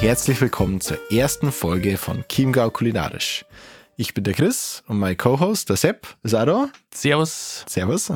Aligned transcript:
Herzlich 0.00 0.40
willkommen 0.40 0.80
zur 0.80 0.96
ersten 1.10 1.50
Folge 1.50 1.96
von 1.96 2.24
Chiemgau 2.28 2.70
Kulinarisch. 2.70 3.44
Ich 3.96 4.14
bin 4.14 4.22
der 4.22 4.32
Chris 4.32 4.84
und 4.86 5.00
mein 5.00 5.16
Co-Host, 5.16 5.70
der 5.70 5.76
Sepp, 5.76 6.06
ist 6.22 6.34
auch 6.34 6.46
da. 6.46 6.68
Servus. 6.94 7.64
Servus. 7.68 8.12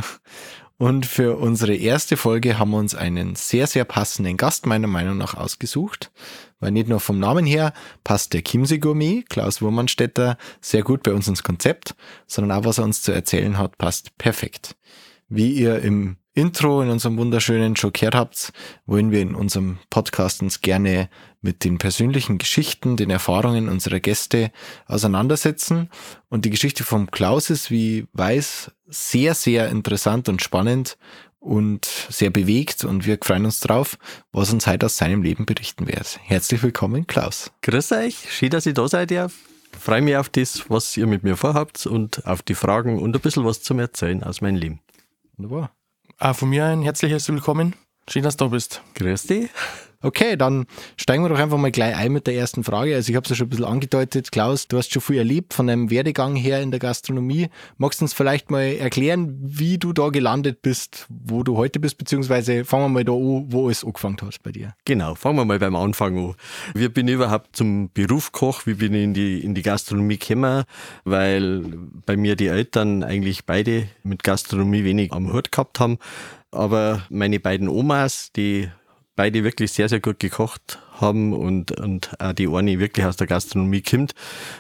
Und 0.79 1.07
für 1.07 1.37
unsere 1.39 1.75
erste 1.75 2.17
Folge 2.17 2.57
haben 2.61 2.71
wir 2.71 2.79
uns 2.79 2.95
einen 2.95 3.35
sehr, 3.35 3.67
sehr 3.67 3.85
passenden 3.85 4.37
Gast 4.37 4.65
meiner 4.65 4.87
Meinung 4.87 5.19
nach 5.19 5.35
ausgesucht. 5.35 6.13
Weil 6.61 6.71
nicht 6.71 6.89
nur 6.89 7.01
vom 7.01 7.19
Namen 7.19 7.47
her 7.47 7.73
passt 8.05 8.33
der 8.33 8.45
Chiemsee 8.45 8.79
Gourmet, 8.79 9.25
Klaus 9.29 9.61
Wurmannstetter, 9.61 10.39
sehr 10.61 10.85
gut 10.85 11.03
bei 11.03 11.13
uns 11.13 11.27
ins 11.27 11.43
Konzept, 11.43 11.97
sondern 12.29 12.57
auch 12.57 12.65
was 12.65 12.79
er 12.79 12.85
uns 12.85 13.03
zu 13.03 13.11
erzählen 13.11 13.59
hat, 13.59 13.77
passt 13.77 14.17
perfekt. 14.19 14.77
Wie 15.29 15.53
ihr 15.53 15.81
im 15.81 16.17
Intro 16.35 16.81
in 16.81 16.89
unserem 16.89 17.19
wunderschönen 17.19 17.77
Show 17.77 17.91
gehört 17.93 18.15
habt, 18.15 18.53
wollen 18.87 19.11
wir 19.11 19.21
in 19.21 19.35
unserem 19.35 19.79
Podcast 19.91 20.41
uns 20.41 20.63
gerne 20.63 21.11
mit 21.43 21.63
den 21.63 21.77
persönlichen 21.77 22.39
Geschichten, 22.39 22.97
den 22.97 23.11
Erfahrungen 23.11 23.69
unserer 23.69 24.01
Gäste 24.01 24.51
auseinandersetzen. 24.87 25.91
Und 26.31 26.47
die 26.47 26.51
Geschichte 26.51 26.85
vom 26.85 27.11
Klaus 27.11 27.51
ist, 27.51 27.71
wie 27.71 28.07
weiß, 28.15 28.71
sehr, 28.87 29.35
sehr 29.35 29.69
interessant 29.69 30.31
und 30.31 30.41
spannend 30.41 30.97
und 31.39 31.85
sehr 32.09 32.31
bewegt 32.31 32.85
und 32.85 33.05
wir 33.05 33.19
freuen 33.21 33.45
uns 33.45 33.61
drauf, 33.61 33.99
was 34.31 34.53
uns 34.53 34.67
heute 34.67 34.87
aus 34.87 34.97
seinem 34.97 35.23
Leben 35.23 35.45
berichten 35.45 35.87
wird. 35.87 36.19
Herzlich 36.23 36.63
willkommen, 36.63 37.07
Klaus. 37.07 37.51
Grüß 37.63 37.93
euch, 37.93 38.17
schön, 38.31 38.51
dass 38.51 38.65
ihr 38.65 38.75
da 38.75 38.89
seid. 38.89 39.11
Ja. 39.11 39.27
Freue 39.79 40.01
mich 40.01 40.17
auf 40.17 40.29
das, 40.29 40.71
was 40.71 40.97
ihr 40.97 41.07
mit 41.07 41.25
mir 41.25 41.37
vorhabt 41.37 41.85
und 41.87 42.27
auf 42.27 42.43
die 42.43 42.55
Fragen 42.55 43.01
und 43.01 43.15
ein 43.15 43.21
bisschen 43.21 43.45
was 43.45 43.63
zum 43.63 43.81
Erzählen 43.81 44.23
aus 44.23 44.41
meinem 44.41 44.57
Leben. 44.57 44.81
Wunderbar. 45.37 45.73
Auch 46.23 46.37
von 46.37 46.51
mir 46.51 46.67
ein 46.67 46.83
herzliches 46.83 47.29
Willkommen. 47.29 47.75
Schön, 48.09 48.23
dass 48.23 48.37
du 48.37 48.45
da 48.45 48.51
bist. 48.51 48.81
Grüß 48.95 49.25
dich. 49.25 49.51
Okay, 50.03 50.37
dann 50.37 50.67
steigen 50.97 51.23
wir 51.23 51.29
doch 51.29 51.39
einfach 51.39 51.59
mal 51.59 51.71
gleich 51.71 51.97
ein 51.97 52.13
mit 52.13 52.27
der 52.27 52.35
ersten 52.35 52.65
Frage. 52.65 52.95
Also 52.95 53.11
ich 53.11 53.17
habe 53.17 53.25
es 53.25 53.31
ja 53.31 53.37
schon 53.37 53.47
ein 53.47 53.51
bisschen 53.51 53.65
angedeutet. 53.65 54.33
Klaus, 54.33 54.67
du 54.67 54.77
hast 54.77 54.93
schon 54.93 55.01
viel 55.01 55.19
erlebt 55.19 55.55
von 55.55 55.69
deinem 55.69 55.91
Werdegang 55.91 56.35
her 56.35 56.61
in 56.61 56.73
der 56.73 56.81
Gastronomie. 56.81 57.49
Magst 57.79 58.01
du 58.01 58.05
uns 58.05 58.13
vielleicht 58.13 58.51
mal 58.51 58.65
erklären, 58.65 59.39
wie 59.41 59.79
du 59.79 59.93
da 59.93 60.09
gelandet 60.09 60.61
bist, 60.61 61.07
wo 61.09 61.45
du 61.45 61.57
heute 61.57 61.79
bist, 61.79 61.99
beziehungsweise 61.99 62.65
fangen 62.65 62.87
wir 62.87 62.89
mal 62.89 63.05
da 63.05 63.13
an, 63.13 63.45
wo 63.49 63.71
es 63.71 63.85
angefangen 63.85 64.17
hat 64.21 64.43
bei 64.43 64.51
dir. 64.51 64.75
Genau, 64.85 65.15
fangen 65.15 65.37
wir 65.37 65.45
mal 65.45 65.61
beim 65.61 65.77
Anfang 65.77 66.19
an. 66.19 66.35
Wie 66.75 66.89
bin 66.89 67.07
ich 67.07 67.15
überhaupt 67.15 67.55
zum 67.55 67.91
Beruf 67.93 68.33
Koch? 68.33 68.67
Wie 68.67 68.75
bin 68.75 68.95
ich 68.95 69.05
in 69.05 69.15
die, 69.15 69.41
in 69.41 69.55
die 69.55 69.63
Gastronomie 69.63 70.19
gekommen? 70.19 70.65
Weil 71.05 71.63
bei 72.07 72.17
mir 72.17 72.35
die 72.35 72.49
Eltern 72.49 73.05
eigentlich 73.05 73.45
beide 73.45 73.89
mit 74.03 74.25
Gastronomie 74.25 74.85
wenig 74.85 75.13
am 75.13 75.33
Hut 75.33 75.53
gehabt 75.53 75.79
haben. 75.79 75.99
Aber 76.51 77.03
meine 77.09 77.41
beiden 77.41 77.69
Omas, 77.69 78.31
die 78.37 78.69
beide 79.17 79.45
wirklich 79.45 79.73
sehr, 79.73 79.89
sehr 79.89 80.01
gut 80.01 80.19
gekocht 80.19 80.79
haben 81.01 81.33
und, 81.33 81.79
und 81.79 82.13
auch 82.21 82.33
die 82.33 82.49
eine 82.49 82.79
wirklich 82.79 83.05
aus 83.05 83.17
der 83.17 83.27
Gastronomie 83.27 83.83
kommt, 83.83 84.15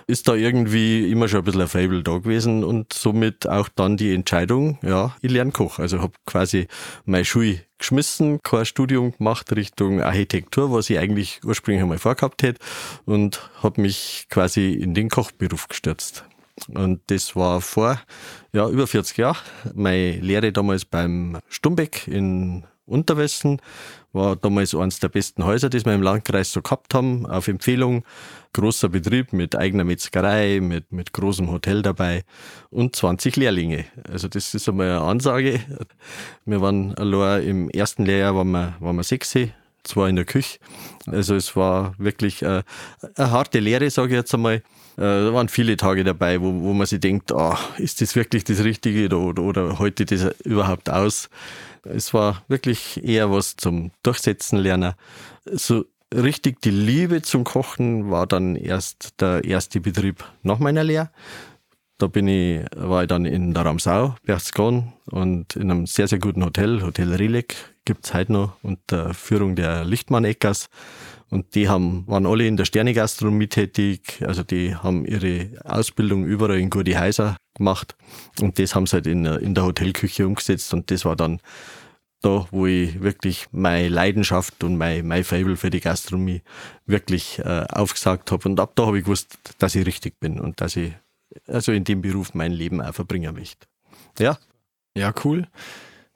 ist 0.07 0.29
da 0.29 0.35
irgendwie 0.35 1.11
immer 1.11 1.29
schon 1.29 1.41
ein 1.41 1.45
bisschen 1.45 1.63
ein 1.63 1.69
Fable 1.69 2.03
da 2.03 2.19
gewesen 2.19 2.65
und 2.65 2.93
somit 2.93 3.49
auch 3.49 3.69
dann 3.69 3.97
die 3.97 4.13
Entscheidung, 4.15 4.79
ja, 4.83 5.17
ich 5.23 5.31
lerne 5.31 5.53
Koch. 5.53 5.79
Also 5.79 6.01
habe 6.01 6.15
quasi 6.27 6.67
meine 7.05 7.25
Schule 7.25 7.61
geschmissen, 7.79 8.41
kein 8.43 8.67
Studium 8.67 9.13
gemacht 9.17 9.55
Richtung 9.55 10.03
Architektur, 10.03 10.73
was 10.73 10.91
ich 10.91 10.99
eigentlich 10.99 11.41
ursprünglich 11.45 11.83
einmal 11.83 11.99
vorgehabt 11.99 12.43
hätte 12.43 12.61
und 13.05 13.49
habe 13.63 13.81
mich 13.81 14.27
quasi 14.29 14.73
in 14.73 14.95
den 14.95 15.09
Kochberuf 15.09 15.69
gestürzt. 15.69 16.25
Und 16.69 17.01
das 17.07 17.35
war 17.35 17.61
vor 17.61 18.01
ja, 18.53 18.69
über 18.69 18.87
40 18.87 19.17
Jahren. 19.17 19.39
Meine 19.75 20.21
Lehre 20.21 20.53
damals 20.53 20.85
beim 20.85 21.39
Stumbeck 21.49 22.07
in 22.07 22.65
Unterwessen 22.87 23.61
war 24.13 24.37
damals 24.37 24.75
eines 24.75 24.99
der 24.99 25.09
besten 25.09 25.45
Häuser, 25.45 25.71
die 25.71 25.85
wir 25.85 25.95
im 25.95 26.03
Landkreis 26.03 26.53
so 26.53 26.63
gehabt 26.63 26.95
haben, 26.95 27.27
auf 27.27 27.49
Empfehlung. 27.49 28.05
Großer 28.53 28.91
Betrieb 28.91 29.33
mit 29.33 29.57
eigener 29.57 29.85
Metzgerei, 29.85 30.61
mit, 30.61 30.93
mit 30.93 31.13
großem 31.13 31.51
Hotel 31.51 31.81
dabei 31.81 32.25
und 32.71 32.95
20 32.95 33.37
Lehrlinge. 33.37 33.87
Also 34.11 34.29
das 34.29 34.55
ist 34.55 34.69
einmal 34.69 34.91
eine 34.91 35.01
Ansage. 35.01 35.61
Wir 36.45 36.61
waren 36.61 36.95
allein 36.95 37.47
im 37.47 37.71
ersten 37.71 38.05
Lehrjahr 38.05 38.35
waren 38.35 38.51
wir, 38.51 38.75
waren 38.81 38.97
wir 38.97 39.05
sechs, 39.05 39.35
zwei 39.85 40.09
in 40.09 40.17
der 40.17 40.25
Küche. 40.25 40.59
Also 41.07 41.35
es 41.35 41.57
war 41.57 41.95
wirklich 41.99 42.45
eine, 42.45 42.65
äh, 43.03 43.09
eine 43.17 43.31
harte 43.31 43.59
Lehre, 43.59 43.89
sage 43.91 44.09
ich 44.09 44.17
jetzt 44.17 44.35
einmal. 44.35 44.57
Äh, 44.57 44.61
da 44.97 45.33
waren 45.33 45.49
viele 45.49 45.77
Tage 45.77 46.05
dabei, 46.05 46.41
wo, 46.41 46.53
wo 46.53 46.73
man 46.73 46.87
sich 46.87 47.01
denkt, 47.01 47.33
oh, 47.33 47.57
ist 47.79 48.01
das 48.01 48.15
wirklich 48.15 48.45
das 48.45 48.63
Richtige 48.63 49.15
oder, 49.17 49.43
oder 49.43 49.79
heute 49.79 50.05
das 50.05 50.35
überhaupt 50.45 50.91
aus? 50.91 51.31
Es 51.85 52.15
war 52.15 52.43
wirklich 52.49 53.03
eher 53.05 53.31
was 53.31 53.57
zum 53.57 53.91
Durchsetzen 54.03 54.59
lernen. 54.59 54.95
So 55.45 55.85
richtig 56.15 56.61
die 56.61 56.71
Liebe 56.71 57.23
zum 57.23 57.45
Kochen 57.45 58.11
war 58.11 58.27
dann 58.27 58.57
erst 58.57 59.21
der 59.21 59.45
erste 59.45 59.81
Betrieb 59.81 60.25
nach 60.43 60.59
meiner 60.59 60.85
Lehre. 60.85 61.11
Da 61.99 62.09
bin 62.09 62.27
ich, 62.27 62.65
war 62.75 63.03
ich 63.03 63.09
dann 63.09 63.25
in 63.25 63.55
der 63.55 63.65
Ramsau, 63.65 64.17
Berchtesgaden 64.25 64.93
und 65.07 65.55
in 65.57 65.71
einem 65.71 65.87
sehr, 65.87 66.09
sehr 66.09 66.19
guten 66.19 66.45
Hotel, 66.45 66.83
Hotel 66.83 67.15
Rilek, 67.15 67.55
gibt's 67.85 68.13
heute 68.13 68.33
noch, 68.33 68.57
unter 68.63 69.15
Führung 69.15 69.55
der 69.55 69.85
Lichtmann-Eckers. 69.85 70.69
Und 71.33 71.55
die 71.55 71.67
haben, 71.67 72.07
waren 72.07 72.27
alle 72.27 72.47
in 72.47 72.59
der 72.59 72.67
Sternegastronomie 72.67 73.47
tätig, 73.47 74.21
also 74.21 74.43
die 74.43 74.77
haben 74.77 75.07
ihre 75.07 75.49
Ausbildung 75.65 76.27
überall 76.27 76.59
in 76.59 76.69
gute 76.69 77.01
Häuser 77.01 77.39
gemacht. 77.55 77.97
Und 78.43 78.59
das 78.59 78.75
haben 78.75 78.87
sie 78.87 78.97
halt 78.97 79.07
in, 79.07 79.25
in 79.25 79.55
der 79.55 79.65
Hotelküche 79.65 80.27
umgesetzt. 80.27 80.75
Und 80.75 80.91
das 80.91 81.07
war 81.07 81.17
dann 81.17 81.41
da, 82.21 82.47
wo 82.51 82.67
ich 82.67 83.01
wirklich 83.01 83.47
meine 83.51 83.89
Leidenschaft 83.89 84.63
und 84.63 84.77
mein, 84.77 85.07
mein 85.07 85.25
Fable 85.25 85.57
für 85.57 85.71
die 85.71 85.81
Gastronomie 85.81 86.43
wirklich 86.85 87.39
äh, 87.39 87.65
aufgesagt 87.67 88.31
habe. 88.31 88.47
Und 88.47 88.61
ab 88.61 88.73
da 88.75 88.85
habe 88.85 88.99
ich 88.99 89.05
gewusst, 89.05 89.39
dass 89.59 89.75
ich 89.75 89.87
richtig 89.87 90.21
bin 90.21 90.39
und 90.39 90.61
dass 90.61 90.77
ich 90.77 90.93
also 91.47 91.73
in 91.73 91.85
dem 91.85 92.03
Beruf 92.03 92.35
mein 92.35 92.53
Leben 92.53 92.83
auch 92.83 92.93
verbringen 92.93 93.35
möchte. 93.35 93.67
Ja. 94.19 94.37
Ja, 94.95 95.15
cool. 95.25 95.49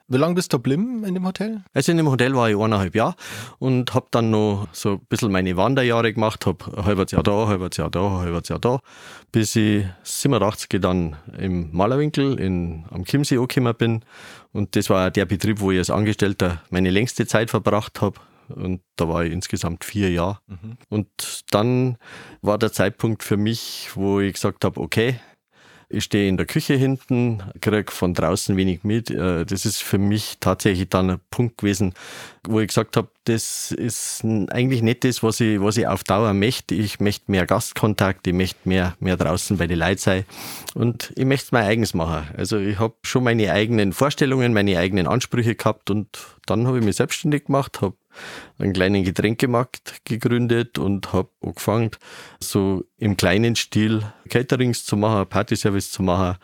Wie 0.09 0.19
lange 0.19 0.35
bist 0.37 0.53
du 0.53 0.59
geblieben 0.59 1.03
in 1.05 1.15
dem 1.15 1.27
Hotel? 1.27 1.65
Also 1.75 1.91
in 1.91 1.99
dem 1.99 2.09
Hotel 2.09 2.33
war 2.37 2.49
ich 2.49 2.57
eineinhalb 2.57 2.95
Jahre 2.95 3.17
und 3.59 3.93
habe 3.93 4.07
dann 4.13 4.31
noch 4.31 4.69
so 4.71 4.93
ein 4.93 5.01
bisschen 5.09 5.33
meine 5.33 5.57
Wanderjahre 5.57 6.13
gemacht, 6.13 6.47
habe 6.47 6.77
ein 6.77 6.85
halbes 6.85 7.11
Jahr 7.11 7.25
da, 7.25 7.43
ein 7.43 7.49
halbes 7.49 7.77
Jahr 7.77 7.91
da, 7.91 8.07
ein 8.07 8.19
halbes 8.19 8.49
Jahr 8.49 8.61
da, 8.61 8.79
bis 9.33 9.57
ich 9.57 9.85
87 10.05 10.81
dann 10.81 11.17
im 11.37 11.71
Malerwinkel 11.73 12.39
in, 12.39 12.85
am 12.91 13.05
Chiemsee 13.05 13.39
angekommen 13.39 13.75
bin. 13.77 14.05
Und 14.53 14.77
das 14.77 14.91
war 14.91 15.11
der 15.11 15.25
Betrieb, 15.25 15.59
wo 15.59 15.73
ich 15.73 15.79
als 15.79 15.91
Angestellter 15.91 16.63
meine 16.71 16.91
längste 16.91 17.27
Zeit 17.27 17.51
verbracht 17.51 18.01
habe. 18.01 18.21
Und 18.49 18.83
da 18.95 19.09
war 19.09 19.25
ich 19.25 19.33
insgesamt 19.33 19.85
vier 19.85 20.13
Jahre. 20.13 20.39
Mhm. 20.47 20.77
Und 20.89 21.43
dann 21.51 21.99
war 22.43 22.59
der 22.59 22.71
Zeitpunkt 22.71 23.25
für 23.25 23.37
mich, 23.37 23.91
wo 23.95 24.21
ich 24.21 24.35
gesagt 24.35 24.65
habe, 24.65 24.81
okay, 24.81 25.19
ich 25.89 26.05
stehe 26.05 26.29
in 26.29 26.37
der 26.37 26.47
Küche 26.47 26.75
hinten, 26.75 27.43
kriege 27.61 27.93
von 27.93 28.15
draußen 28.15 28.57
wenig 28.57 28.85
mit. 28.85 29.11
Äh, 29.11 29.45
das 29.45 29.65
ist 29.65 29.83
für 29.83 29.99
mich 29.99 30.39
tatsächlich 30.41 30.89
dann 30.89 31.11
ein 31.11 31.21
Punkt 31.31 31.59
gewesen, 31.59 31.95
wo 32.45 32.61
ich 32.61 32.69
gesagt 32.69 32.97
habe, 32.97 33.09
das 33.27 33.73
ist 33.73 34.25
eigentlich 34.25 34.83
nicht 34.83 35.03
das, 35.03 35.23
was 35.23 35.41
ich, 35.41 35.61
was 35.61 35.77
ich 35.77 35.87
auf 35.87 36.05
Dauer 36.05 36.33
möchte. 36.33 36.77
Ich 36.77 37.01
möchte 37.01 37.31
mehr 37.31 37.45
Gastkontakt, 37.45 38.27
ich 38.27 38.33
möchte 38.33 38.69
mehr, 38.69 38.97
mehr 39.01 39.17
draußen 39.17 39.57
bei 39.57 39.67
den 39.67 39.81
Leuten 39.81 39.99
sein 39.99 40.25
und 40.75 41.13
ich 41.17 41.25
möchte 41.25 41.47
es 41.47 41.53
mein 41.53 41.65
eigenes 41.65 41.93
machen. 41.93 42.29
Also 42.37 42.59
ich 42.59 42.79
habe 42.79 42.95
schon 43.03 43.25
meine 43.25 43.53
eigenen 43.53 43.93
Vorstellungen, 43.93 44.53
meine 44.53 44.79
eigenen 44.79 45.09
Ansprüche 45.09 45.57
gehabt 45.57 45.91
und 45.91 46.19
dann 46.47 46.69
habe 46.69 46.79
ich 46.79 46.85
mich 46.85 46.97
selbstständig 46.97 47.47
gemacht, 47.47 47.81
habe 47.83 47.97
einen 48.59 48.73
kleinen 48.73 49.03
Getränkemarkt 49.03 50.05
gegründet 50.05 50.79
und 50.79 51.13
habe 51.13 51.31
angefangen, 51.43 51.91
so 52.39 52.85
im 52.97 53.17
kleinen 53.17 53.57
Stil 53.57 54.03
Caterings 54.29 54.85
zu 54.85 54.97
machen, 54.97 55.29
Partyservice 55.29 55.91
zu 55.91 56.03
machen. 56.05 56.37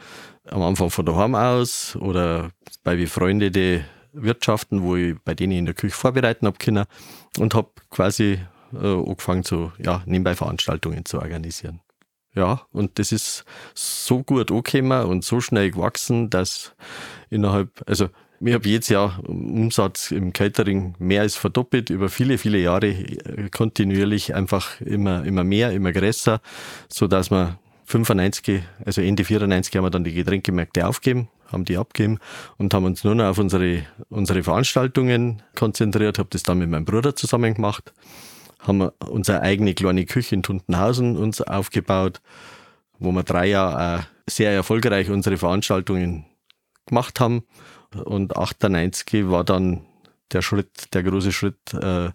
Am 0.50 0.62
Anfang 0.62 0.90
von 0.90 1.06
daheim 1.06 1.36
aus 1.36 1.94
oder 1.94 2.50
bei 2.82 2.96
befreundete 2.96 3.84
Wirtschaften, 4.12 4.82
wo 4.82 4.96
ich 4.96 5.16
bei 5.24 5.34
denen 5.34 5.52
in 5.52 5.66
der 5.66 5.74
Küche 5.74 5.94
vorbereiten 5.94 6.46
habe 6.46 6.58
können 6.58 6.84
und 7.38 7.54
habe 7.54 7.70
quasi 7.90 8.38
äh, 8.74 8.86
angefangen, 8.86 9.42
so 9.42 9.72
ja, 9.78 10.02
nebenbei 10.06 10.34
Veranstaltungen 10.34 11.04
zu 11.04 11.18
organisieren. 11.20 11.80
Ja, 12.34 12.62
und 12.72 12.98
das 12.98 13.12
ist 13.12 13.44
so 13.74 14.22
gut 14.22 14.50
angekommen 14.50 15.04
und 15.06 15.24
so 15.24 15.40
schnell 15.40 15.70
gewachsen, 15.70 16.30
dass 16.30 16.74
innerhalb, 17.28 17.82
also 17.86 18.08
Ich 18.44 18.54
habe 18.54 18.68
jedes 18.68 18.88
Jahr 18.88 19.20
Umsatz 19.28 20.10
im 20.10 20.32
Catering 20.32 20.94
mehr 20.98 21.20
als 21.20 21.36
verdoppelt, 21.36 21.90
über 21.90 22.08
viele, 22.08 22.38
viele 22.38 22.58
Jahre 22.58 22.88
äh, 22.88 23.48
kontinuierlich 23.50 24.34
einfach 24.34 24.80
immer, 24.80 25.24
immer 25.24 25.44
mehr, 25.44 25.70
immer 25.72 25.92
größer, 25.92 26.40
so 26.88 27.06
dass 27.06 27.30
wir 27.30 27.58
95, 27.84 28.62
also 28.84 29.00
Ende 29.00 29.24
94 29.24 29.76
haben 29.76 29.84
wir 29.84 29.90
dann 29.90 30.02
die 30.02 30.14
Getränkemärkte 30.14 30.88
aufgegeben, 30.88 31.28
haben 31.52 31.64
die 31.64 31.76
abgegeben 31.76 32.18
und 32.58 32.74
haben 32.74 32.84
uns 32.84 33.04
nur 33.04 33.14
noch 33.14 33.24
auf 33.26 33.38
unsere, 33.38 33.82
unsere 34.08 34.42
Veranstaltungen 34.42 35.42
konzentriert, 35.54 36.18
habe 36.18 36.28
das 36.30 36.42
dann 36.42 36.58
mit 36.58 36.70
meinem 36.70 36.84
Bruder 36.84 37.14
zusammen 37.14 37.54
gemacht, 37.54 37.92
haben 38.60 38.90
unsere 39.08 39.42
eigene 39.42 39.74
kleine 39.74 40.04
Küche 40.04 40.34
in 40.34 40.42
Tuntenhausen 40.42 41.16
uns 41.16 41.40
aufgebaut, 41.40 42.20
wo 42.98 43.12
wir 43.12 43.22
drei 43.22 43.46
Jahre 43.46 44.06
sehr 44.28 44.52
erfolgreich 44.52 45.10
unsere 45.10 45.36
Veranstaltungen 45.36 46.26
gemacht 46.86 47.20
haben 47.20 47.44
und 48.04 48.36
98 48.36 49.28
war 49.28 49.44
dann 49.44 49.82
der 50.32 50.42
Schritt, 50.42 50.94
der 50.94 51.02
große 51.02 51.32
Schritt 51.32 51.74
äh, 51.74 52.10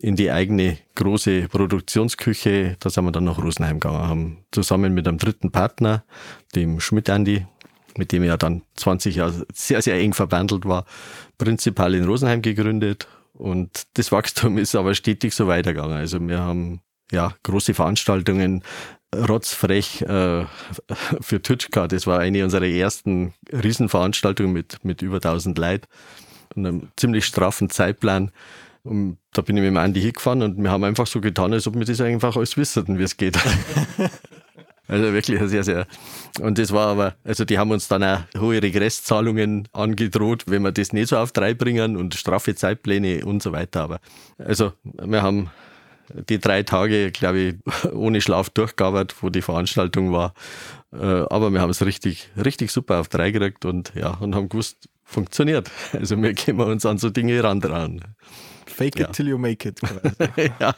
in 0.00 0.16
die 0.16 0.30
eigene 0.30 0.78
große 0.94 1.48
Produktionsküche. 1.48 2.76
Da 2.80 2.90
sind 2.90 3.04
wir 3.04 3.12
dann 3.12 3.24
nach 3.24 3.38
Rosenheim 3.38 3.80
gegangen, 3.80 4.08
haben 4.08 4.44
zusammen 4.50 4.94
mit 4.94 5.06
einem 5.06 5.18
dritten 5.18 5.50
Partner, 5.50 6.04
dem 6.54 6.80
Schmidt 6.80 7.10
Andi, 7.10 7.46
mit 7.98 8.12
dem 8.12 8.22
ich 8.22 8.28
ja 8.28 8.36
dann 8.36 8.62
20 8.76 9.16
Jahre 9.16 9.46
sehr, 9.52 9.82
sehr 9.82 9.98
eng 9.98 10.14
verbandelt 10.14 10.64
war, 10.64 10.86
prinzipiell 11.36 11.94
in 11.94 12.04
Rosenheim 12.04 12.40
gegründet. 12.40 13.08
Und 13.34 13.86
das 13.94 14.10
Wachstum 14.12 14.56
ist 14.58 14.74
aber 14.74 14.94
stetig 14.94 15.34
so 15.34 15.46
weitergegangen. 15.46 15.96
Also 15.96 16.20
wir 16.20 16.38
haben 16.38 16.80
ja 17.10 17.34
große 17.42 17.74
Veranstaltungen 17.74 18.62
rotzfrech 19.14 20.02
äh, 20.02 20.44
für 21.20 21.42
Tutschka. 21.42 21.88
Das 21.88 22.06
war 22.06 22.20
eine 22.20 22.44
unserer 22.44 22.66
ersten 22.66 23.34
Riesenveranstaltungen 23.52 24.52
mit, 24.52 24.84
mit 24.84 25.02
über 25.02 25.16
1000 25.16 25.58
Leuten 25.58 25.86
und 26.54 26.66
einem 26.66 26.88
ziemlich 26.96 27.24
straffen 27.24 27.68
Zeitplan. 27.68 28.30
Und 28.84 29.18
da 29.32 29.42
bin 29.42 29.56
ich 29.56 29.62
mit 29.62 29.70
dem 29.70 29.76
Andi 29.76 30.00
hingefahren 30.00 30.42
und 30.42 30.62
wir 30.62 30.70
haben 30.70 30.84
einfach 30.84 31.06
so 31.06 31.20
getan, 31.20 31.52
als 31.52 31.66
ob 31.66 31.74
wir 31.74 31.84
das 31.84 32.00
einfach 32.00 32.36
alles 32.36 32.56
wüssten, 32.56 32.98
wie 32.98 33.02
es 33.02 33.16
geht. 33.16 33.36
also 34.88 35.12
wirklich 35.12 35.38
sehr, 35.48 35.64
sehr. 35.64 35.86
Und 36.40 36.58
das 36.58 36.72
war 36.72 36.88
aber, 36.88 37.14
also 37.24 37.44
die 37.44 37.58
haben 37.58 37.70
uns 37.70 37.88
dann 37.88 38.02
auch 38.02 38.20
hohe 38.38 38.62
Regresszahlungen 38.62 39.68
angedroht, 39.72 40.44
wenn 40.46 40.62
wir 40.62 40.72
das 40.72 40.92
nicht 40.92 41.08
so 41.08 41.18
auf 41.18 41.32
drei 41.32 41.54
bringen 41.54 41.96
und 41.96 42.14
straffe 42.14 42.54
Zeitpläne 42.54 43.24
und 43.24 43.42
so 43.42 43.52
weiter. 43.52 43.82
Aber 43.82 44.00
also 44.38 44.72
wir 44.82 45.22
haben 45.22 45.50
die 46.28 46.38
drei 46.38 46.62
Tage, 46.62 47.12
glaube 47.12 47.38
ich, 47.38 47.54
ohne 47.92 48.20
Schlaf 48.20 48.50
durchgearbeitet, 48.50 49.16
wo 49.20 49.28
die 49.28 49.42
Veranstaltung 49.42 50.12
war. 50.12 50.34
Äh, 50.92 50.96
aber 51.04 51.50
wir 51.50 51.60
haben 51.60 51.70
es 51.70 51.84
richtig, 51.84 52.30
richtig 52.42 52.70
super 52.72 53.00
auf 53.00 53.08
drei 53.08 53.30
gekriegt 53.30 53.64
und 53.64 53.92
ja, 53.94 54.10
und 54.10 54.34
haben 54.34 54.48
gewusst, 54.48 54.88
funktioniert. 55.04 55.70
Also 55.92 56.20
wir 56.20 56.34
können 56.34 56.60
uns 56.60 56.86
an 56.86 56.98
so 56.98 57.10
Dinge 57.10 57.42
rantrauen. 57.42 58.02
Fake 58.66 59.00
it 59.00 59.12
till 59.12 59.28
you 59.28 59.38
make 59.38 59.68
it. 59.68 59.80
ja. 60.36 60.50
ja. 60.60 60.74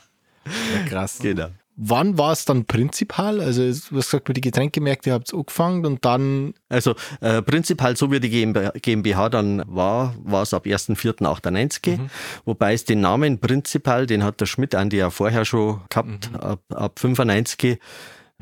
Krass. 0.89 1.19
Genau. 1.21 1.49
Wann 1.83 2.19
war 2.19 2.33
es 2.33 2.45
dann 2.45 2.67
prinzipal? 2.67 3.41
Also, 3.41 3.63
du 3.63 3.97
hast 3.97 4.11
gesagt, 4.11 4.29
mit 4.29 4.37
die 4.37 4.43
Getränkemärkte 4.43 5.13
habt 5.13 5.33
ihr 5.33 5.39
angefangen 5.39 5.87
und 5.87 6.05
dann. 6.05 6.53
Also, 6.69 6.95
äh, 7.23 7.41
prinzipiell, 7.41 7.97
so 7.97 8.13
wie 8.13 8.21
die 8.21 8.29
GmbH 8.29 9.31
dann 9.31 9.63
war, 9.67 10.15
war 10.23 10.43
es 10.43 10.53
ab 10.53 10.67
1.4.98. 10.67 11.97
Mhm. 11.97 12.11
Wobei 12.45 12.75
es 12.75 12.85
den 12.85 13.01
Namen 13.01 13.39
prinzipiell, 13.39 14.05
den 14.05 14.25
hat 14.25 14.43
der 14.43 14.47
Schmidt 14.47 14.75
Andi 14.75 14.99
ja 14.99 15.09
vorher 15.09 15.47
schon 15.47 15.81
gehabt, 15.89 16.31
mhm. 16.31 16.37
ab, 16.37 16.61
ab 16.69 16.99
95 16.99 17.79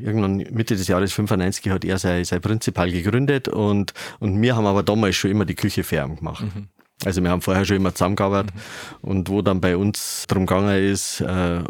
irgendwann 0.00 0.36
Mitte 0.36 0.76
des 0.76 0.88
Jahres 0.88 1.12
95 1.12 1.70
hat 1.70 1.84
er 1.84 1.98
sein, 1.98 2.24
sein 2.24 2.40
Prinzipal 2.40 2.90
gegründet 2.90 3.48
und, 3.48 3.94
und 4.20 4.40
wir 4.40 4.56
haben 4.56 4.66
aber 4.66 4.82
damals 4.82 5.16
schon 5.16 5.30
immer 5.30 5.44
die 5.44 5.54
Küche 5.54 5.84
fern 5.84 6.16
gemacht. 6.16 6.44
Mhm. 6.44 6.68
Also 7.04 7.22
wir 7.22 7.30
haben 7.30 7.42
vorher 7.42 7.64
schon 7.64 7.76
immer 7.76 7.94
zusammengearbeitet 7.94 8.52
mhm. 8.54 9.10
und 9.10 9.28
wo 9.28 9.42
dann 9.42 9.60
bei 9.60 9.76
uns 9.76 10.24
darum 10.28 10.46
gegangen 10.46 10.84
ist, 10.84 11.20
äh, 11.20 11.62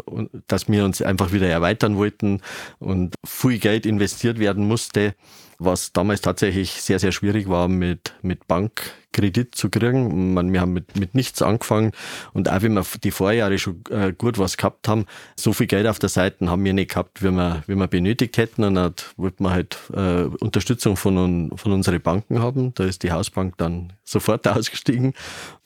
dass 0.47 0.67
wir 0.67 0.85
uns 0.85 1.01
einfach 1.01 1.31
wieder 1.31 1.47
erweitern 1.47 1.97
wollten 1.97 2.41
und 2.79 3.15
viel 3.25 3.59
Geld 3.59 3.85
investiert 3.85 4.39
werden 4.39 4.67
musste, 4.67 5.13
was 5.59 5.91
damals 5.91 6.21
tatsächlich 6.21 6.71
sehr, 6.81 6.99
sehr 6.99 7.11
schwierig 7.11 7.49
war, 7.49 7.67
mit, 7.67 8.13
mit 8.21 8.47
Bankkredit 8.47 9.53
zu 9.53 9.69
kriegen. 9.69 10.33
Man, 10.33 10.51
wir 10.53 10.61
haben 10.61 10.71
mit, 10.71 10.97
mit 10.97 11.13
nichts 11.15 11.41
angefangen 11.41 11.91
und 12.33 12.49
auch 12.49 12.61
wenn 12.61 12.73
wir 12.73 12.85
die 13.03 13.11
Vorjahre 13.11 13.59
schon 13.59 13.83
äh, 13.89 14.13
gut 14.13 14.39
was 14.39 14.55
gehabt 14.55 14.87
haben, 14.87 15.05
so 15.35 15.51
viel 15.51 15.67
Geld 15.67 15.85
auf 15.85 15.99
der 15.99 16.09
Seite 16.09 16.49
haben 16.49 16.63
wir 16.63 16.73
nicht 16.73 16.91
gehabt, 16.91 17.21
wie 17.21 17.31
wir, 17.31 17.63
wie 17.67 17.75
wir 17.75 17.87
benötigt 17.87 18.37
hätten. 18.37 18.63
Und 18.63 18.75
dann 18.75 18.93
wollten 19.17 19.43
wir 19.43 19.51
halt 19.51 19.77
äh, 19.93 20.23
Unterstützung 20.39 20.95
von, 20.95 21.51
von 21.55 21.71
unseren 21.73 22.01
Banken 22.01 22.41
haben. 22.41 22.73
Da 22.75 22.85
ist 22.85 23.03
die 23.03 23.11
Hausbank 23.11 23.57
dann 23.57 23.93
sofort 24.05 24.47
ausgestiegen. 24.47 25.13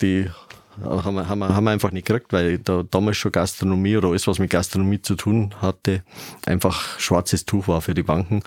Die 0.01 0.27
haben 0.81 1.15
wir, 1.15 1.29
haben, 1.29 1.39
wir, 1.39 1.55
haben 1.55 1.63
wir 1.65 1.71
einfach 1.71 1.91
nicht 1.91 2.07
gekriegt, 2.07 2.33
weil 2.33 2.57
da 2.57 2.83
damals 2.83 3.17
schon 3.17 3.31
Gastronomie 3.31 3.97
oder 3.97 4.09
alles, 4.09 4.27
was 4.27 4.39
mit 4.39 4.49
Gastronomie 4.49 5.01
zu 5.01 5.15
tun 5.15 5.53
hatte, 5.61 6.03
einfach 6.45 6.99
schwarzes 6.99 7.45
Tuch 7.45 7.67
war 7.67 7.81
für 7.81 7.93
die 7.93 8.03
Banken 8.03 8.41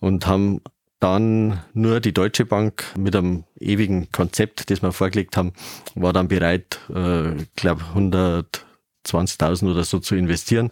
und 0.00 0.26
haben 0.26 0.60
dann 1.02 1.60
nur 1.74 1.98
die 1.98 2.14
Deutsche 2.14 2.46
Bank 2.46 2.84
mit 2.96 3.16
einem 3.16 3.42
ewigen 3.58 4.12
Konzept, 4.12 4.70
das 4.70 4.82
wir 4.82 4.92
vorgelegt 4.92 5.36
haben, 5.36 5.52
war 5.96 6.12
dann 6.12 6.28
bereit, 6.28 6.78
äh, 6.94 7.42
ich 7.42 7.52
glaube 7.56 7.82
120.000 7.94 9.70
oder 9.70 9.82
so 9.82 9.98
zu 9.98 10.14
investieren. 10.14 10.70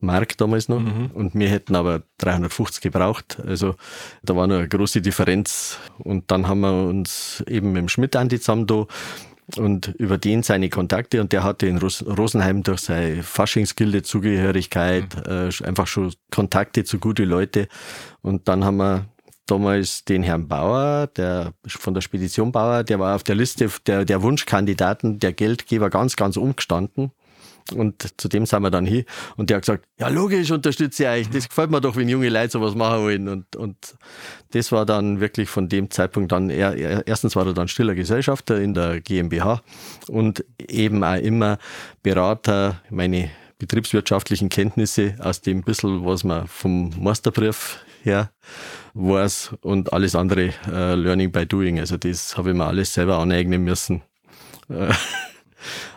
Mark 0.00 0.36
damals 0.36 0.68
noch. 0.68 0.80
Mhm. 0.80 1.12
Und 1.14 1.34
wir 1.34 1.48
hätten 1.48 1.76
aber 1.76 2.02
350 2.18 2.82
gebraucht. 2.82 3.38
Also 3.46 3.76
da 4.24 4.34
war 4.34 4.48
noch 4.48 4.56
eine 4.56 4.68
große 4.68 5.00
Differenz. 5.00 5.78
Und 5.98 6.30
dann 6.32 6.48
haben 6.48 6.60
wir 6.60 6.88
uns 6.88 7.42
eben 7.48 7.72
mit 7.72 7.82
dem 7.82 7.88
Schmidt 7.88 8.16
Andi 8.16 8.40
zusammen 8.40 8.66
da 8.66 8.86
und 9.56 9.88
über 9.98 10.18
den 10.18 10.42
seine 10.42 10.68
Kontakte 10.68 11.20
und 11.20 11.32
der 11.32 11.42
hatte 11.42 11.66
in 11.66 11.78
Rosenheim 11.78 12.62
durch 12.62 12.80
seine 12.80 13.22
Faschingsgilde-Zugehörigkeit 13.22 15.26
mhm. 15.26 15.32
äh, 15.32 15.66
einfach 15.66 15.86
schon 15.86 16.12
Kontakte 16.30 16.84
zu 16.84 16.98
gute 16.98 17.24
Leute 17.24 17.68
und 18.22 18.48
dann 18.48 18.64
haben 18.64 18.78
wir 18.78 19.06
damals 19.46 20.04
den 20.04 20.22
Herrn 20.22 20.48
Bauer, 20.48 21.06
der 21.08 21.52
von 21.66 21.94
der 21.94 22.00
Spedition 22.00 22.52
Bauer, 22.52 22.84
der 22.84 22.98
war 22.98 23.14
auf 23.14 23.22
der 23.22 23.34
Liste 23.34 23.70
der, 23.86 24.04
der 24.04 24.22
Wunschkandidaten, 24.22 25.18
der 25.18 25.32
Geldgeber 25.32 25.90
ganz, 25.90 26.16
ganz 26.16 26.36
umgestanden. 26.36 27.12
Und 27.72 28.20
zu 28.20 28.28
dem 28.28 28.44
sind 28.44 28.62
wir 28.62 28.70
dann 28.70 28.84
hin. 28.84 29.04
Und 29.36 29.48
der 29.48 29.56
hat 29.56 29.62
gesagt, 29.62 29.86
ja 29.98 30.08
logisch, 30.08 30.50
unterstütze 30.50 31.04
ich 31.04 31.08
euch. 31.08 31.30
Das 31.30 31.48
gefällt 31.48 31.70
mir 31.70 31.80
doch, 31.80 31.96
wenn 31.96 32.08
junge 32.08 32.28
Leute 32.28 32.50
sowas 32.50 32.74
machen 32.74 33.02
wollen. 33.02 33.28
Und, 33.28 33.56
und 33.56 33.96
das 34.52 34.70
war 34.70 34.84
dann 34.84 35.20
wirklich 35.20 35.48
von 35.48 35.68
dem 35.68 35.90
Zeitpunkt 35.90 36.32
dann, 36.32 36.50
er, 36.50 36.76
er, 36.76 37.06
erstens 37.06 37.36
war 37.36 37.46
er 37.46 37.54
dann 37.54 37.68
stiller 37.68 37.94
Gesellschafter 37.94 38.60
in 38.60 38.74
der 38.74 39.00
GmbH 39.00 39.62
und 40.08 40.44
eben 40.58 41.02
auch 41.02 41.16
immer 41.16 41.58
Berater, 42.02 42.82
meine 42.90 43.30
betriebswirtschaftlichen 43.58 44.50
Kenntnisse 44.50 45.16
aus 45.20 45.40
dem 45.40 45.62
bisschen, 45.62 46.04
was 46.04 46.22
man 46.22 46.46
vom 46.46 46.92
Masterbrief 47.00 47.82
her 48.02 48.30
weiß 48.92 49.54
und 49.62 49.92
alles 49.92 50.14
andere 50.14 50.50
uh, 50.68 50.94
Learning 50.94 51.32
by 51.32 51.46
Doing. 51.46 51.80
Also 51.80 51.96
das 51.96 52.36
habe 52.36 52.50
ich 52.50 52.56
mir 52.56 52.66
alles 52.66 52.92
selber 52.92 53.18
aneignen 53.18 53.64
müssen. 53.64 54.02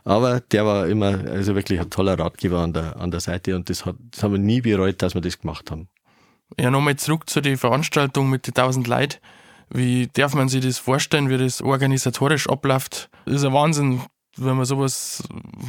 Aber 0.03 0.39
der 0.39 0.65
war 0.65 0.87
immer, 0.87 1.19
also 1.29 1.55
wirklich 1.55 1.79
ein 1.79 1.89
toller 1.89 2.17
Ratgeber 2.17 2.59
an 2.59 2.73
der, 2.73 2.97
an 2.97 3.11
der 3.11 3.19
Seite 3.19 3.55
und 3.55 3.69
das, 3.69 3.85
hat, 3.85 3.95
das 4.11 4.23
haben 4.23 4.33
wir 4.33 4.39
nie 4.39 4.61
bereut, 4.61 5.01
dass 5.01 5.13
wir 5.13 5.21
das 5.21 5.39
gemacht 5.39 5.71
haben. 5.71 5.87
Ja, 6.59 6.71
nochmal 6.71 6.95
zurück 6.95 7.29
zu 7.29 7.41
den 7.41 7.57
Veranstaltungen 7.57 8.29
mit 8.29 8.47
den 8.47 8.55
1000 8.55 8.87
Leuten. 8.87 9.17
Wie 9.69 10.07
darf 10.07 10.33
man 10.33 10.47
sich 10.47 10.63
das 10.63 10.77
vorstellen, 10.77 11.29
wie 11.29 11.37
das 11.37 11.61
organisatorisch 11.61 12.47
abläuft? 12.47 13.09
Das 13.25 13.35
ist 13.35 13.43
ein 13.43 13.53
Wahnsinn, 13.53 14.01
wenn 14.37 14.55
man 14.55 14.65
sowas 14.65 15.23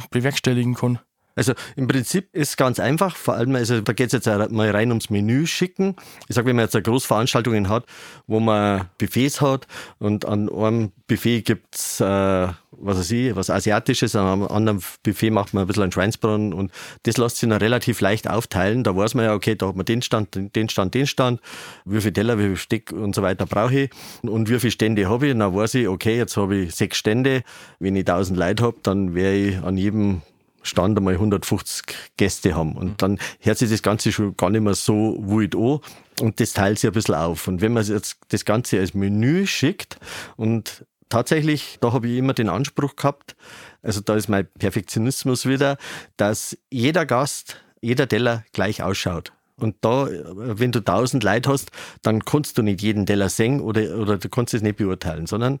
bewerkstelligen 0.09 0.75
kann. 0.75 0.99
Also 1.39 1.53
im 1.77 1.87
Prinzip 1.87 2.35
ist 2.35 2.49
es 2.49 2.57
ganz 2.57 2.81
einfach, 2.81 3.15
vor 3.15 3.35
allem, 3.35 3.55
also 3.55 3.79
da 3.79 3.93
geht 3.93 4.07
es 4.07 4.25
jetzt 4.25 4.51
mal 4.51 4.69
rein 4.71 4.89
ums 4.89 5.09
Menü 5.09 5.47
schicken. 5.47 5.95
Ich 6.27 6.35
sage, 6.35 6.47
wenn 6.47 6.57
man 6.57 6.65
jetzt 6.65 6.75
eine 6.75 6.83
Großveranstaltungen 6.83 7.69
hat, 7.69 7.85
wo 8.27 8.41
man 8.41 8.89
Buffets 8.97 9.39
hat 9.39 9.65
und 9.99 10.25
an 10.25 10.49
einem 10.49 10.91
Buffet 11.07 11.43
gibt's 11.43 12.01
äh, 12.01 12.49
was 12.71 12.97
weiß 12.97 13.11
ich, 13.11 13.35
was 13.35 13.49
Asiatisches, 13.49 14.15
an 14.15 14.25
einem 14.25 14.47
anderen 14.47 14.81
Buffet 15.03 15.31
macht 15.31 15.53
man 15.53 15.63
ein 15.63 15.67
bisschen 15.67 15.83
einen 15.83 15.91
Schweinsbraten 15.93 16.53
und 16.53 16.71
das 17.03 17.17
lässt 17.17 17.37
sich 17.37 17.47
dann 17.47 17.57
relativ 17.57 18.01
leicht 18.01 18.29
aufteilen. 18.29 18.83
Da 18.83 18.95
weiß 18.95 19.15
man 19.15 19.25
ja, 19.25 19.33
okay, 19.33 19.55
da 19.55 19.67
hat 19.67 19.75
man 19.75 19.85
den 19.85 20.01
Stand, 20.01 20.35
den 20.35 20.69
Stand, 20.69 20.93
den 20.93 21.07
Stand, 21.07 21.39
wie 21.85 22.01
viel 22.01 22.11
Teller, 22.11 22.37
wie 22.37 22.43
viel 22.43 22.57
Steck 22.57 22.91
und 22.91 23.15
so 23.15 23.21
weiter 23.21 23.45
brauche 23.45 23.81
ich 23.81 23.89
und 24.23 24.49
wie 24.49 24.59
viele 24.59 24.71
Stände 24.71 25.09
habe 25.09 25.27
ich. 25.27 25.37
Dann 25.37 25.55
weiß 25.55 25.75
ich, 25.75 25.87
okay, 25.87 26.17
jetzt 26.17 26.35
habe 26.37 26.57
ich 26.57 26.75
sechs 26.75 26.97
Stände. 26.97 27.43
Wenn 27.79 27.95
ich 27.95 28.01
1000 28.01 28.37
Leute 28.37 28.63
habe, 28.63 28.77
dann 28.83 29.15
wäre 29.15 29.35
ich 29.35 29.57
an 29.57 29.77
jedem 29.77 30.21
Stand 30.61 30.97
einmal 30.97 31.13
150 31.13 31.85
Gäste 32.17 32.55
haben. 32.55 32.73
Und 32.75 32.87
mhm. 32.87 32.97
dann 32.97 33.19
hört 33.39 33.57
sich 33.57 33.69
das 33.69 33.81
Ganze 33.81 34.11
schon 34.11 34.35
gar 34.37 34.49
nicht 34.49 34.61
mehr 34.61 34.75
so 34.75 35.17
wild 35.19 35.55
an 35.55 35.79
und 36.21 36.39
das 36.39 36.53
teilt 36.53 36.79
sich 36.79 36.89
ein 36.89 36.93
bisschen 36.93 37.15
auf. 37.15 37.47
Und 37.47 37.61
wenn 37.61 37.73
man 37.73 37.85
jetzt 37.85 38.17
das 38.29 38.45
Ganze 38.45 38.79
als 38.79 38.93
Menü 38.93 39.47
schickt 39.47 39.97
und 40.35 40.85
tatsächlich, 41.09 41.77
da 41.81 41.93
habe 41.93 42.07
ich 42.07 42.17
immer 42.17 42.33
den 42.33 42.49
Anspruch 42.49 42.95
gehabt, 42.95 43.35
also 43.81 44.01
da 44.01 44.15
ist 44.15 44.29
mein 44.29 44.47
Perfektionismus 44.57 45.45
wieder, 45.45 45.77
dass 46.17 46.57
jeder 46.69 47.05
Gast, 47.05 47.61
jeder 47.81 48.07
Teller 48.07 48.43
gleich 48.53 48.83
ausschaut. 48.83 49.33
Und 49.57 49.75
da, 49.81 50.07
wenn 50.35 50.71
du 50.71 50.79
tausend 50.79 51.23
Leute 51.23 51.49
hast, 51.49 51.71
dann 52.01 52.23
kannst 52.23 52.57
du 52.57 52.61
nicht 52.61 52.81
jeden 52.81 53.05
Teller 53.05 53.27
sehen 53.27 53.59
oder, 53.59 53.97
oder 53.97 54.17
du 54.17 54.29
kannst 54.29 54.53
es 54.53 54.61
nicht 54.61 54.77
beurteilen, 54.77 55.27
sondern 55.27 55.59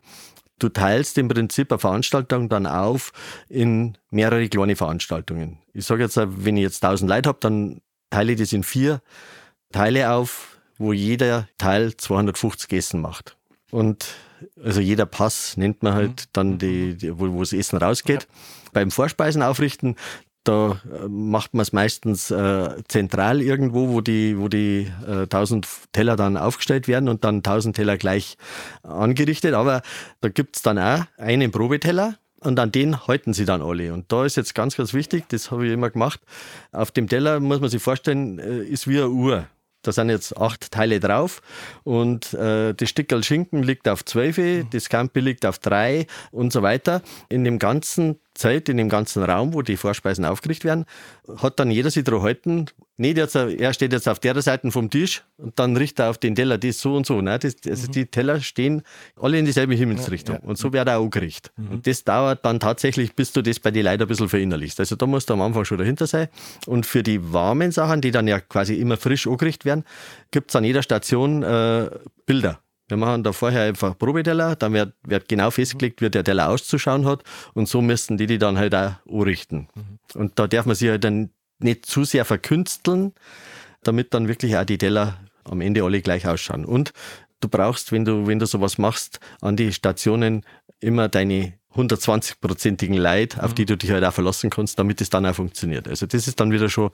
du 0.59 0.69
teilst 0.69 1.17
im 1.17 1.27
Prinzip 1.27 1.71
eine 1.71 1.79
Veranstaltung 1.79 2.49
dann 2.49 2.67
auf 2.67 3.11
in 3.49 3.97
mehrere 4.11 4.47
kleine 4.49 4.75
Veranstaltungen. 4.75 5.59
Ich 5.73 5.85
sage 5.85 6.03
jetzt, 6.03 6.17
wenn 6.17 6.57
ich 6.57 6.63
jetzt 6.63 6.83
1000 6.83 7.09
Leute 7.09 7.29
habe, 7.29 7.39
dann 7.41 7.81
teile 8.09 8.33
ich 8.33 8.39
das 8.39 8.53
in 8.53 8.63
vier 8.63 9.01
Teile 9.71 10.11
auf, 10.11 10.59
wo 10.77 10.93
jeder 10.93 11.47
Teil 11.57 11.95
250 11.95 12.71
Essen 12.73 13.01
macht. 13.01 13.37
Und 13.71 14.07
also 14.63 14.81
jeder 14.81 15.05
Pass 15.05 15.57
nennt 15.57 15.83
man 15.83 15.93
halt 15.93 16.09
mhm. 16.09 16.29
dann 16.33 16.57
die, 16.57 16.95
die 16.95 17.19
wo, 17.19 17.31
wo 17.33 17.39
das 17.39 17.53
Essen 17.53 17.77
rausgeht. 17.77 18.23
Ja. 18.23 18.29
Beim 18.73 18.91
Vorspeisen 18.91 19.41
aufrichten, 19.41 19.95
da 20.49 20.81
äh, 20.91 21.07
macht 21.07 21.53
man 21.53 21.61
es 21.61 21.73
meistens 21.73 22.31
äh, 22.31 22.69
zentral 22.87 23.41
irgendwo, 23.41 23.89
wo 23.89 24.01
die, 24.01 24.37
wo 24.37 24.47
die 24.47 24.91
äh, 25.07 25.21
1000 25.23 25.67
Teller 25.91 26.15
dann 26.15 26.37
aufgestellt 26.37 26.87
werden 26.87 27.07
und 27.07 27.23
dann 27.23 27.37
1000 27.37 27.75
Teller 27.75 27.97
gleich 27.97 28.35
angerichtet. 28.81 29.53
Aber 29.53 29.83
da 30.21 30.29
gibt 30.29 30.55
es 30.55 30.63
dann 30.63 30.79
auch 30.79 31.05
einen 31.17 31.51
Probeteller 31.51 32.15
und 32.39 32.59
an 32.59 32.71
den 32.71 33.05
halten 33.05 33.33
sie 33.33 33.45
dann 33.45 33.61
alle. 33.61 33.93
Und 33.93 34.11
da 34.11 34.25
ist 34.25 34.37
jetzt 34.37 34.55
ganz, 34.55 34.75
ganz 34.75 34.93
wichtig, 34.93 35.25
das 35.29 35.51
habe 35.51 35.67
ich 35.67 35.73
immer 35.73 35.91
gemacht. 35.91 36.19
Auf 36.71 36.89
dem 36.89 37.07
Teller 37.07 37.39
muss 37.39 37.59
man 37.59 37.69
sich 37.69 37.83
vorstellen, 37.83 38.39
äh, 38.39 38.63
ist 38.63 38.87
wie 38.87 38.97
eine 38.97 39.09
Uhr. 39.09 39.45
Da 39.83 39.93
sind 39.93 40.09
jetzt 40.09 40.35
acht 40.35 40.71
Teile 40.71 40.99
drauf 40.99 41.41
und 41.85 42.33
äh, 42.33 42.73
das 42.73 42.89
Stückel 42.89 43.23
Schinken 43.23 43.63
liegt 43.63 43.87
auf 43.87 44.03
zwölf, 44.03 44.37
das 44.71 44.83
Scampi 44.83 45.21
liegt 45.21 45.45
auf 45.45 45.59
drei 45.59 46.05
und 46.31 46.51
so 46.51 46.61
weiter. 46.63 47.01
In 47.29 47.45
dem 47.45 47.59
ganzen 47.59 48.19
Zeit, 48.39 48.69
in 48.69 48.77
dem 48.77 48.89
ganzen 48.89 49.23
Raum, 49.23 49.53
wo 49.53 49.61
die 49.61 49.77
Vorspeisen 49.77 50.25
aufgerichtet 50.25 50.65
werden, 50.65 50.85
hat 51.37 51.59
dann 51.59 51.69
jeder 51.69 51.91
sich 51.91 52.03
daran 52.03 52.23
halten, 52.23 52.65
nicht 52.97 53.17
jetzt, 53.17 53.35
er 53.35 53.73
steht 53.73 53.93
jetzt 53.93 54.09
auf 54.09 54.19
der 54.19 54.41
Seite 54.41 54.71
vom 54.71 54.89
Tisch 54.89 55.23
und 55.37 55.57
dann 55.57 55.77
richtet 55.77 55.99
er 55.99 56.09
auf 56.09 56.17
den 56.17 56.35
Teller 56.35 56.57
das 56.57 56.79
so 56.79 56.95
und 56.95 57.05
so. 57.05 57.21
Ne? 57.21 57.39
Das, 57.39 57.55
also 57.65 57.87
mhm. 57.87 57.91
Die 57.91 58.05
Teller 58.07 58.41
stehen 58.41 58.81
alle 59.15 59.39
in 59.39 59.45
dieselbe 59.45 59.73
Himmelsrichtung 59.73 60.35
ja, 60.35 60.41
ja. 60.41 60.47
und 60.47 60.57
so 60.57 60.73
wird 60.73 60.87
er 60.87 60.99
auch 60.99 61.09
gerichtet. 61.09 61.53
Mhm. 61.55 61.69
Und 61.69 61.87
das 61.87 62.03
dauert 62.03 62.43
dann 62.43 62.59
tatsächlich, 62.59 63.15
bis 63.15 63.31
du 63.31 63.41
das 63.41 63.59
bei 63.59 63.71
den 63.71 63.85
Leuten 63.85 64.01
ein 64.01 64.07
bisschen 64.07 64.27
verinnerlichst. 64.27 64.79
Also 64.79 64.95
da 64.95 65.05
musst 65.05 65.29
du 65.29 65.33
am 65.33 65.41
Anfang 65.41 65.63
schon 65.63 65.77
dahinter 65.77 66.07
sein. 66.07 66.27
Und 66.65 66.85
für 66.85 67.03
die 67.03 67.31
warmen 67.31 67.71
Sachen, 67.71 68.01
die 68.01 68.11
dann 68.11 68.27
ja 68.27 68.39
quasi 68.39 68.75
immer 68.75 68.97
frisch 68.97 69.27
angerichtet 69.27 69.65
werden, 69.65 69.85
gibt 70.31 70.49
es 70.49 70.55
an 70.55 70.63
jeder 70.63 70.81
Station 70.81 71.43
äh, 71.43 71.89
Bilder. 72.25 72.59
Wir 72.89 72.97
machen 72.97 73.23
da 73.23 73.31
vorher 73.31 73.63
einfach 73.63 73.97
Probeteller, 73.97 74.55
dann 74.55 74.73
wird, 74.73 74.93
wird 75.03 75.29
genau 75.29 75.51
festgelegt, 75.51 76.01
wie 76.01 76.09
der 76.09 76.23
Teller 76.23 76.49
auszuschauen 76.49 77.05
hat 77.05 77.23
und 77.53 77.67
so 77.67 77.81
müssten 77.81 78.17
die 78.17 78.27
die 78.27 78.37
dann 78.37 78.57
halt 78.57 78.75
auch 78.75 78.93
anrichten. 79.09 79.69
Mhm. 79.75 80.19
Und 80.19 80.39
da 80.39 80.47
darf 80.47 80.65
man 80.65 80.75
sich 80.75 80.89
halt 80.89 81.03
dann 81.03 81.29
nicht 81.59 81.85
zu 81.85 82.03
sehr 82.03 82.25
verkünsteln, 82.25 83.13
damit 83.83 84.13
dann 84.13 84.27
wirklich 84.27 84.57
auch 84.57 84.65
die 84.65 84.77
Teller 84.77 85.19
am 85.43 85.61
Ende 85.61 85.83
alle 85.83 86.01
gleich 86.01 86.27
ausschauen. 86.27 86.65
Und 86.65 86.91
du 87.41 87.47
brauchst, 87.47 87.91
wenn 87.91 88.05
du, 88.05 88.27
wenn 88.27 88.39
du 88.39 88.45
sowas 88.45 88.77
machst, 88.77 89.19
an 89.41 89.55
die 89.55 89.71
Stationen 89.71 90.45
immer 90.79 91.09
deine 91.09 91.53
120-prozentigen 91.75 92.97
Leid, 92.97 93.39
auf 93.39 93.53
die 93.53 93.63
mhm. 93.63 93.67
du 93.67 93.77
dich 93.77 93.91
halt 93.91 94.03
auch 94.03 94.13
verlassen 94.13 94.49
kannst, 94.49 94.79
damit 94.79 95.01
es 95.01 95.09
dann 95.09 95.25
auch 95.25 95.35
funktioniert. 95.35 95.87
Also 95.87 96.05
das 96.05 96.27
ist 96.27 96.39
dann 96.39 96.51
wieder 96.51 96.69
schon 96.69 96.89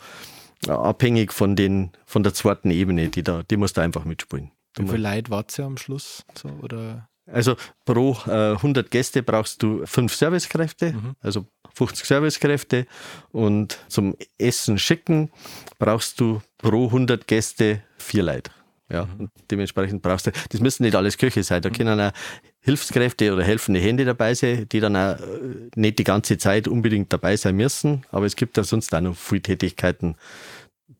abhängig 0.67 1.33
von 1.33 1.55
den, 1.55 1.91
von 2.05 2.23
der 2.23 2.33
zweiten 2.33 2.71
Ebene, 2.71 3.09
die 3.09 3.23
da, 3.23 3.43
die 3.43 3.57
musst 3.57 3.77
du 3.77 3.81
einfach 3.81 4.05
mitspielen. 4.05 4.51
Wie 4.77 4.87
viele 4.87 5.09
Leute 5.09 5.31
wart 5.31 5.57
ihr 5.57 5.65
am 5.65 5.77
Schluss? 5.77 6.23
So, 6.35 6.49
oder? 6.61 7.07
Also 7.31 7.55
pro 7.85 8.17
äh, 8.27 8.51
100 8.51 8.91
Gäste 8.91 9.23
brauchst 9.23 9.63
du 9.63 9.85
fünf 9.85 10.13
Servicekräfte, 10.13 10.93
mhm. 10.93 11.15
also 11.21 11.47
50 11.73 12.05
Servicekräfte 12.05 12.85
und 13.31 13.79
zum 13.87 14.15
Essen 14.37 14.77
schicken 14.77 15.31
brauchst 15.79 16.19
du 16.19 16.41
pro 16.57 16.85
100 16.85 17.27
Gäste 17.27 17.81
vier 17.97 18.23
Leute. 18.23 18.51
Ja, 18.91 19.05
mhm. 19.05 19.31
dementsprechend 19.49 20.03
brauchst 20.03 20.27
du, 20.27 20.31
das 20.49 20.61
müssen 20.61 20.83
nicht 20.83 20.95
alles 20.95 21.17
Köche 21.17 21.43
sein, 21.43 21.63
da 21.63 21.69
mhm. 21.69 21.73
können 21.73 21.99
auch 21.99 22.11
Hilfskräfte 22.59 23.33
oder 23.33 23.43
helfende 23.43 23.79
Hände 23.79 24.05
dabei 24.05 24.35
sein, 24.35 24.69
die 24.69 24.79
dann 24.79 24.95
auch 24.95 25.19
äh, 25.19 25.69
nicht 25.75 25.97
die 25.97 26.03
ganze 26.03 26.37
Zeit 26.37 26.67
unbedingt 26.67 27.11
dabei 27.11 27.35
sein 27.35 27.55
müssen, 27.55 28.05
aber 28.11 28.27
es 28.27 28.35
gibt 28.35 28.57
da 28.57 28.63
sonst 28.63 28.93
auch 28.93 29.01
noch 29.01 29.15
viele 29.15 29.41
Tätigkeiten 29.41 30.15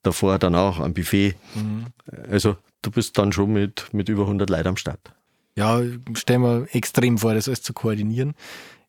davor, 0.06 0.40
danach 0.40 0.80
am 0.80 0.94
Buffet. 0.94 1.36
Mhm. 1.56 1.88
Also 2.30 2.58
du 2.82 2.92
bist 2.92 3.18
dann 3.18 3.32
schon 3.32 3.54
mit, 3.54 3.94
mit 3.94 4.10
über 4.10 4.24
100 4.24 4.50
Leuten 4.50 4.70
am 4.70 4.78
Start. 4.78 5.00
Ja, 5.58 5.82
stell 6.14 6.40
mir 6.40 6.68
extrem 6.72 7.18
vor, 7.18 7.34
das 7.34 7.48
alles 7.48 7.62
zu 7.62 7.74
koordinieren. 7.74 8.34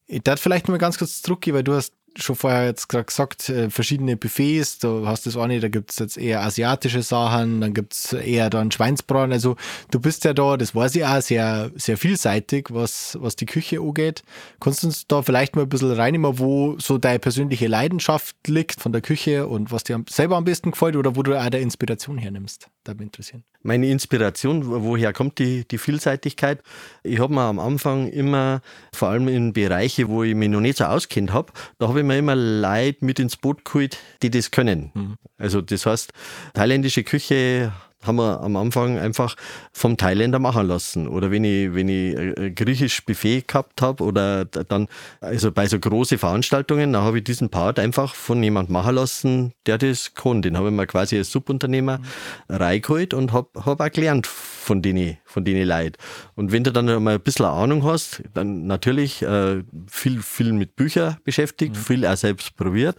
Ich 0.06 0.22
darf 0.22 0.40
vielleicht 0.40 0.68
mal 0.68 0.78
ganz 0.78 0.98
kurz 0.98 1.22
zurückgehen, 1.22 1.54
weil 1.54 1.64
du 1.64 1.74
hast 1.74 1.92
schon 2.22 2.36
vorher 2.36 2.66
jetzt 2.66 2.88
gerade 2.88 3.04
gesagt, 3.04 3.48
äh, 3.48 3.70
verschiedene 3.70 4.16
Buffets, 4.16 4.78
du 4.78 5.06
hast 5.06 5.26
das 5.26 5.36
eine, 5.36 5.60
da 5.60 5.68
gibt 5.68 5.90
es 5.90 5.98
jetzt 5.98 6.18
eher 6.18 6.42
asiatische 6.42 7.02
Sachen, 7.02 7.60
dann 7.60 7.74
gibt 7.74 7.92
es 7.94 8.12
eher 8.12 8.50
dann 8.50 8.70
Schweinsbraten. 8.70 9.32
Also 9.32 9.56
du 9.90 10.00
bist 10.00 10.24
ja 10.24 10.32
da, 10.32 10.56
das 10.56 10.74
weiß 10.74 10.94
ich 10.96 11.04
auch, 11.04 11.20
sehr, 11.20 11.70
sehr 11.74 11.96
vielseitig, 11.96 12.68
was, 12.70 13.16
was 13.20 13.36
die 13.36 13.46
Küche 13.46 13.80
angeht. 13.80 14.22
Kannst 14.60 14.82
du 14.82 14.88
uns 14.88 15.06
da 15.06 15.22
vielleicht 15.22 15.56
mal 15.56 15.62
ein 15.62 15.68
bisschen 15.68 15.92
reinnehmen, 15.92 16.38
wo 16.38 16.78
so 16.78 16.98
deine 16.98 17.18
persönliche 17.18 17.68
Leidenschaft 17.68 18.36
liegt 18.46 18.80
von 18.80 18.92
der 18.92 19.02
Küche 19.02 19.46
und 19.46 19.72
was 19.72 19.84
dir 19.84 20.02
selber 20.08 20.36
am 20.36 20.44
besten 20.44 20.72
gefällt 20.72 20.96
oder 20.96 21.16
wo 21.16 21.22
du 21.22 21.38
auch 21.38 21.50
der 21.50 21.60
Inspiration 21.60 22.18
hernimmst? 22.18 22.68
Da 22.86 22.92
interessieren. 22.92 23.42
Meine 23.64 23.88
Inspiration, 23.88 24.62
woher 24.64 25.12
kommt 25.12 25.40
die, 25.40 25.66
die 25.66 25.76
Vielseitigkeit? 25.76 26.62
Ich 27.02 27.18
habe 27.18 27.34
mir 27.34 27.40
am 27.40 27.58
Anfang 27.58 28.06
immer, 28.06 28.60
vor 28.94 29.08
allem 29.08 29.26
in 29.26 29.52
Bereiche, 29.52 30.06
wo 30.06 30.22
ich 30.22 30.36
mich 30.36 30.48
noch 30.48 30.60
nicht 30.60 30.78
so 30.78 30.84
auskennt 30.84 31.32
habe, 31.32 31.52
da 31.78 31.88
habe 31.88 31.98
ich 31.98 32.06
mir 32.06 32.16
immer 32.16 32.36
Leute 32.36 33.04
mit 33.04 33.18
ins 33.18 33.36
Boot 33.36 33.64
geholt, 33.64 33.98
die 34.22 34.30
das 34.30 34.52
können. 34.52 34.92
Mhm. 34.94 35.16
Also 35.36 35.62
das 35.62 35.84
heißt, 35.84 36.12
thailändische 36.54 37.02
Küche 37.02 37.72
haben 38.06 38.16
wir 38.16 38.40
am 38.40 38.56
Anfang 38.56 38.98
einfach 38.98 39.36
vom 39.72 39.96
Thailänder 39.96 40.38
machen 40.38 40.66
lassen. 40.66 41.08
Oder 41.08 41.30
wenn 41.30 41.44
ich, 41.44 41.74
wenn 41.74 41.88
ich 41.88 42.16
ein 42.16 42.54
griechisch 42.54 43.04
Buffet 43.04 43.42
gehabt 43.46 43.82
habe 43.82 44.02
oder 44.02 44.44
dann, 44.44 44.88
also 45.20 45.52
bei 45.52 45.66
so 45.66 45.78
großen 45.78 46.18
Veranstaltungen, 46.18 46.92
dann 46.92 47.02
habe 47.02 47.18
ich 47.18 47.24
diesen 47.24 47.50
Part 47.50 47.78
einfach 47.78 48.14
von 48.14 48.42
jemand 48.42 48.70
machen 48.70 48.94
lassen, 48.94 49.52
der 49.66 49.78
das 49.78 50.14
kann. 50.14 50.42
Den 50.42 50.56
habe 50.56 50.68
ich 50.68 50.74
mir 50.74 50.86
quasi 50.86 51.16
als 51.16 51.30
Subunternehmer 51.30 51.98
mhm. 51.98 52.54
reingeholt 52.54 53.14
und 53.14 53.32
habe 53.32 53.48
hab 53.64 53.80
auch 53.80 53.90
gelernt 53.90 54.26
von 54.26 54.82
denen, 54.82 55.18
von 55.24 55.44
denen 55.44 55.66
Leuten. 55.66 55.96
Und 56.34 56.52
wenn 56.52 56.64
du 56.64 56.72
dann 56.72 56.86
mal 57.02 57.14
ein 57.14 57.20
bisschen 57.20 57.46
Ahnung 57.46 57.84
hast, 57.84 58.22
dann 58.34 58.66
natürlich 58.66 59.22
äh, 59.22 59.62
viel, 59.88 60.22
viel 60.22 60.52
mit 60.52 60.76
Büchern 60.76 61.16
beschäftigt, 61.24 61.74
mhm. 61.74 61.80
viel 61.80 62.06
auch 62.06 62.16
selbst 62.16 62.56
probiert. 62.56 62.96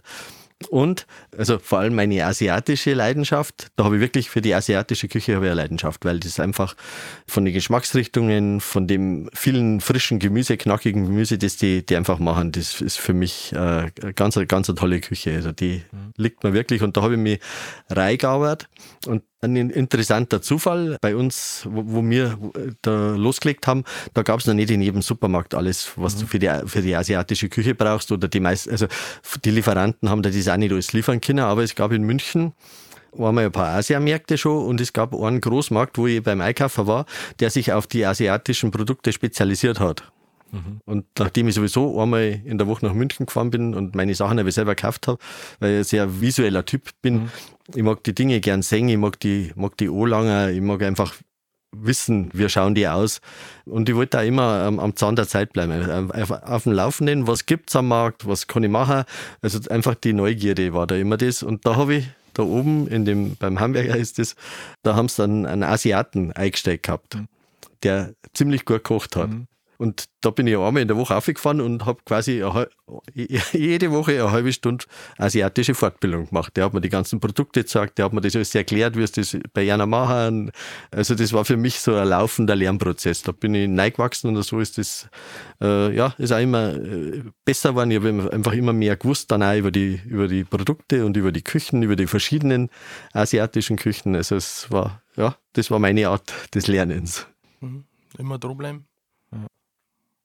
Und 0.70 1.06
also 1.36 1.60
vor 1.60 1.78
allem 1.78 1.94
meine 1.94 2.24
asiatische 2.26 2.92
Leidenschaft, 2.92 3.68
da 3.76 3.84
habe 3.84 3.96
ich 3.96 4.00
wirklich 4.00 4.28
für 4.28 4.40
die 4.40 4.54
asiatische 4.54 5.06
Küche 5.06 5.36
habe 5.36 5.46
ich 5.46 5.52
eine 5.52 5.62
Leidenschaft, 5.62 6.04
weil 6.04 6.18
das 6.18 6.40
einfach 6.40 6.74
von 7.28 7.44
den 7.44 7.54
Geschmacksrichtungen, 7.54 8.60
von 8.60 8.88
dem 8.88 9.30
vielen 9.32 9.80
frischen 9.80 10.18
Gemüse, 10.18 10.56
knackigen 10.56 11.04
Gemüse, 11.04 11.38
das 11.38 11.56
die, 11.56 11.86
die 11.86 11.94
einfach 11.94 12.18
machen, 12.18 12.50
das 12.50 12.80
ist 12.80 12.98
für 12.98 13.14
mich 13.14 13.52
äh, 13.52 13.92
ganz, 14.16 14.38
ganz 14.48 14.68
eine 14.68 14.76
tolle 14.76 15.00
Küche. 15.00 15.32
Also 15.34 15.52
die 15.52 15.82
mhm. 15.92 16.12
liegt 16.16 16.42
mir 16.42 16.52
wirklich 16.52 16.82
und 16.82 16.96
da 16.96 17.02
habe 17.02 17.14
ich 17.14 17.20
mich 17.20 17.40
reingearbeitet 17.88 18.68
und 19.06 19.22
ein 19.40 19.70
interessanter 19.70 20.42
Zufall 20.42 20.96
bei 21.00 21.14
uns, 21.14 21.66
wo, 21.70 21.82
wo 21.86 22.08
wir 22.08 22.38
da 22.82 23.14
losgelegt 23.14 23.66
haben, 23.66 23.84
da 24.14 24.22
gab 24.22 24.40
es 24.40 24.46
noch 24.46 24.54
nicht 24.54 24.70
in 24.70 24.82
jedem 24.82 25.02
Supermarkt 25.02 25.54
alles, 25.54 25.92
was 25.96 26.16
mhm. 26.16 26.20
du 26.20 26.26
für 26.26 26.38
die, 26.38 26.50
für 26.66 26.82
die 26.82 26.96
asiatische 26.96 27.48
Küche 27.48 27.74
brauchst 27.74 28.10
oder 28.10 28.28
die 28.28 28.40
meisten, 28.40 28.70
also 28.70 28.86
die 29.44 29.50
Lieferanten 29.50 30.10
haben 30.10 30.22
da 30.22 30.30
das 30.30 30.48
auch 30.48 30.56
nicht 30.56 30.72
alles 30.72 30.92
liefern 30.92 31.20
können, 31.20 31.40
aber 31.40 31.62
es 31.62 31.74
gab 31.74 31.92
in 31.92 32.02
München 32.02 32.52
waren 33.12 33.34
wir 33.34 33.42
ein 33.42 33.52
paar 33.52 33.74
Asiamärkte 33.76 34.36
schon 34.38 34.66
und 34.66 34.80
es 34.80 34.92
gab 34.92 35.14
einen 35.14 35.40
Großmarkt, 35.40 35.98
wo 35.98 36.06
ich 36.06 36.22
beim 36.22 36.40
Einkaufen 36.40 36.86
war, 36.86 37.06
der 37.40 37.50
sich 37.50 37.72
auf 37.72 37.86
die 37.86 38.04
asiatischen 38.04 38.70
Produkte 38.70 39.12
spezialisiert 39.12 39.80
hat. 39.80 40.04
Mhm. 40.50 40.80
Und 40.84 41.06
nachdem 41.18 41.48
ich 41.48 41.54
sowieso 41.54 42.00
einmal 42.00 42.40
in 42.44 42.58
der 42.58 42.66
Woche 42.66 42.86
nach 42.86 42.94
München 42.94 43.26
gefahren 43.26 43.50
bin 43.50 43.74
und 43.74 43.94
meine 43.94 44.14
Sachen 44.14 44.38
aber 44.38 44.50
selber 44.50 44.74
gekauft 44.74 45.08
habe, 45.08 45.18
weil 45.60 45.72
ich 45.72 45.78
ein 45.78 45.84
sehr 45.84 46.20
visueller 46.20 46.64
Typ 46.64 46.90
bin, 47.02 47.14
mhm. 47.14 47.30
ich 47.74 47.82
mag 47.82 48.02
die 48.04 48.14
Dinge 48.14 48.40
gern 48.40 48.62
sehen, 48.62 48.88
ich 48.88 48.96
mag 48.96 49.20
die, 49.20 49.52
mag 49.56 49.76
die 49.76 49.88
anlangen, 49.88 50.54
ich 50.54 50.62
mag 50.62 50.82
einfach 50.82 51.14
wissen, 51.72 52.30
wie 52.32 52.48
schauen 52.48 52.74
die 52.74 52.88
aus. 52.88 53.20
Und 53.64 53.88
ich 53.88 53.94
wollte 53.94 54.16
da 54.16 54.22
immer 54.22 54.62
am, 54.62 54.80
am 54.80 54.96
Zahn 54.96 55.16
der 55.16 55.28
Zeit 55.28 55.52
bleiben. 55.52 56.10
Auf, 56.12 56.30
auf 56.30 56.62
dem 56.62 56.72
Laufenden, 56.72 57.26
was 57.26 57.46
gibt's 57.46 57.76
am 57.76 57.88
Markt, 57.88 58.26
was 58.26 58.46
kann 58.46 58.64
ich 58.64 58.70
machen? 58.70 59.04
Also 59.42 59.58
einfach 59.70 59.94
die 59.94 60.12
Neugierde 60.12 60.72
war 60.72 60.86
da 60.86 60.96
immer 60.96 61.16
das. 61.16 61.42
Und 61.42 61.66
da 61.66 61.76
habe 61.76 61.96
ich 61.96 62.08
da 62.34 62.42
oben 62.44 62.86
in 62.88 63.04
dem, 63.04 63.36
beim 63.36 63.60
Hamburger 63.60 63.96
ist 63.96 64.18
das, 64.18 64.36
da 64.82 64.94
haben 64.94 65.08
sie 65.08 65.22
dann 65.22 65.44
einen 65.44 65.64
Asiaten 65.64 66.32
eingestellt 66.32 66.84
gehabt, 66.84 67.16
mhm. 67.16 67.28
der 67.82 68.14
ziemlich 68.32 68.64
gut 68.64 68.78
gekocht 68.78 69.16
hat. 69.16 69.30
Mhm. 69.30 69.47
Und 69.78 70.06
da 70.22 70.30
bin 70.30 70.48
ich 70.48 70.56
einmal 70.56 70.82
in 70.82 70.88
der 70.88 70.96
Woche 70.96 71.16
aufgefahren 71.16 71.60
und 71.60 71.86
habe 71.86 72.00
quasi 72.04 72.42
jede 73.52 73.92
Woche 73.92 74.12
eine 74.12 74.32
halbe 74.32 74.52
Stunde 74.52 74.84
asiatische 75.18 75.74
Fortbildung 75.74 76.28
gemacht. 76.28 76.56
Der 76.56 76.64
hat 76.64 76.74
mir 76.74 76.80
die 76.80 76.88
ganzen 76.88 77.20
Produkte 77.20 77.60
gezeigt, 77.60 77.96
der 77.96 78.06
hat 78.06 78.12
mir 78.12 78.20
das 78.20 78.34
alles 78.34 78.52
erklärt, 78.56 78.96
wie 78.96 79.02
es 79.02 79.12
das 79.12 79.36
bei 79.52 79.72
einer 79.72 79.86
machen. 79.86 80.50
Also 80.90 81.14
das 81.14 81.32
war 81.32 81.44
für 81.44 81.56
mich 81.56 81.78
so 81.78 81.94
ein 81.94 82.08
laufender 82.08 82.56
Lernprozess. 82.56 83.22
Da 83.22 83.30
bin 83.30 83.54
ich 83.54 83.68
neigewachsen 83.68 84.34
und 84.34 84.42
so 84.42 84.58
ist 84.58 84.78
das, 84.78 85.08
äh, 85.60 85.94
ja, 85.94 86.12
ist 86.18 86.32
auch 86.32 86.40
immer 86.40 86.74
äh, 86.74 87.22
besser 87.44 87.70
geworden. 87.70 87.92
Ich 87.92 87.98
habe 87.98 88.32
einfach 88.32 88.54
immer 88.54 88.72
mehr 88.72 88.96
gewusst 88.96 89.30
dann 89.30 89.44
auch 89.44 89.56
über 89.56 89.70
die, 89.70 90.00
über 90.06 90.26
die 90.26 90.42
Produkte 90.42 91.06
und 91.06 91.16
über 91.16 91.30
die 91.30 91.42
Küchen, 91.42 91.84
über 91.84 91.94
die 91.94 92.08
verschiedenen 92.08 92.68
asiatischen 93.12 93.76
Küchen. 93.76 94.16
Also 94.16 94.34
es 94.34 94.68
war, 94.72 95.02
ja, 95.16 95.36
das 95.52 95.70
war 95.70 95.78
meine 95.78 96.08
Art 96.08 96.32
des 96.52 96.66
Lernens. 96.66 97.28
Mhm. 97.60 97.84
Immer 98.18 98.38
dranbleiben. 98.38 98.88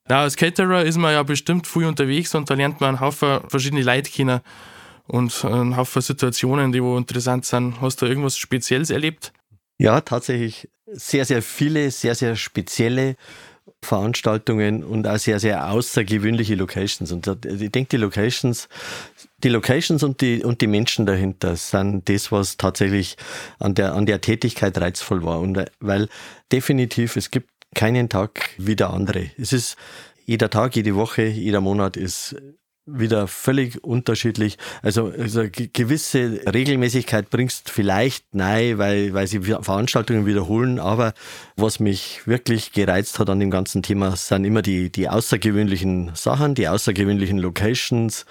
Na, 0.07 0.21
als 0.21 0.35
Caterer 0.35 0.83
ist 0.83 0.97
man 0.97 1.13
ja 1.13 1.23
bestimmt 1.23 1.65
viel 1.65 1.85
unterwegs 1.85 2.35
und 2.35 2.49
da 2.49 2.55
lernt 2.55 2.81
man 2.81 2.89
einen 2.89 2.99
Haufen 2.99 3.39
verschiedene 3.47 3.83
Leute 3.83 4.11
kennen 4.11 4.41
und 5.07 5.45
einen 5.45 5.77
Haufen 5.77 6.01
Situationen, 6.01 6.71
die 6.71 6.83
wo 6.83 6.97
interessant 6.97 7.45
sind. 7.45 7.79
Hast 7.81 8.01
du 8.01 8.05
irgendwas 8.05 8.37
Spezielles 8.37 8.89
erlebt? 8.89 9.31
Ja, 9.77 10.01
tatsächlich 10.01 10.69
sehr, 10.87 11.25
sehr 11.25 11.41
viele, 11.41 11.89
sehr, 11.91 12.15
sehr 12.15 12.35
spezielle 12.35 13.15
Veranstaltungen 13.81 14.83
und 14.83 15.07
auch 15.07 15.17
sehr, 15.17 15.39
sehr 15.39 15.69
außergewöhnliche 15.69 16.55
Locations. 16.55 17.11
Und 17.11 17.27
ich 17.45 17.71
denke, 17.71 17.89
die 17.89 17.97
Locations, 17.97 18.67
die 19.43 19.49
Locations 19.49 20.03
und 20.03 20.21
die, 20.21 20.43
und 20.43 20.61
die 20.61 20.67
Menschen 20.67 21.05
dahinter 21.05 21.55
sind 21.55 22.07
das, 22.09 22.31
was 22.31 22.57
tatsächlich 22.57 23.17
an 23.59 23.75
der, 23.75 23.93
an 23.93 24.05
der 24.05 24.21
Tätigkeit 24.21 24.77
reizvoll 24.77 25.23
war. 25.23 25.39
Und 25.39 25.59
weil 25.79 26.07
definitiv, 26.51 27.15
es 27.15 27.31
gibt 27.31 27.49
keinen 27.73 28.09
Tag 28.09 28.49
wie 28.57 28.75
der 28.75 28.91
andere. 28.91 29.31
Es 29.37 29.53
ist 29.53 29.77
jeder 30.25 30.49
Tag, 30.49 30.75
jede 30.75 30.95
Woche, 30.95 31.23
jeder 31.23 31.61
Monat 31.61 31.97
ist 31.97 32.35
wieder 32.85 33.27
völlig 33.27 33.83
unterschiedlich. 33.83 34.57
Also, 34.81 35.07
also 35.07 35.43
gewisse 35.51 36.41
Regelmäßigkeit 36.51 37.29
bringst 37.29 37.69
vielleicht 37.69 38.25
nein, 38.33 38.77
weil, 38.77 39.13
weil 39.13 39.27
sie 39.27 39.39
Veranstaltungen 39.41 40.25
wiederholen. 40.25 40.79
Aber 40.79 41.13
was 41.55 41.79
mich 41.79 42.27
wirklich 42.27 42.73
gereizt 42.73 43.19
hat 43.19 43.29
an 43.29 43.39
dem 43.39 43.51
ganzen 43.51 43.83
Thema, 43.83 44.15
sind 44.15 44.43
immer 44.45 44.61
die, 44.61 44.91
die 44.91 45.07
außergewöhnlichen 45.07 46.11
Sachen, 46.15 46.55
die 46.55 46.67
außergewöhnlichen 46.67 47.37
Locations. 47.37 48.25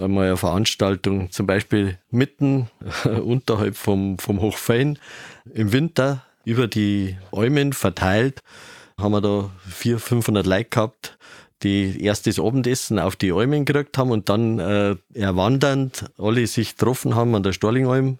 Einmal 0.00 0.26
eine 0.26 0.36
Veranstaltung, 0.36 1.32
zum 1.32 1.48
Beispiel 1.48 1.98
mitten 2.10 2.70
unterhalb 3.04 3.76
vom, 3.76 4.20
vom 4.20 4.40
Hochfein 4.40 5.00
im 5.52 5.72
Winter 5.72 6.24
über 6.50 6.66
die 6.66 7.16
Almen 7.32 7.72
verteilt, 7.72 8.40
haben 8.98 9.12
wir 9.12 9.20
da 9.20 9.50
400, 9.68 10.02
500 10.02 10.46
Leute 10.46 10.68
gehabt 10.70 11.16
die 11.62 12.02
erst 12.02 12.26
das 12.26 12.38
Abendessen 12.38 12.98
auf 12.98 13.16
die 13.16 13.32
Almen 13.32 13.64
gekriegt 13.64 13.98
haben 13.98 14.10
und 14.10 14.28
dann 14.28 14.58
äh, 14.58 14.96
erwandernd 15.14 16.06
alle 16.18 16.46
sich 16.46 16.76
getroffen 16.76 17.14
haben 17.14 17.34
an 17.34 17.42
der 17.42 17.52
Storlingalm. 17.52 18.18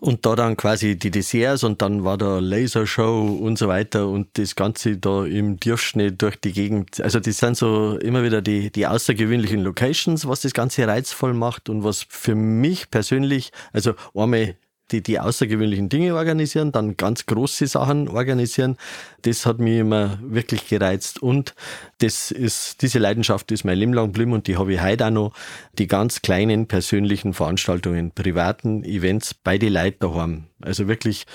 Und 0.00 0.24
da 0.24 0.36
dann 0.36 0.56
quasi 0.56 0.96
die 0.96 1.10
Desserts 1.10 1.64
und 1.64 1.82
dann 1.82 2.04
war 2.04 2.16
da 2.16 2.38
Lasershow 2.38 3.36
und 3.42 3.58
so 3.58 3.66
weiter 3.66 4.06
und 4.06 4.28
das 4.34 4.54
Ganze 4.54 4.96
da 4.96 5.24
im 5.24 5.58
Dürfschnee 5.58 6.12
durch 6.12 6.36
die 6.36 6.52
Gegend. 6.52 7.00
Also 7.00 7.18
das 7.18 7.38
sind 7.38 7.56
so 7.56 7.98
immer 7.98 8.22
wieder 8.22 8.40
die, 8.40 8.70
die 8.70 8.86
außergewöhnlichen 8.86 9.60
Locations, 9.60 10.28
was 10.28 10.42
das 10.42 10.52
Ganze 10.52 10.86
reizvoll 10.86 11.34
macht 11.34 11.68
und 11.68 11.82
was 11.82 12.06
für 12.08 12.36
mich 12.36 12.92
persönlich, 12.92 13.50
also 13.72 13.94
einmal 14.14 14.54
die, 14.90 15.02
die 15.02 15.20
außergewöhnlichen 15.20 15.88
Dinge 15.88 16.14
organisieren, 16.14 16.72
dann 16.72 16.96
ganz 16.96 17.26
große 17.26 17.66
Sachen 17.66 18.08
organisieren. 18.08 18.76
Das 19.22 19.46
hat 19.46 19.58
mich 19.58 19.78
immer 19.78 20.18
wirklich 20.22 20.68
gereizt. 20.68 21.22
Und 21.22 21.54
das 21.98 22.30
ist, 22.30 22.82
diese 22.82 22.98
Leidenschaft 22.98 23.50
ist 23.52 23.64
mein 23.64 23.78
Leben 23.78 23.92
lang 23.92 24.06
geblieben 24.06 24.32
und 24.32 24.46
die 24.46 24.56
habe 24.56 24.74
ich 24.74 24.82
heute 24.82 25.06
auch 25.06 25.10
noch. 25.10 25.32
Die 25.78 25.86
ganz 25.86 26.22
kleinen 26.22 26.66
persönlichen 26.66 27.34
Veranstaltungen, 27.34 28.12
privaten 28.12 28.84
Events 28.84 29.34
bei 29.34 29.58
den 29.58 29.72
Leuten 29.72 29.98
daheim. 30.00 30.44
Also 30.60 30.88
wirklich 30.88 31.26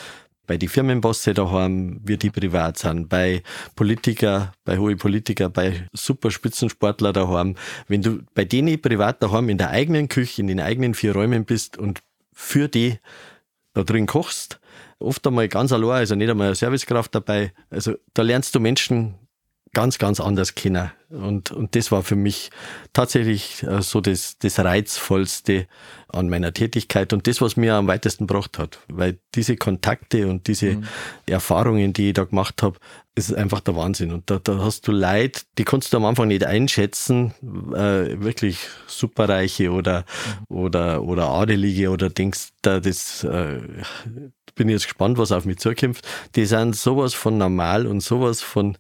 bei 0.46 0.58
die 0.58 0.68
Firmenbosse 0.68 1.34
daheim, 1.34 2.02
wie 2.04 2.18
die 2.18 2.30
privat 2.30 2.78
sind, 2.78 3.08
bei 3.08 3.44
Politiker, 3.76 4.54
bei 4.66 4.78
hohe 4.78 4.96
Politiker, 4.98 5.50
bei 5.50 5.88
Superspitzensportler 5.94 7.14
daheim. 7.14 7.56
Wenn 7.88 8.02
du 8.02 8.20
bei 8.34 8.44
denen 8.44 8.82
privat 8.82 9.24
daheim 9.24 9.50
in 9.50 9.58
der 9.58 9.70
eigenen 9.70 10.10
Küche, 10.10 10.42
in 10.42 10.48
den 10.48 10.60
eigenen 10.60 10.96
vier 10.96 11.14
Räumen 11.14 11.46
bist 11.46 11.78
und 11.78 12.02
für 12.34 12.68
die 12.68 13.00
da 13.74 13.84
drin 13.84 14.06
kochst, 14.06 14.60
oft 15.00 15.26
einmal 15.26 15.48
ganz 15.48 15.72
allein, 15.72 15.98
also 15.98 16.16
nicht 16.16 16.30
einmal 16.30 16.48
eine 16.48 16.56
Servicekraft 16.56 17.14
dabei. 17.16 17.54
Also 17.70 17.96
da 18.14 18.22
lernst 18.22 18.56
du 18.56 18.60
Menschen 18.60 19.16
ganz, 19.74 19.98
ganz 19.98 20.20
anders 20.20 20.56
kennen. 20.56 20.92
Und, 21.10 21.52
und 21.52 21.76
das 21.76 21.92
war 21.92 22.04
für 22.04 22.16
mich 22.16 22.50
tatsächlich 22.94 23.64
äh, 23.64 23.82
so 23.82 24.02
das, 24.02 24.38
das 24.40 24.60
Reizvollste 24.60 25.68
an 26.08 26.30
meiner 26.30 26.54
Tätigkeit 26.54 27.14
und 27.14 27.28
das, 27.28 27.42
was 27.42 27.56
mir 27.56 27.76
am 27.76 27.88
weitesten 27.88 28.28
gebracht 28.28 28.58
hat. 28.58 28.80
Weil 28.88 29.18
diese 29.36 29.56
Kontakte 29.56 30.28
und 30.28 30.48
diese 30.48 30.78
mhm. 30.78 30.84
Erfahrungen, 31.26 31.94
die 31.94 32.10
ich 32.10 32.14
da 32.14 32.24
gemacht 32.24 32.64
habe, 32.64 32.78
ist 33.16 33.34
einfach 33.34 33.60
der 33.60 33.76
Wahnsinn. 33.76 34.12
Und 34.12 34.30
da, 34.30 34.40
da 34.44 34.60
hast 34.60 34.88
du 34.88 34.92
Leute, 34.92 35.42
die 35.58 35.66
kannst 35.66 35.94
du 35.94 35.98
am 35.98 36.06
Anfang 36.06 36.28
nicht 36.30 36.46
einschätzen, 36.46 37.34
äh, 37.74 38.20
wirklich 38.22 38.60
Superreiche 38.88 39.72
oder, 39.72 40.06
mhm. 40.50 40.56
oder, 40.56 41.04
oder 41.04 41.30
Adelige 41.30 41.90
oder 41.90 42.10
denkst, 42.10 42.50
da 42.62 42.80
das 42.80 43.24
äh, 43.24 43.60
bin 44.56 44.70
jetzt 44.70 44.86
gespannt, 44.86 45.18
was 45.18 45.32
auf 45.32 45.46
mich 45.46 45.58
zukommt. 45.58 46.00
Die 46.36 46.46
sind 46.46 46.76
sowas 46.76 47.14
von 47.14 47.38
normal 47.38 47.88
und 47.88 48.02
sowas 48.02 48.42
von 48.42 48.78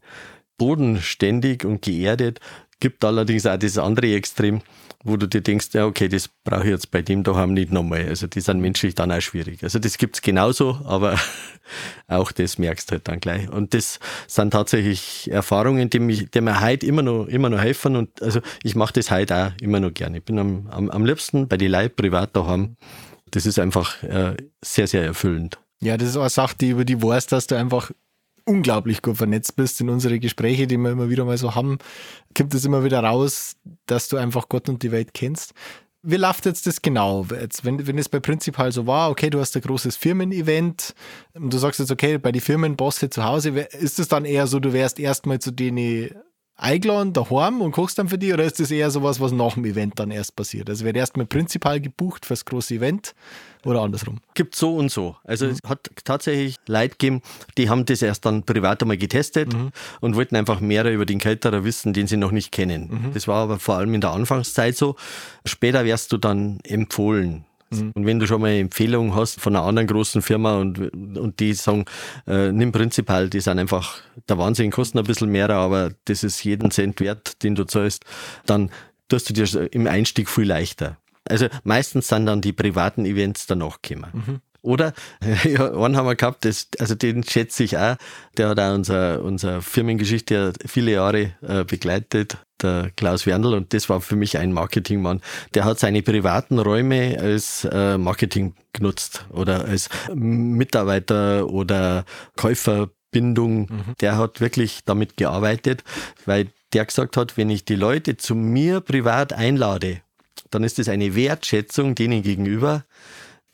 bodenständig 0.64 1.66
und 1.66 1.82
geerdet. 1.82 2.40
Gibt 2.80 3.04
allerdings 3.04 3.46
auch 3.46 3.58
das 3.58 3.78
andere 3.78 4.16
Extrem, 4.16 4.62
wo 5.04 5.18
du 5.18 5.28
dir 5.28 5.42
denkst, 5.42 5.68
ja, 5.74 5.86
okay, 5.86 6.08
das 6.08 6.30
brauche 6.46 6.64
ich 6.64 6.70
jetzt 6.70 6.90
bei 6.90 7.02
dem 7.02 7.24
daheim 7.24 7.54
nicht 7.54 7.70
nochmal. 7.70 8.08
Also 8.08 8.28
die 8.28 8.40
sind 8.40 8.62
menschlich 8.62 8.96
dann 8.96 9.12
auch 9.12 9.20
schwierig. 9.20 9.62
Also 9.62 9.78
das 9.78 9.98
gibt's 9.98 10.22
genauso, 10.22 10.80
aber 10.86 11.20
auch 12.08 12.32
das 12.32 12.58
merkst 12.58 12.90
du 12.90 12.94
halt 12.94 13.10
dann 13.10 13.20
gleich. 13.20 13.50
Und 13.50 13.74
das 13.74 14.00
sind 14.28 14.52
tatsächlich 14.52 15.30
Erfahrungen, 15.30 15.90
die, 15.90 16.00
mich, 16.00 16.32
die 16.32 16.40
mir 16.40 16.62
heute 16.62 16.86
immer 16.86 17.02
noch, 17.02 17.28
immer 17.28 17.50
noch 17.50 17.60
helfen. 17.60 17.98
Und 17.98 18.22
also 18.22 18.40
ich 18.64 18.76
mache 18.76 18.94
das 18.94 19.12
heute 19.12 19.36
auch 19.36 19.62
immer 19.62 19.82
noch 19.82 19.94
gerne. 19.94 20.20
Ich 20.20 20.24
bin 20.24 20.40
am, 20.40 20.68
am, 20.68 20.90
am 20.90 21.06
liebsten 21.06 21.50
bei 21.50 21.58
den 21.58 21.72
Leuten 21.72 21.96
privat 21.98 22.34
daheim. 22.38 22.78
Das 23.32 23.46
ist 23.46 23.60
einfach 23.60 24.02
äh, 24.04 24.38
sehr, 24.62 24.88
sehr 24.88 25.04
erfüllend. 25.04 25.60
Ja, 25.82 25.98
das 25.98 26.10
ist 26.10 26.16
auch 26.16 26.22
eine 26.22 26.30
Sache, 26.30 26.56
die 26.60 26.70
über 26.70 26.86
die 26.86 27.02
weißt, 27.02 27.34
dass 27.34 27.48
du 27.48 27.56
einfach 27.56 27.92
unglaublich 28.46 29.02
gut 29.02 29.18
vernetzt 29.18 29.56
bist 29.56 29.80
in 29.82 29.90
unsere 29.90 30.20
Gespräche, 30.20 30.68
die 30.68 30.78
wir 30.78 30.92
immer 30.92 31.10
wieder 31.10 31.26
mal 31.26 31.38
so 31.38 31.56
haben, 31.56 31.78
kommt 32.36 32.54
es 32.54 32.66
immer 32.66 32.84
wieder 32.84 33.04
raus, 33.04 33.56
dass 33.86 34.10
du 34.10 34.18
einfach 34.18 34.50
Gott 34.50 34.70
und 34.70 34.84
die 34.84 34.92
Welt 34.92 35.14
kennst. 35.14 35.54
Wie 36.06 36.18
läuft 36.18 36.46
jetzt 36.46 36.68
das 36.68 36.82
genau? 36.82 37.26
Jetzt, 37.32 37.64
wenn, 37.64 37.88
wenn 37.88 37.98
es 37.98 38.10
bei 38.10 38.20
Prinzipal 38.20 38.74
so 38.74 38.86
war, 38.86 39.10
okay, 39.10 39.30
du 39.30 39.40
hast 39.40 39.56
ein 39.56 39.62
großes 39.62 39.96
Firmen-Event 39.96 40.94
du 41.34 41.58
sagst 41.58 41.80
jetzt, 41.80 41.92
okay, 41.92 42.18
bei 42.18 42.34
den 42.34 42.42
Firmenbosse 42.42 43.10
zu 43.10 43.24
Hause, 43.24 43.52
ist 43.80 44.00
es 44.00 44.10
dann 44.10 44.26
eher 44.26 44.48
so, 44.48 44.60
du 44.60 44.74
wärst 44.74 45.00
erstmal 45.00 45.40
zu 45.40 45.52
denen 45.52 46.12
eingeladen 46.56 47.14
daheim 47.14 47.62
und 47.62 47.72
kochst 47.72 47.98
dann 47.98 48.10
für 48.10 48.18
die 48.18 48.34
oder 48.34 48.44
ist 48.44 48.60
das 48.60 48.72
eher 48.72 48.92
sowas, 48.92 49.20
was 49.20 49.32
nach 49.32 49.56
dem 49.56 49.66
Event 49.66 50.00
dann 50.00 50.12
erst 50.12 50.36
passiert? 50.36 50.70
Also 50.70 50.86
wird 50.86 50.96
erstmal 50.96 51.26
Prinzipal 51.26 51.82
gebucht 51.82 52.26
fürs 52.26 52.46
große 52.46 52.76
Event 52.76 53.16
oder 53.66 53.82
andersrum? 53.82 54.20
Gibt 54.34 54.56
so 54.56 54.76
und 54.76 54.90
so. 54.90 55.16
Also 55.24 55.46
mhm. 55.46 55.52
es 55.52 55.60
hat 55.68 55.90
tatsächlich 56.04 56.58
Leute 56.68 56.90
gegeben, 56.90 57.22
die 57.58 57.70
haben 57.70 57.86
das 57.86 58.02
erst 58.02 58.26
dann 58.26 58.44
privat 58.44 58.82
einmal 58.82 58.98
getestet 58.98 59.54
mhm. 59.54 59.72
und 60.02 60.16
wollten 60.16 60.36
einfach 60.36 60.60
mehr 60.60 60.90
über 60.92 61.06
den 61.06 61.20
Caterer 61.20 61.64
wissen, 61.64 61.94
den 61.94 62.08
sie 62.08 62.18
noch 62.18 62.32
nicht 62.32 62.52
kennen. 62.52 62.90
Mhm. 63.08 63.14
Das 63.14 63.28
war 63.28 63.44
aber 63.44 63.60
vor 63.60 63.76
allem 63.76 63.94
in 63.94 64.02
der 64.02 64.12
Anfangszeit 64.12 64.76
so. 64.76 64.96
Später 65.46 65.86
wärst 65.86 66.12
du 66.12 66.18
dann 66.18 66.60
empfohlen. 66.64 67.46
Mhm. 67.82 67.92
Und 67.94 68.06
wenn 68.06 68.20
du 68.20 68.28
schon 68.28 68.42
mal 68.42 68.48
eine 68.48 68.60
Empfehlung 68.60 69.16
hast 69.16 69.40
von 69.40 69.56
einer 69.56 69.66
anderen 69.66 69.88
großen 69.88 70.22
Firma 70.22 70.58
und, 70.58 70.80
und 71.18 71.40
die 71.40 71.54
sagen, 71.54 71.86
äh, 72.28 72.52
nimm 72.52 72.72
Prinzipal, 72.72 73.30
die 73.30 73.40
sind 73.40 73.60
einfach 73.60 74.00
der 74.28 74.38
Wahnsinn, 74.38 74.72
kosten 74.72 75.00
ein 75.00 75.06
bisschen 75.06 75.30
mehr, 75.30 75.50
aber 75.50 75.92
das 76.06 76.24
ist 76.24 76.44
jeden 76.44 76.72
Cent 76.72 77.00
wert, 77.00 77.44
den 77.44 77.56
du 77.56 77.66
zahlst, 77.66 78.06
dann 78.46 78.72
tust 79.08 79.30
du 79.30 79.34
dir 79.34 79.74
im 79.74 79.88
Einstieg 79.88 80.30
viel 80.30 80.48
leichter. 80.48 80.98
Also 81.28 81.48
meistens 81.64 82.08
sind 82.08 82.26
dann 82.26 82.42
die 82.42 82.54
privaten 82.54 83.06
Events 83.06 83.48
danach 83.48 83.82
gekommen. 83.82 84.12
Mhm. 84.14 84.42
Oder, 84.64 84.94
ja, 85.44 85.72
einen 85.74 85.98
haben 85.98 86.08
wir 86.08 86.16
gehabt, 86.16 86.46
das, 86.46 86.70
also 86.80 86.96
den 86.96 87.24
schätze 87.24 87.64
ich 87.66 87.78
auch, 87.78 87.98
der 88.38 88.50
hat 88.50 88.60
auch 88.60 88.74
unser, 88.74 89.22
unser 89.22 89.62
Firmengeschichte 89.62 90.54
viele 90.66 90.94
Jahre 90.94 91.34
äh, 91.42 91.66
begleitet, 91.66 92.38
der 92.62 92.90
Klaus 92.96 93.26
Werndl, 93.26 93.54
und 93.54 93.74
das 93.74 93.90
war 93.90 94.00
für 94.00 94.16
mich 94.16 94.38
ein 94.38 94.54
Marketingmann. 94.54 95.22
Der 95.54 95.66
hat 95.66 95.80
seine 95.80 96.02
privaten 96.02 96.60
Räume 96.60 97.18
als 97.20 97.68
äh, 97.70 97.98
Marketing 97.98 98.56
genutzt 98.72 99.26
oder 99.30 99.66
als 99.66 99.90
Mitarbeiter 100.16 101.50
oder 101.50 102.06
Käuferbindung. 102.38 103.68
Mhm. 103.70 103.96
Der 104.00 104.18
hat 104.18 104.40
wirklich 104.40 104.86
damit 104.86 105.18
gearbeitet, 105.18 105.84
weil 106.26 106.48
der 106.72 106.86
gesagt 106.86 107.18
hat, 107.18 107.36
wenn 107.36 107.50
ich 107.50 107.66
die 107.66 107.76
Leute 107.76 108.16
zu 108.16 108.34
mir 108.34 108.80
privat 108.80 109.34
einlade, 109.34 110.02
dann 110.52 110.64
ist 110.64 110.80
das 110.80 110.88
eine 110.88 111.16
Wertschätzung 111.16 111.96
denen 111.96 112.24
gegenüber. 112.24 112.86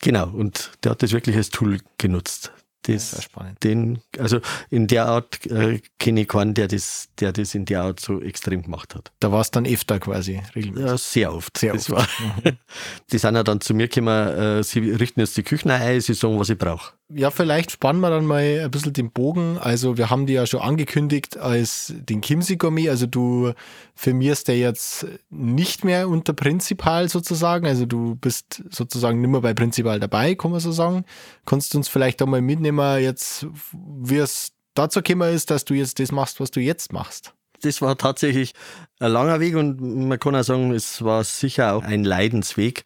Genau, 0.02 0.30
und 0.30 0.72
der 0.84 0.92
hat 0.92 1.04
das 1.04 1.12
wirklich 1.12 1.36
als 1.36 1.50
Tool 1.50 1.80
genutzt. 1.98 2.52
Das, 2.84 3.12
das 3.12 3.24
spannend. 3.26 3.62
Den, 3.64 4.00
also 4.18 4.40
in 4.70 4.88
der 4.88 5.06
Art 5.06 5.46
äh, 5.48 5.82
kenne 6.00 6.22
ich 6.22 6.28
keinen, 6.30 6.54
der 6.54 6.70
das, 6.70 7.10
der 7.20 7.34
das 7.34 7.54
in 7.54 7.66
der 7.66 7.82
Art 7.84 8.00
so 8.00 8.22
extrem 8.22 8.64
gemacht 8.64 8.96
hat. 8.96 9.12
Da 9.20 9.34
war 9.34 9.42
es 9.42 9.52
dann 9.52 9.66
öfter 9.66 10.00
quasi, 10.00 10.42
regelmäßig? 10.56 10.90
Ja, 10.90 10.98
sehr 10.98 11.34
oft. 11.34 11.58
Sehr 11.58 11.74
das 11.74 11.92
oft. 11.92 12.22
War, 12.22 12.26
mhm. 12.46 12.58
die 13.12 13.18
sind 13.18 13.36
ja 13.36 13.44
dann 13.44 13.60
zu 13.60 13.74
mir 13.74 13.90
gekommen, 13.90 14.28
äh, 14.30 14.64
sie 14.64 14.80
richten 14.80 15.20
jetzt 15.20 15.36
die 15.36 15.44
Küche 15.44 15.72
ein, 15.72 16.00
sie 16.00 16.14
sagen, 16.14 16.40
was 16.40 16.50
ich 16.50 16.58
brauche 16.58 16.94
ja, 17.12 17.32
vielleicht 17.32 17.72
spannen 17.72 18.02
wir 18.02 18.10
dann 18.12 18.26
mal 18.26 18.62
ein 18.64 18.72
bisschen 18.72 18.94
den 18.94 19.12
Bogen. 19.12 19.58
Also 19.58 19.98
wir 19.98 20.10
haben 20.10 20.28
die 20.28 20.34
ja 20.34 20.46
schon 20.46 20.62
angekündigt 20.62 21.38
als 21.38 21.94
den 21.98 22.22
Kimsey 22.22 22.58
Gourmet. 22.58 22.90
Also 22.90 23.08
du 23.08 23.54
firmierst 23.96 24.48
ja 24.48 24.54
jetzt 24.54 25.08
nicht 25.30 25.84
mehr 25.84 26.08
unter 26.08 26.34
Prinzipal 26.34 27.10
sozusagen. 27.10 27.66
Also 27.66 27.86
du 27.86 28.16
bist 28.16 28.64
sozusagen 28.70 29.22
nicht 29.22 29.30
mehr 29.30 29.42
bei 29.42 29.54
Prinzipal 29.54 30.00
dabei, 30.00 30.36
kann 30.36 30.52
man 30.52 30.60
so 30.60 30.72
sagen. 30.72 31.04
Kannst 31.46 31.74
du 31.74 31.80
uns 31.80 31.88
vielleicht 31.88 32.22
auch 32.22 32.28
mal 32.28 32.42
mitnehmen 32.42 33.02
jetzt, 33.02 33.48
wie 33.74 34.18
es 34.18 34.52
dazu 34.76 35.02
gekommen 35.02 35.34
ist, 35.34 35.50
dass 35.50 35.66
du 35.66 35.74
jetzt 35.74 36.00
das 36.00 36.12
machst, 36.12 36.40
was 36.40 36.52
du 36.52 36.60
jetzt 36.60 36.94
machst? 36.94 37.34
das 37.62 37.82
war 37.82 37.98
tatsächlich 37.98 38.54
ein 39.00 39.12
langer 39.12 39.42
Weg 39.42 39.56
und 39.56 39.82
man 40.08 40.18
kann 40.18 40.34
auch 40.34 40.44
sagen, 40.44 40.72
es 40.72 41.04
war 41.04 41.26
sicher 41.26 41.76
auch 41.76 41.84
ein 41.84 42.06
Leidensweg, 42.06 42.86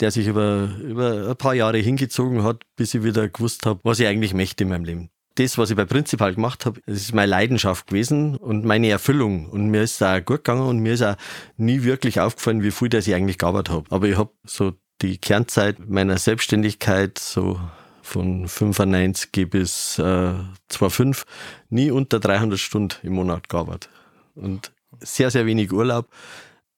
der 0.00 0.10
sich 0.10 0.26
über, 0.26 0.70
über 0.82 1.28
ein 1.28 1.36
paar 1.36 1.54
Jahre 1.54 1.78
hingezogen 1.78 2.44
hat, 2.44 2.62
bis 2.76 2.94
ich 2.94 3.02
wieder 3.02 3.28
gewusst 3.28 3.66
habe, 3.66 3.80
was 3.82 4.00
ich 4.00 4.06
eigentlich 4.06 4.34
möchte 4.34 4.64
in 4.64 4.70
meinem 4.70 4.84
Leben. 4.84 5.10
Das, 5.34 5.56
was 5.56 5.70
ich 5.70 5.76
bei 5.76 5.84
Prinzipal 5.84 6.34
gemacht 6.34 6.66
habe, 6.66 6.80
das 6.86 6.96
ist 6.96 7.14
meine 7.14 7.30
Leidenschaft 7.30 7.86
gewesen 7.86 8.36
und 8.36 8.64
meine 8.64 8.88
Erfüllung. 8.88 9.48
Und 9.48 9.68
mir 9.68 9.82
ist 9.82 10.02
auch 10.02 10.18
gut 10.18 10.38
gegangen 10.38 10.66
und 10.66 10.80
mir 10.80 10.94
ist 10.94 11.02
auch 11.02 11.16
nie 11.56 11.84
wirklich 11.84 12.18
aufgefallen, 12.20 12.62
wie 12.62 12.72
viel 12.72 12.88
das 12.88 13.06
ich 13.06 13.14
eigentlich 13.14 13.38
gearbeitet 13.38 13.72
habe. 13.72 13.86
Aber 13.90 14.08
ich 14.08 14.16
habe 14.16 14.30
so 14.44 14.72
die 15.00 15.18
Kernzeit 15.18 15.88
meiner 15.88 16.18
Selbstständigkeit, 16.18 17.18
so 17.18 17.60
von 18.02 18.48
95 18.48 19.48
bis 19.48 19.98
äh, 19.98 20.02
2,5, 20.02 21.24
nie 21.70 21.90
unter 21.90 22.18
300 22.18 22.58
Stunden 22.58 22.96
im 23.04 23.12
Monat 23.12 23.48
gearbeitet. 23.48 23.90
Und 24.34 24.72
sehr, 25.00 25.30
sehr 25.30 25.46
wenig 25.46 25.72
Urlaub. 25.72 26.08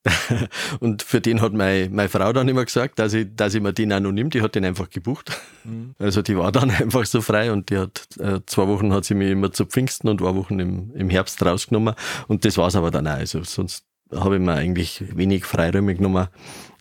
und 0.81 1.03
für 1.03 1.21
den 1.21 1.41
hat 1.43 1.53
meine, 1.53 1.91
meine 1.91 2.09
Frau 2.09 2.33
dann 2.33 2.49
immer 2.49 2.65
gesagt, 2.65 2.99
dass 2.99 3.13
ich, 3.13 3.29
dass 3.37 3.55
ich 3.55 3.61
mir 3.61 3.73
den 3.73 3.93
auch 3.93 4.01
noch 4.01 4.13
nimmt. 4.13 4.35
Die 4.35 4.43
hat 4.43 4.55
den 4.55 4.65
einfach 4.65 4.91
gebucht. 4.91 5.31
Mhm. 5.65 5.95
Also 5.99 6.23
die 6.23 6.37
war 6.37 6.51
dann 6.53 6.71
einfach 6.71 7.05
so 7.05 7.21
frei 7.21 7.53
und 7.53 7.71
die 7.71 7.79
hat 7.79 8.09
äh, 8.19 8.41
zwei 8.47 8.67
Wochen 8.69 8.93
hat 8.93 9.05
sie 9.05 9.15
mich 9.15 9.31
immer 9.31 9.53
zu 9.53 9.67
Pfingsten 9.67 10.09
und 10.09 10.21
zwei 10.21 10.35
Wochen 10.35 10.59
im, 10.59 10.95
im 10.95 11.11
Herbst 11.11 11.45
rausgenommen. 11.45 11.95
Und 12.27 12.45
das 12.45 12.57
war's 12.57 12.77
aber 12.77 12.91
dann 12.91 13.07
auch. 13.07 13.13
Also 13.13 13.43
sonst 13.45 13.85
habe 14.13 14.37
ich 14.37 14.43
mir 14.43 14.55
eigentlich 14.55 15.05
wenig 15.17 15.45
Freiräume 15.45 15.95
genommen 15.95 16.29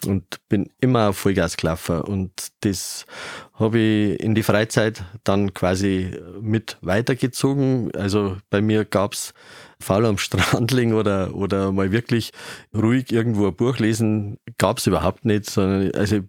und 0.06 0.24
bin 0.48 0.70
immer 0.80 1.10
auf 1.10 1.18
Vollgas 1.18 1.58
gelaufen. 1.58 2.02
Und 2.02 2.32
das 2.62 3.06
habe 3.54 3.80
ich 3.80 4.20
in 4.20 4.36
die 4.36 4.44
Freizeit 4.44 5.04
dann 5.24 5.54
quasi 5.54 6.18
mit 6.42 6.78
weitergezogen. 6.82 7.92
Also 7.96 8.38
bei 8.50 8.62
mir 8.62 8.86
gab's 8.86 9.34
faul 9.82 10.06
am 10.06 10.18
Strand 10.18 10.72
liegen 10.72 10.94
oder, 10.94 11.34
oder 11.36 11.72
mal 11.72 11.92
wirklich 11.92 12.32
ruhig 12.76 13.12
irgendwo 13.12 13.48
ein 13.48 13.56
Buch 13.56 13.78
lesen, 13.80 14.38
gab's 14.58 14.88
überhaupt 14.88 15.26
nicht, 15.26 15.50
sondern 15.50 15.92
also 15.96 16.18
ich 16.18 16.24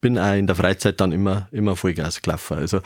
bin 0.00 0.18
auch 0.18 0.34
in 0.34 0.46
der 0.46 0.56
Freizeit 0.56 1.00
dann 1.00 1.12
immer, 1.12 1.48
immer 1.52 1.76
Vollgas 1.76 2.20
gelaufen. 2.22 2.58
Also 2.58 2.80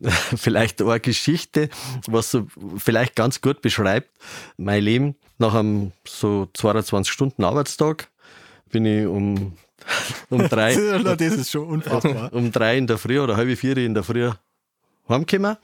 vielleicht 0.36 0.80
eine 0.80 1.00
Geschichte, 1.00 1.68
was 2.06 2.30
so 2.30 2.46
vielleicht 2.76 3.16
ganz 3.16 3.40
gut 3.40 3.60
beschreibt 3.62 4.10
mein 4.56 4.82
Leben. 4.82 5.16
Nach 5.38 5.54
einem 5.54 5.92
so 6.06 6.48
22 6.54 7.12
Stunden 7.12 7.44
Arbeitstag 7.44 8.08
bin 8.70 8.84
ich 8.84 9.06
um, 9.06 9.54
um 10.30 10.48
drei. 10.48 10.74
das 11.16 11.20
ist 11.20 11.50
schon 11.50 11.66
unfassbar. 11.66 12.32
Um 12.32 12.52
drei 12.52 12.78
in 12.78 12.86
der 12.86 12.98
Früh 12.98 13.20
oder 13.20 13.36
halb 13.36 13.56
vier 13.58 13.76
in 13.78 13.94
der 13.94 14.02
Früh 14.02 14.30
heimgekommen. 15.08 15.56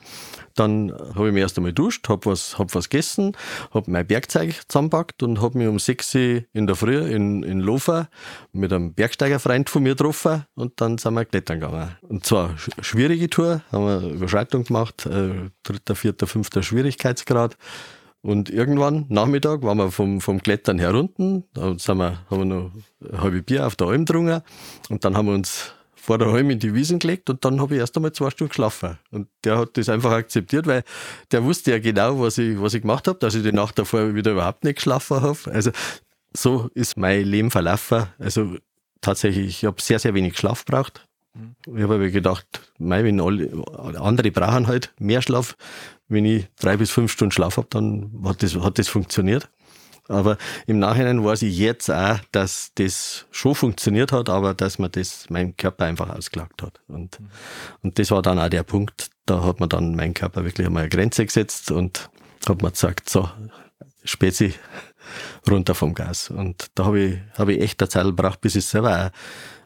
Dann 0.57 0.92
habe 1.14 1.29
ich 1.29 1.35
mich 1.35 1.42
erst 1.42 1.57
einmal 1.59 1.73
duscht, 1.73 2.09
habe 2.09 2.27
was, 2.27 2.59
hab 2.59 2.75
was 2.75 2.88
gegessen, 2.88 3.37
habe 3.73 3.90
mein 3.90 4.07
Bergzeug 4.07 4.55
zusammengepackt 4.69 5.23
und 5.23 5.40
habe 5.40 5.59
mich 5.59 5.69
um 5.69 5.79
sechs 5.79 6.14
in 6.14 6.47
der 6.66 6.75
Früh 6.75 6.99
in, 6.99 7.42
in 7.42 7.61
Lofer 7.61 8.09
mit 8.53 8.73
einem 8.73 8.95
Bergsteigerfreund 8.95 9.71
von 9.71 9.83
mir 9.83 9.90
getroffen 9.90 10.45
und 10.55 10.81
dann 10.81 10.99
sind 10.99 11.14
wir 11.14 11.25
klettern 11.25 11.61
gegangen. 11.61 11.97
Und 12.03 12.25
zwar 12.25 12.55
schwierige 12.81 13.29
Tour, 13.29 13.62
haben 13.71 13.85
wir 13.85 14.11
Überschreitung 14.14 14.64
gemacht, 14.64 15.07
äh, 15.07 15.51
dritter, 15.62 15.95
vierter, 15.95 16.27
fünfter 16.27 16.62
Schwierigkeitsgrad. 16.62 17.57
Und 18.23 18.51
irgendwann, 18.51 19.07
Nachmittag, 19.09 19.62
waren 19.62 19.79
wir 19.79 19.92
vom, 19.92 20.21
vom 20.21 20.42
Klettern 20.42 20.79
herunten, 20.79 21.45
da 21.55 21.79
sind 21.79 21.99
wir, 21.99 22.19
haben 22.29 22.38
wir 22.38 22.45
noch 22.45 22.71
ein 23.12 23.21
halbes 23.21 23.42
Bier 23.45 23.66
auf 23.66 23.77
der 23.77 23.87
Alm 23.87 24.05
getrunken 24.05 24.42
und 24.88 25.05
dann 25.05 25.16
haben 25.16 25.27
wir 25.27 25.35
uns 25.35 25.75
vor 26.07 26.19
der 26.19 26.31
Halm 26.31 26.51
in 26.51 26.61
die 26.61 26.73
Wiesen 26.73 27.01
gelegt 27.01 27.29
und 27.31 27.45
dann 27.45 27.61
habe 27.61 27.75
ich 27.75 27.81
erst 27.81 27.97
einmal 27.97 28.12
zwei 28.12 28.31
Stunden 28.31 28.51
geschlafen. 28.51 28.97
Und 29.11 29.27
der 29.42 29.59
hat 29.59 29.77
das 29.77 29.88
einfach 29.88 30.12
akzeptiert, 30.12 30.69
weil 30.69 30.85
der 31.33 31.42
wusste 31.42 31.73
ja 31.73 31.81
genau, 31.81 32.21
was 32.21 32.38
ich, 32.38 32.61
was 32.61 32.75
ich 32.75 32.83
gemacht 32.83 33.09
habe, 33.09 33.19
dass 33.19 33.35
ich 33.35 33.42
die 33.42 33.51
Nacht 33.51 33.77
davor 33.77 34.14
wieder 34.14 34.31
überhaupt 34.31 34.62
nicht 34.62 34.77
geschlafen 34.77 35.21
habe. 35.21 35.38
Also 35.47 35.73
so 36.33 36.71
ist 36.75 36.97
mein 36.97 37.25
Leben 37.25 37.51
verlaufen. 37.51 38.07
Also 38.21 38.57
tatsächlich, 39.01 39.49
ich 39.49 39.64
habe 39.64 39.83
sehr, 39.83 39.99
sehr 39.99 40.14
wenig 40.14 40.38
Schlaf 40.38 40.64
gebraucht. 40.64 41.05
Ich 41.66 41.83
habe 41.83 41.97
aber 41.97 42.09
gedacht, 42.09 42.47
mei, 42.79 43.03
wenn 43.03 43.21
alle, 43.21 43.51
andere 44.01 44.31
brauchen 44.31 44.69
halt 44.69 44.95
mehr 45.01 45.23
Schlaf, 45.23 45.57
wenn 46.07 46.25
ich 46.25 46.47
drei 46.61 46.77
bis 46.77 46.92
fünf 46.92 47.11
Stunden 47.11 47.33
Schlaf 47.33 47.57
habe, 47.57 47.66
dann 47.69 48.12
hat 48.25 48.45
das, 48.45 48.55
hat 48.55 48.79
das 48.79 48.87
funktioniert. 48.87 49.49
Aber 50.09 50.38
im 50.66 50.79
Nachhinein 50.79 51.25
weiß 51.25 51.42
ich 51.42 51.57
jetzt 51.59 51.90
auch, 51.90 52.19
dass 52.33 52.71
das 52.77 53.27
schon 53.31 53.55
funktioniert 53.55 54.12
hat, 54.12 54.29
aber 54.29 54.55
dass 54.55 54.79
man 54.79 54.90
das 54.92 55.27
mein 55.31 55.57
Körper 55.57 55.87
einfach 55.87 56.11
ausgelagt 56.11 56.62
hat. 56.62 56.81
Und, 56.88 57.21
mhm. 57.21 57.29
und 57.83 57.99
das 57.99 58.11
war 58.11 58.23
dann 58.23 58.38
auch 58.38 58.49
der 58.49 58.62
Punkt, 58.62 59.11
da 59.27 59.42
hat 59.42 59.61
man 59.61 59.69
dann 59.69 59.97
mein 59.97 60.14
Körper 60.14 60.45
wirklich 60.45 60.66
einmal 60.66 60.83
eine 60.85 60.90
Grenze 60.90 61.27
gesetzt 61.27 61.71
und 61.71 62.09
hat 62.49 62.62
man 62.62 62.73
gesagt, 62.73 63.11
so, 63.11 63.29
Spezi, 64.05 64.55
runter 65.49 65.75
vom 65.75 65.95
Gas. 65.95 66.31
Und 66.31 66.66
da 66.75 66.85
habe 66.87 67.01
ich, 67.01 67.19
hab 67.37 67.49
ich 67.49 67.61
echt 67.61 67.83
eine 67.83 67.88
Zeit 67.88 68.05
gebraucht, 68.05 68.40
bis 68.40 68.55
ich 68.55 68.66
selber 68.66 69.07
auch 69.07 69.11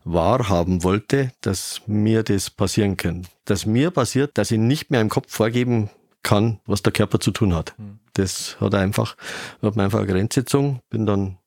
wahrhaben 0.04 0.82
wollte, 0.82 1.32
dass 1.42 1.82
mir 1.86 2.22
das 2.22 2.50
passieren 2.50 2.96
kann. 2.96 3.26
Dass 3.44 3.66
mir 3.66 3.90
passiert, 3.90 4.38
dass 4.38 4.50
ich 4.50 4.58
nicht 4.58 4.90
mehr 4.90 5.00
im 5.00 5.10
Kopf 5.10 5.32
vorgeben 5.32 5.90
kann, 6.22 6.60
was 6.66 6.82
der 6.82 6.92
Körper 6.92 7.20
zu 7.20 7.30
tun 7.30 7.54
hat. 7.54 7.74
Mhm. 7.78 7.98
Das 8.14 8.60
hat 8.60 8.74
einfach, 8.74 9.16
hat 9.62 9.76
mir 9.76 9.84
einfach 9.84 10.00
eine 10.00 10.08
Grenze 10.08 10.40
gezogen. 10.40 10.80
Bin 10.90 11.06
dann 11.06 11.38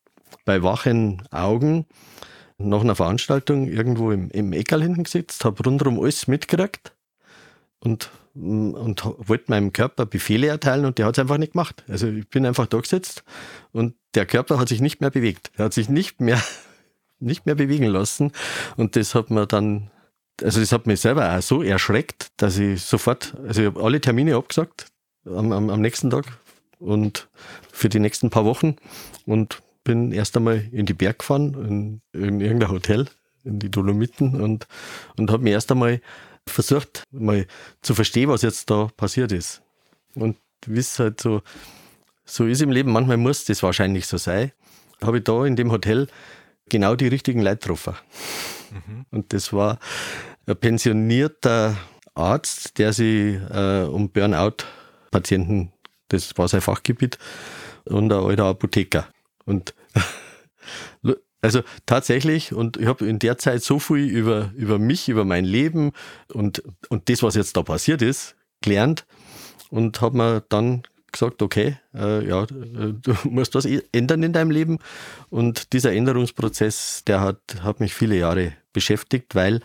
bei 0.44 0.62
wachen 0.62 1.22
Augen 1.30 1.86
nach 2.58 2.80
einer 2.80 2.94
Veranstaltung 2.94 3.66
irgendwo 3.68 4.12
im, 4.12 4.30
im 4.30 4.52
Eckerl 4.52 4.82
hinten 4.82 5.04
gesetzt, 5.04 5.44
habe 5.44 5.62
rundherum 5.62 6.00
alles 6.00 6.26
mitgekriegt 6.28 6.92
und, 7.80 8.10
und 8.34 9.04
wollte 9.04 9.44
meinem 9.48 9.72
Körper 9.72 10.06
Befehle 10.06 10.46
erteilen 10.46 10.84
und 10.84 10.98
der 10.98 11.06
hat 11.06 11.16
es 11.16 11.20
einfach 11.20 11.38
nicht 11.38 11.52
gemacht. 11.52 11.84
Also 11.88 12.06
ich 12.08 12.28
bin 12.28 12.46
einfach 12.46 12.66
da 12.66 12.78
gesetzt 12.80 13.24
und 13.72 13.94
der 14.14 14.26
Körper 14.26 14.58
hat 14.58 14.68
sich 14.68 14.80
nicht 14.80 15.00
mehr 15.00 15.10
bewegt. 15.10 15.50
Er 15.56 15.66
hat 15.66 15.74
sich 15.74 15.88
nicht 15.88 16.20
mehr, 16.20 16.40
nicht 17.18 17.46
mehr 17.46 17.54
bewegen 17.54 17.86
lassen 17.86 18.32
und 18.76 18.96
das 18.96 19.14
hat 19.14 19.30
mir 19.30 19.46
dann 19.46 19.90
also 20.42 20.60
das 20.60 20.72
hat 20.72 20.86
mich 20.86 21.00
selber 21.00 21.36
auch 21.36 21.42
so 21.42 21.62
erschreckt, 21.62 22.28
dass 22.36 22.58
ich 22.58 22.82
sofort, 22.82 23.34
also 23.46 23.62
ich 23.62 23.66
habe 23.66 23.82
alle 23.82 24.00
Termine 24.00 24.36
abgesagt 24.36 24.86
am, 25.26 25.52
am, 25.52 25.70
am 25.70 25.80
nächsten 25.80 26.10
Tag 26.10 26.26
und 26.78 27.28
für 27.72 27.88
die 27.88 28.00
nächsten 28.00 28.30
paar 28.30 28.44
Wochen 28.44 28.76
und 29.26 29.62
bin 29.84 30.12
erst 30.12 30.36
einmal 30.36 30.66
in 30.72 30.86
die 30.86 30.94
Berg 30.94 31.20
gefahren, 31.20 32.00
in, 32.12 32.20
in 32.20 32.40
irgendein 32.40 32.70
Hotel, 32.70 33.06
in 33.44 33.58
die 33.58 33.70
Dolomiten 33.70 34.40
und, 34.40 34.66
und 35.16 35.30
habe 35.30 35.42
mir 35.42 35.52
erst 35.52 35.70
einmal 35.70 36.00
versucht, 36.46 37.04
mal 37.10 37.46
zu 37.82 37.94
verstehen, 37.94 38.28
was 38.28 38.42
jetzt 38.42 38.70
da 38.70 38.88
passiert 38.96 39.32
ist. 39.32 39.62
Und 40.14 40.36
wie 40.66 40.80
es 40.80 40.98
halt 40.98 41.20
so, 41.20 41.42
so 42.24 42.46
ist 42.46 42.62
im 42.62 42.70
Leben, 42.70 42.92
manchmal 42.92 43.16
muss 43.18 43.44
das 43.44 43.62
wahrscheinlich 43.62 44.06
so 44.06 44.16
sein, 44.16 44.52
habe 45.02 45.18
ich 45.18 45.24
da 45.24 45.44
in 45.44 45.56
dem 45.56 45.70
Hotel 45.70 46.08
genau 46.68 46.96
die 46.96 47.08
richtigen 47.08 47.42
Leute 47.42 47.56
getroffen. 47.56 47.94
Mhm. 48.74 49.06
Und 49.10 49.32
das 49.32 49.52
war 49.52 49.78
ein 50.46 50.56
pensionierter 50.56 51.76
Arzt, 52.14 52.78
der 52.78 52.92
sich 52.92 53.36
äh, 53.50 53.84
um 53.84 54.10
Burnout-Patienten, 54.10 55.72
das 56.08 56.36
war 56.36 56.48
sein 56.48 56.60
Fachgebiet, 56.60 57.18
und 57.84 58.12
ein 58.12 58.18
alter 58.18 58.46
Apotheker. 58.46 59.06
Und 59.44 59.74
also 61.40 61.62
tatsächlich, 61.86 62.52
und 62.52 62.76
ich 62.76 62.86
habe 62.86 63.06
in 63.06 63.18
der 63.18 63.38
Zeit 63.38 63.62
so 63.62 63.78
viel 63.78 64.06
über, 64.06 64.52
über 64.56 64.78
mich, 64.78 65.08
über 65.08 65.24
mein 65.24 65.44
Leben 65.44 65.92
und, 66.32 66.62
und 66.88 67.08
das, 67.08 67.22
was 67.22 67.34
jetzt 67.34 67.56
da 67.56 67.62
passiert 67.62 68.02
ist, 68.02 68.36
gelernt 68.62 69.06
und 69.70 70.00
habe 70.00 70.16
mir 70.16 70.40
dann 70.48 70.82
gesagt, 71.12 71.42
okay, 71.42 71.78
äh, 71.94 72.26
ja, 72.26 72.44
du 72.46 73.14
musst 73.24 73.54
was 73.54 73.66
ändern 73.92 74.22
in 74.22 74.32
deinem 74.32 74.50
Leben. 74.50 74.78
Und 75.30 75.72
dieser 75.72 75.92
Änderungsprozess, 75.92 77.04
der 77.06 77.20
hat, 77.20 77.40
hat 77.62 77.80
mich 77.80 77.94
viele 77.94 78.16
Jahre 78.16 78.54
beschäftigt, 78.74 79.34
weil 79.34 79.60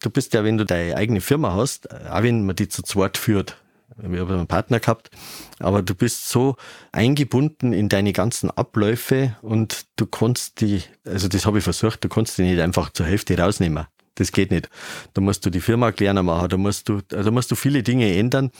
du 0.00 0.10
bist 0.10 0.34
ja, 0.34 0.42
wenn 0.42 0.58
du 0.58 0.64
deine 0.64 0.96
eigene 0.96 1.20
Firma 1.20 1.54
hast, 1.54 1.88
auch 2.10 2.24
wenn 2.24 2.44
man 2.44 2.56
die 2.56 2.68
zu 2.68 2.82
zweit 2.82 3.16
führt, 3.16 3.56
wir 3.96 4.20
haben 4.20 4.30
einen 4.30 4.46
Partner 4.46 4.80
gehabt, 4.80 5.10
aber 5.58 5.82
du 5.82 5.94
bist 5.94 6.28
so 6.28 6.56
eingebunden 6.92 7.72
in 7.72 7.88
deine 7.88 8.12
ganzen 8.12 8.50
Abläufe 8.50 9.36
und 9.42 9.86
du 9.96 10.06
kannst 10.06 10.60
die, 10.60 10.82
also 11.04 11.28
das 11.28 11.46
habe 11.46 11.58
ich 11.58 11.64
versucht, 11.64 12.02
du 12.02 12.08
kannst 12.08 12.38
die 12.38 12.42
nicht 12.42 12.60
einfach 12.60 12.90
zur 12.90 13.06
Hälfte 13.06 13.38
rausnehmen. 13.38 13.86
Das 14.16 14.32
geht 14.32 14.50
nicht. 14.50 14.68
Da 15.14 15.20
musst 15.20 15.46
du 15.46 15.50
die 15.50 15.60
Firma 15.60 15.92
kleiner 15.92 16.22
machen, 16.22 16.48
da 16.48 16.56
musst 16.56 16.88
du, 16.88 17.00
also 17.12 17.24
da 17.24 17.30
musst 17.30 17.50
du 17.50 17.54
viele 17.54 17.82
Dinge 17.82 18.14
ändern. 18.16 18.50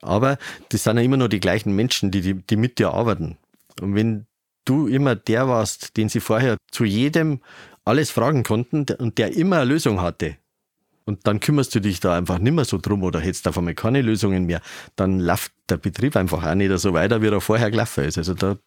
Aber 0.00 0.38
das 0.70 0.84
sind 0.84 0.96
ja 0.96 1.02
immer 1.02 1.16
nur 1.16 1.28
die 1.28 1.40
gleichen 1.40 1.74
Menschen, 1.74 2.10
die, 2.10 2.20
die, 2.20 2.34
die 2.34 2.56
mit 2.56 2.78
dir 2.78 2.92
arbeiten. 2.92 3.36
Und 3.80 3.94
wenn 3.94 4.26
du 4.64 4.86
immer 4.86 5.16
der 5.16 5.48
warst, 5.48 5.96
den 5.96 6.08
sie 6.08 6.20
vorher 6.20 6.56
zu 6.70 6.84
jedem 6.84 7.40
alles 7.84 8.10
fragen 8.10 8.42
konnten 8.42 8.86
und 8.98 9.18
der 9.18 9.36
immer 9.36 9.56
eine 9.56 9.70
Lösung 9.72 10.00
hatte, 10.00 10.36
und 11.10 11.26
dann 11.26 11.40
kümmerst 11.40 11.74
du 11.74 11.80
dich 11.80 11.98
da 11.98 12.16
einfach 12.16 12.38
nicht 12.38 12.52
mehr 12.52 12.64
so 12.64 12.78
drum 12.78 13.02
oder 13.02 13.18
hättest 13.18 13.48
auf 13.48 13.58
einmal 13.58 13.74
keine 13.74 14.00
Lösungen 14.00 14.46
mehr, 14.46 14.60
dann 14.94 15.18
läuft 15.18 15.50
der 15.68 15.76
Betrieb 15.76 16.14
einfach 16.14 16.46
auch 16.46 16.54
nicht 16.54 16.70
so 16.78 16.92
weiter, 16.92 17.20
wie 17.20 17.26
er 17.26 17.40
vorher 17.40 17.70
gelaufen 17.70 18.04
ist. 18.04 18.16
Also 18.16 18.34
da, 18.34 18.58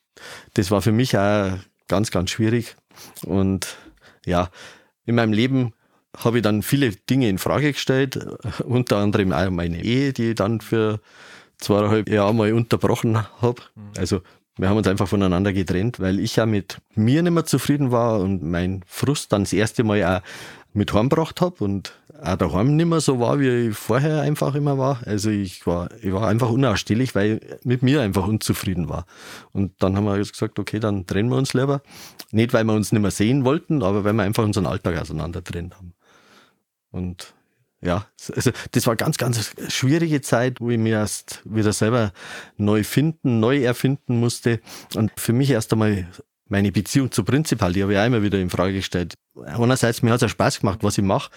das 0.55 0.69
war 0.69 0.81
für 0.81 0.91
mich 0.91 1.17
auch 1.17 1.57
ganz, 1.87 2.11
ganz 2.11 2.31
schwierig. 2.31 2.75
Und 3.23 3.77
ja, 4.25 4.49
in 5.05 5.15
meinem 5.15 5.31
Leben 5.31 5.73
habe 6.17 6.39
ich 6.39 6.43
dann 6.43 6.63
viele 6.63 6.91
Dinge 6.91 7.29
in 7.29 7.37
Frage 7.37 7.71
gestellt, 7.71 8.19
unter 8.65 8.97
anderem 8.97 9.31
auch 9.31 9.49
meine 9.49 9.81
Ehe, 9.81 10.11
die 10.11 10.31
ich 10.31 10.35
dann 10.35 10.59
für 10.59 10.99
zweieinhalb 11.59 12.09
Jahre 12.09 12.35
mal 12.35 12.51
unterbrochen 12.51 13.25
habe. 13.41 13.61
Mhm. 13.75 13.91
Also 13.97 14.21
Wir 14.57 14.69
haben 14.69 14.77
uns 14.77 14.87
einfach 14.87 15.07
voneinander 15.07 15.51
getrennt, 15.51 15.99
weil 15.99 16.19
ich 16.19 16.35
ja 16.35 16.45
mit 16.45 16.77
mir 16.95 17.23
nicht 17.23 17.31
mehr 17.31 17.45
zufrieden 17.45 17.91
war 17.91 18.19
und 18.19 18.43
mein 18.43 18.83
Frust 18.85 19.31
dann 19.33 19.43
das 19.43 19.53
erste 19.53 19.83
Mal 19.83 20.03
auch 20.03 20.21
mit 20.73 20.93
heimgebracht 20.93 21.41
habe 21.41 21.63
und 21.63 21.93
auch 22.21 22.35
daheim 22.35 22.75
nicht 22.75 22.85
mehr 22.85 23.01
so 23.01 23.19
war, 23.19 23.39
wie 23.39 23.69
ich 23.69 23.75
vorher 23.75 24.21
einfach 24.21 24.55
immer 24.55 24.77
war. 24.77 25.01
Also 25.05 25.29
ich 25.29 25.65
war, 25.67 25.89
ich 26.01 26.11
war 26.13 26.27
einfach 26.27 26.49
unausstehlich, 26.49 27.15
weil 27.15 27.39
ich 27.59 27.65
mit 27.65 27.83
mir 27.83 28.01
einfach 28.01 28.27
unzufrieden 28.27 28.89
war. 28.89 29.05
Und 29.51 29.73
dann 29.79 29.97
haben 29.97 30.05
wir 30.05 30.17
gesagt, 30.17 30.59
okay, 30.59 30.79
dann 30.79 31.05
trennen 31.05 31.29
wir 31.29 31.37
uns 31.37 31.53
lieber. 31.53 31.81
Nicht, 32.31 32.53
weil 32.53 32.63
wir 32.63 32.73
uns 32.73 32.91
nicht 32.91 33.01
mehr 33.01 33.11
sehen 33.11 33.45
wollten, 33.45 33.83
aber 33.83 34.03
weil 34.03 34.13
wir 34.13 34.23
einfach 34.23 34.43
unseren 34.43 34.67
Alltag 34.67 34.99
auseinander 34.99 35.43
trennt 35.43 35.75
haben. 35.75 35.93
Und 36.91 37.33
ja, 37.83 38.05
also 38.33 38.51
das 38.71 38.87
war 38.87 38.95
ganz, 38.95 39.17
ganz 39.17 39.51
schwierige 39.67 40.21
Zeit, 40.21 40.61
wo 40.61 40.69
ich 40.69 40.77
mir 40.77 40.97
erst 40.97 41.41
wieder 41.43 41.73
selber 41.73 42.13
neu 42.57 42.83
finden, 42.83 43.39
neu 43.39 43.63
erfinden 43.63 44.19
musste. 44.19 44.61
Und 44.95 45.11
für 45.17 45.33
mich 45.33 45.49
erst 45.49 45.73
einmal 45.73 46.07
meine 46.47 46.71
Beziehung 46.71 47.11
zu 47.11 47.23
Prinzipal, 47.23 47.73
die 47.73 47.83
habe 47.83 47.93
ich 47.93 47.99
auch 47.99 48.05
immer 48.05 48.21
wieder 48.21 48.39
in 48.39 48.49
Frage 48.49 48.73
gestellt. 48.73 49.15
Einerseits, 49.45 50.01
mir 50.01 50.11
hat 50.11 50.17
es 50.17 50.21
ja 50.21 50.29
Spaß 50.29 50.61
gemacht, 50.61 50.79
was 50.81 50.97
ich 50.97 51.03
mache. 51.03 51.31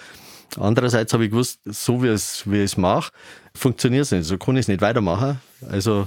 Andererseits 0.59 1.13
habe 1.13 1.25
ich 1.25 1.31
gewusst, 1.31 1.61
so 1.65 2.03
wie 2.03 2.09
es, 2.09 2.49
wie 2.49 2.63
es 2.63 2.77
mache, 2.77 3.11
funktioniert 3.55 4.03
es 4.03 4.13
nicht. 4.13 4.25
So 4.25 4.39
kann 4.39 4.57
ich 4.57 4.61
es 4.61 4.69
nicht 4.69 4.81
weitermachen. 4.81 5.41
Also, 5.69 6.07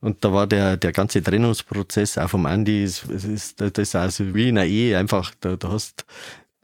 und 0.00 0.24
da 0.24 0.32
war 0.32 0.46
der, 0.46 0.76
der 0.76 0.92
ganze 0.92 1.22
Trennungsprozess 1.22 2.18
auch 2.18 2.28
vom 2.28 2.46
Andi, 2.46 2.84
das 2.84 3.04
ist, 3.24 3.60
das 3.60 3.72
ist 3.76 3.94
also 3.94 4.34
wie 4.34 4.48
in 4.48 4.58
einer 4.58 4.66
Ehe 4.66 4.98
einfach, 4.98 5.32
da, 5.40 5.56
da 5.56 5.70
hast 5.70 6.04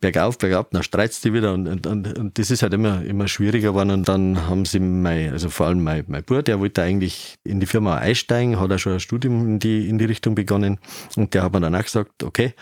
bergauf, 0.00 0.38
bergab, 0.38 0.70
dann 0.72 0.82
streitst 0.82 1.24
du 1.24 1.32
wieder 1.32 1.54
und, 1.54 1.66
und, 1.66 1.86
und, 1.86 2.18
und, 2.18 2.38
das 2.38 2.50
ist 2.50 2.62
halt 2.62 2.74
immer, 2.74 3.02
immer 3.02 3.28
schwieriger 3.28 3.70
geworden 3.70 3.90
und 3.90 4.08
dann 4.08 4.46
haben 4.46 4.64
sie 4.64 4.78
mein, 4.78 5.32
also 5.32 5.48
vor 5.48 5.66
allem 5.66 5.82
mein, 5.82 6.04
mein 6.06 6.22
Bruder, 6.22 6.42
der 6.42 6.60
wollte 6.60 6.82
eigentlich 6.82 7.36
in 7.44 7.60
die 7.60 7.66
Firma 7.66 7.96
einsteigen, 7.96 8.60
hat 8.60 8.70
auch 8.72 8.78
schon 8.78 8.94
ein 8.94 9.00
Studium 9.00 9.46
in 9.46 9.58
die, 9.58 9.88
in 9.88 9.98
die 9.98 10.04
Richtung 10.04 10.34
begonnen 10.34 10.78
und 11.16 11.32
der 11.32 11.42
hat 11.42 11.52
mir 11.52 11.60
dann 11.60 11.74
auch 11.74 11.82
gesagt, 11.82 12.22
okay, 12.22 12.54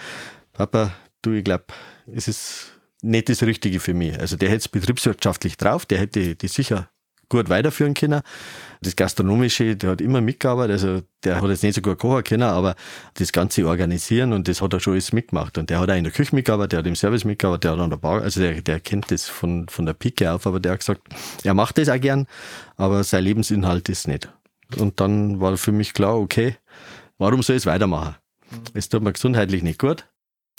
Papa, 0.53 0.95
du, 1.23 1.33
ich 1.33 1.45
glaube, 1.45 1.65
es 2.07 2.29
ist 2.29 2.73
nicht 3.03 3.29
das 3.29 3.43
Richtige 3.43 3.81
für 3.81 3.95
mich. 3.95 4.19
Also 4.19 4.37
der 4.37 4.49
hätte 4.49 4.59
es 4.59 4.69
betriebswirtschaftlich 4.69 5.57
drauf, 5.57 5.87
der 5.87 5.99
hätte 5.99 6.37
die 6.37 6.49
sicher 6.49 6.89
gut 7.29 7.49
weiterführen 7.49 7.95
können. 7.95 8.23
Das 8.81 8.97
Gastronomische, 8.97 9.77
der 9.77 9.91
hat 9.91 10.01
immer 10.01 10.21
mitgearbeitet, 10.21 10.73
also 10.73 11.03
der 11.25 11.41
hat 11.41 11.49
jetzt 11.49 11.63
nicht 11.63 11.75
so 11.75 11.81
gut 11.81 11.99
kochen 11.99 12.25
können, 12.25 12.43
aber 12.43 12.75
das 13.15 13.33
ganze 13.33 13.67
Organisieren 13.67 14.33
und 14.33 14.47
das 14.47 14.61
hat 14.61 14.73
er 14.73 14.81
schon 14.81 14.93
alles 14.93 15.13
mitgemacht. 15.13 15.57
Und 15.57 15.71
der 15.71 15.81
hat 15.81 15.91
auch 15.91 15.97
in 15.97 16.05
der 16.05 16.13
Küche 16.13 16.35
mitgearbeitet, 16.35 16.73
der 16.73 16.79
hat 16.81 16.87
im 16.87 16.97
Service 16.97 17.25
mitgearbeitet, 17.25 17.65
der 17.65 17.73
hat 17.73 17.81
an 17.81 17.91
der 17.91 17.97
Bar, 17.97 18.23
also 18.23 18.41
der, 18.41 18.61
der 18.61 18.81
kennt 18.81 19.11
das 19.11 19.29
von, 19.29 19.69
von 19.69 19.87
der 19.87 19.95
Pike 19.95 20.31
auf, 20.31 20.47
aber 20.47 20.61
der 20.61 20.73
hat 20.73 20.81
gesagt, 20.81 21.03
er 21.43 21.55
macht 21.55 21.79
das 21.79 21.89
auch 21.89 22.01
gern, 22.01 22.27
aber 22.77 23.05
sein 23.05 23.25
Lebensinhalt 23.25 23.89
ist 23.89 24.07
nicht. 24.07 24.29
Und 24.77 25.01
dann 25.01 25.41
war 25.41 25.57
für 25.57 25.73
mich 25.73 25.95
klar, 25.95 26.17
okay, 26.19 26.57
warum 27.19 27.43
soll 27.43 27.57
ich 27.57 27.63
es 27.63 27.67
weitermachen? 27.67 28.17
Es 28.75 28.89
tut 28.89 29.03
mir 29.03 29.13
gesundheitlich 29.13 29.63
nicht 29.63 29.79
gut 29.79 30.05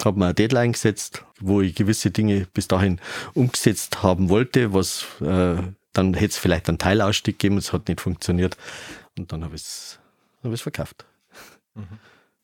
habe 0.04 0.20
mir 0.20 0.26
eine 0.26 0.34
Deadline 0.34 0.74
gesetzt, 0.74 1.24
wo 1.40 1.62
ich 1.62 1.76
gewisse 1.76 2.12
Dinge 2.12 2.48
bis 2.54 2.68
dahin 2.68 3.00
umgesetzt 3.34 4.04
haben 4.04 4.30
wollte, 4.30 4.74
was 4.74 5.06
äh, 5.22 5.58
dann 5.98 6.14
hätte 6.14 6.32
es 6.32 6.38
vielleicht 6.38 6.70
einen 6.70 6.78
Teilausstieg 6.78 7.40
gegeben, 7.40 7.58
es 7.58 7.74
hat 7.74 7.88
nicht 7.88 8.02
funktioniert 8.02 8.58
und 9.18 9.32
dann 9.32 9.44
habe 9.44 9.56
ich 9.56 9.62
es 9.62 10.00
hab 10.44 10.58
verkauft. 10.58 11.06
Mhm. 11.74 12.00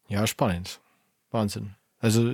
Ja, 0.08 0.28
spannend. 0.28 0.80
Wahnsinn. 1.32 1.76
Also 2.00 2.34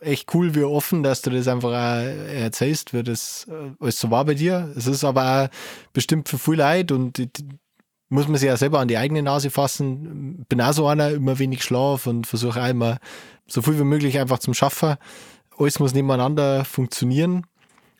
echt 0.00 0.34
cool, 0.34 0.54
wie 0.56 0.64
offen, 0.64 1.04
dass 1.04 1.22
du 1.22 1.30
das 1.30 1.46
einfach 1.46 1.72
erzählst, 1.72 2.92
wie 2.92 3.04
das 3.04 3.46
äh, 3.48 3.70
alles 3.78 4.00
so 4.00 4.10
war 4.10 4.24
bei 4.24 4.34
dir. 4.34 4.72
Es 4.76 4.88
ist 4.88 5.04
aber 5.04 5.50
bestimmt 5.92 6.28
für 6.28 6.36
viel 6.36 6.54
Leid 6.56 6.90
und 6.90 7.18
die, 7.18 7.30
muss 8.08 8.26
man 8.26 8.36
sich 8.36 8.48
ja 8.48 8.56
selber 8.56 8.80
an 8.80 8.88
die 8.88 8.98
eigene 8.98 9.22
Nase 9.22 9.50
fassen. 9.50 10.44
Bin 10.48 10.60
auch 10.60 10.72
so 10.72 10.86
einer, 10.88 11.10
immer 11.10 11.38
wenig 11.38 11.62
Schlaf 11.62 12.06
und 12.06 12.26
versuche 12.26 12.60
immer 12.68 12.98
so 13.46 13.62
viel 13.62 13.78
wie 13.78 13.84
möglich 13.84 14.18
einfach 14.18 14.40
zum 14.40 14.52
Schaffen. 14.52 14.96
Alles 15.58 15.78
muss 15.78 15.94
nebeneinander 15.94 16.64
funktionieren. 16.64 17.46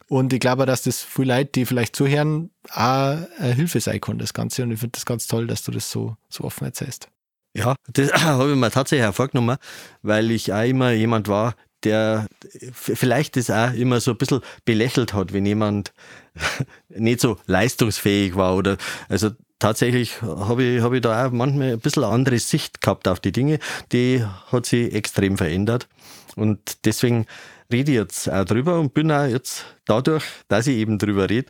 Und 0.09 0.33
ich 0.33 0.40
glaube, 0.40 0.67
dass 0.67 0.83
das 0.83 1.03
viele 1.03 1.37
Leute, 1.37 1.51
die 1.55 1.67
vielleicht 1.67 1.97
zuhören, 1.97 2.51
auch 2.71 3.17
eine 3.38 3.55
Hilfe 3.55 3.81
sein 3.81 4.01
kann, 4.01 4.19
das 4.19 4.35
Ganze. 4.35 4.62
Und 4.62 4.73
ich 4.73 4.81
finde 4.81 4.93
das 4.93 5.07
ganz 5.07 5.27
toll, 5.27 5.47
dass 5.47 5.62
du 5.64 5.73
das 5.73 5.90
so, 5.90 6.17
so 6.29 6.45
offen 6.45 6.64
erzählst. 6.64 7.09
Ja, 7.55 7.75
das 7.93 8.12
habe 8.25 8.51
ich 8.51 8.57
mir 8.57 8.71
tatsächlich 8.71 9.05
hervorgenommen, 9.05 9.57
weil 10.03 10.31
ich 10.31 10.53
auch 10.53 10.64
immer 10.64 10.93
jemand 10.93 11.29
war, 11.29 11.55
der 11.85 12.27
vielleicht 12.73 13.37
das 13.37 13.51
auch 13.51 13.73
immer 13.75 14.01
so 14.01 14.12
ein 14.12 14.17
bisschen 14.17 14.40
belächelt 14.64 15.12
hat, 15.12 15.33
wenn 15.33 15.45
jemand 15.45 15.93
nicht 16.88 17.21
so 17.21 17.37
leistungsfähig 17.47 18.37
war 18.37 18.57
oder 18.57 18.79
also 19.09 19.31
tatsächlich 19.59 20.21
habe 20.23 20.62
ich, 20.62 20.83
hab 20.83 20.93
ich 20.93 21.03
da 21.03 21.27
auch 21.27 21.31
manchmal 21.31 21.73
ein 21.73 21.81
bisschen 21.81 22.05
andere 22.05 22.38
Sicht 22.38 22.81
gehabt 22.81 23.07
auf 23.09 23.21
die 23.21 23.33
Dinge. 23.33 23.59
Die 23.93 24.25
hat 24.51 24.67
sich 24.67 24.95
extrem 24.95 25.37
verändert. 25.37 25.88
Und 26.37 26.85
deswegen 26.85 27.27
rede 27.75 27.93
jetzt 27.93 28.31
auch 28.31 28.45
drüber 28.45 28.79
und 28.79 28.95
bin 28.95 29.11
auch 29.11 29.27
jetzt 29.27 29.65
dadurch, 29.85 30.25
dass 30.49 30.67
ich 30.67 30.77
eben 30.77 30.99
drüber 30.99 31.29
rede, 31.29 31.49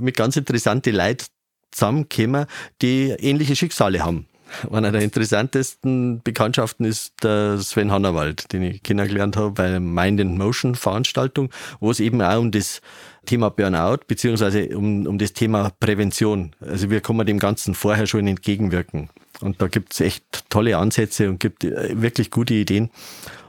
mit 0.00 0.16
ganz 0.16 0.36
interessanten 0.36 0.94
Leuten 0.94 1.26
zusammengekommen, 1.70 2.46
die 2.80 3.10
ähnliche 3.10 3.54
Schicksale 3.54 4.04
haben. 4.04 4.26
Einer 4.70 4.92
der 4.92 5.00
interessantesten 5.00 6.20
Bekanntschaften 6.22 6.84
ist 6.84 7.14
der 7.22 7.58
Sven 7.58 7.90
Hannawald, 7.90 8.52
den 8.52 8.62
ich 8.62 8.82
kennengelernt 8.82 9.36
habe 9.36 9.52
bei 9.52 9.80
Mind 9.80 10.20
and 10.20 10.36
Motion 10.36 10.74
Veranstaltung, 10.74 11.50
wo 11.80 11.90
es 11.90 12.00
eben 12.00 12.20
auch 12.20 12.38
um 12.38 12.50
das 12.50 12.82
Thema 13.24 13.50
Burnout 13.50 14.04
beziehungsweise 14.06 14.76
um, 14.76 15.06
um 15.06 15.16
das 15.16 15.32
Thema 15.32 15.70
Prävention. 15.80 16.54
Also 16.60 16.90
wir 16.90 17.00
kommen 17.00 17.26
dem 17.26 17.38
Ganzen 17.38 17.74
vorher 17.74 18.06
schon 18.06 18.26
entgegenwirken. 18.26 19.08
Und 19.40 19.62
da 19.62 19.68
gibt 19.68 19.94
es 19.94 20.00
echt 20.00 20.50
tolle 20.50 20.76
Ansätze 20.76 21.30
und 21.30 21.40
gibt 21.40 21.64
äh, 21.64 22.00
wirklich 22.00 22.30
gute 22.30 22.54
Ideen. 22.54 22.90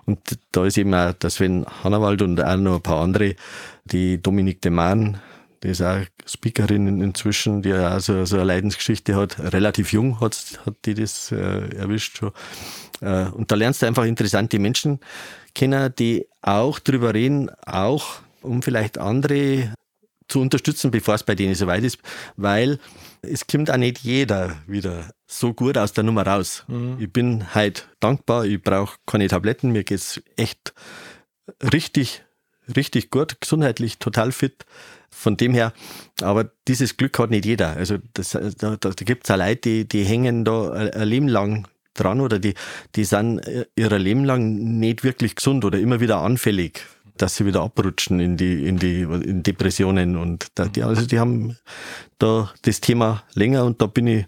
Und 0.06 0.20
da 0.52 0.66
ist 0.66 0.78
eben 0.78 0.94
auch 0.94 1.13
der 1.13 1.30
Sven 1.30 1.66
Hannawald 1.84 2.22
und 2.22 2.42
auch 2.44 2.58
noch 2.58 2.76
ein 2.76 2.82
paar 2.82 3.02
andere, 3.02 3.36
die 3.86 4.22
Dominique 4.22 4.62
de 4.62 4.72
Maan, 4.72 5.20
die 5.63 5.70
ist 5.70 5.82
auch 5.82 6.02
Speakerin 6.26 7.02
inzwischen, 7.02 7.62
die 7.62 7.74
auch 7.74 8.00
so, 8.00 8.26
so 8.26 8.36
eine 8.36 8.46
Leidensgeschichte 8.46 9.16
hat. 9.16 9.39
Relativ 9.39 9.94
jung 9.94 10.20
hat, 10.20 10.60
hat 10.66 10.76
die 10.86 10.94
das 10.94 11.32
äh, 11.32 11.76
erwischt 11.76 12.18
schon. 12.18 12.32
Äh, 13.02 13.28
und 13.28 13.50
da 13.50 13.56
lernst 13.56 13.82
du 13.82 13.86
einfach 13.86 14.04
interessante 14.04 14.60
Menschen 14.60 15.00
kennen, 15.56 15.94
die 15.98 16.28
auch 16.42 16.80
drüber 16.80 17.13
reden, 17.13 17.50
auch 17.66 18.16
um 18.42 18.62
vielleicht 18.62 18.98
andere 18.98 19.74
zu 20.28 20.42
unterstützen, 20.42 20.92
bevor 20.92 21.16
es 21.16 21.24
bei 21.24 21.36
denen 21.36 21.56
soweit 21.56 21.84
ist, 21.84 22.00
weil 22.36 22.80
es 23.22 23.48
kommt 23.48 23.72
auch 23.72 23.78
nicht 23.78 24.00
jeder 24.00 24.58
wieder 24.68 25.12
so 25.39 25.54
gut 25.54 25.78
aus 25.78 25.93
der 25.93 26.04
Nummer 26.04 26.26
raus. 26.26 26.63
Mhm. 26.67 26.98
Ich 27.00 27.12
bin 27.12 27.54
halt 27.54 27.88
dankbar, 28.00 28.46
ich 28.46 28.62
brauche 28.62 28.98
keine 29.06 29.28
Tabletten, 29.28 29.72
mir 29.72 29.84
geht's 29.84 30.22
echt 30.38 30.74
richtig, 31.62 32.24
richtig 32.76 33.10
gut, 33.10 33.41
gesundheitlich 33.41 33.98
total 33.98 34.32
fit. 34.32 34.65
Von 35.15 35.38
dem 35.38 35.54
her, 35.54 35.74
aber 36.24 36.50
dieses 36.67 36.98
Glück 36.98 37.19
hat 37.19 37.30
nicht 37.30 37.46
jeder. 37.46 37.78
Also 37.78 37.98
das, 38.13 38.32
da, 38.32 38.78
da 38.78 38.89
gibt 38.91 39.26
es 39.26 39.32
auch 39.32 39.38
Leute, 39.38 39.58
die, 39.58 39.88
die 39.88 40.04
hängen 40.06 40.43
da 40.43 40.72
ein 40.72 41.08
Leben 41.08 41.28
lang 41.28 41.67
dran 41.93 42.19
oder 42.19 42.39
die, 42.39 42.56
die 42.96 43.04
sind 43.04 43.41
ihr 43.76 43.89
Leben 44.00 44.26
lang 44.26 44.80
nicht 44.80 45.04
wirklich 45.04 45.36
gesund 45.36 45.65
oder 45.65 45.78
immer 45.78 46.00
wieder 46.00 46.17
anfällig 46.17 46.82
dass 47.17 47.36
sie 47.36 47.46
wieder 47.46 47.62
abrutschen 47.62 48.19
in 48.19 48.38
die, 48.38 48.67
in 48.67 48.80
die, 48.80 49.02
in 49.02 49.43
Depressionen 49.43 50.17
und 50.17 50.48
da, 50.56 50.65
die, 50.65 50.84
also 50.84 51.06
die 51.06 51.19
haben 51.19 51.58
da 52.17 52.52
das 52.63 52.82
Thema 52.82 53.24
länger 53.36 53.65
und 53.65 53.82
da 53.82 53.86
bin 53.86 54.08
ich 54.08 54.26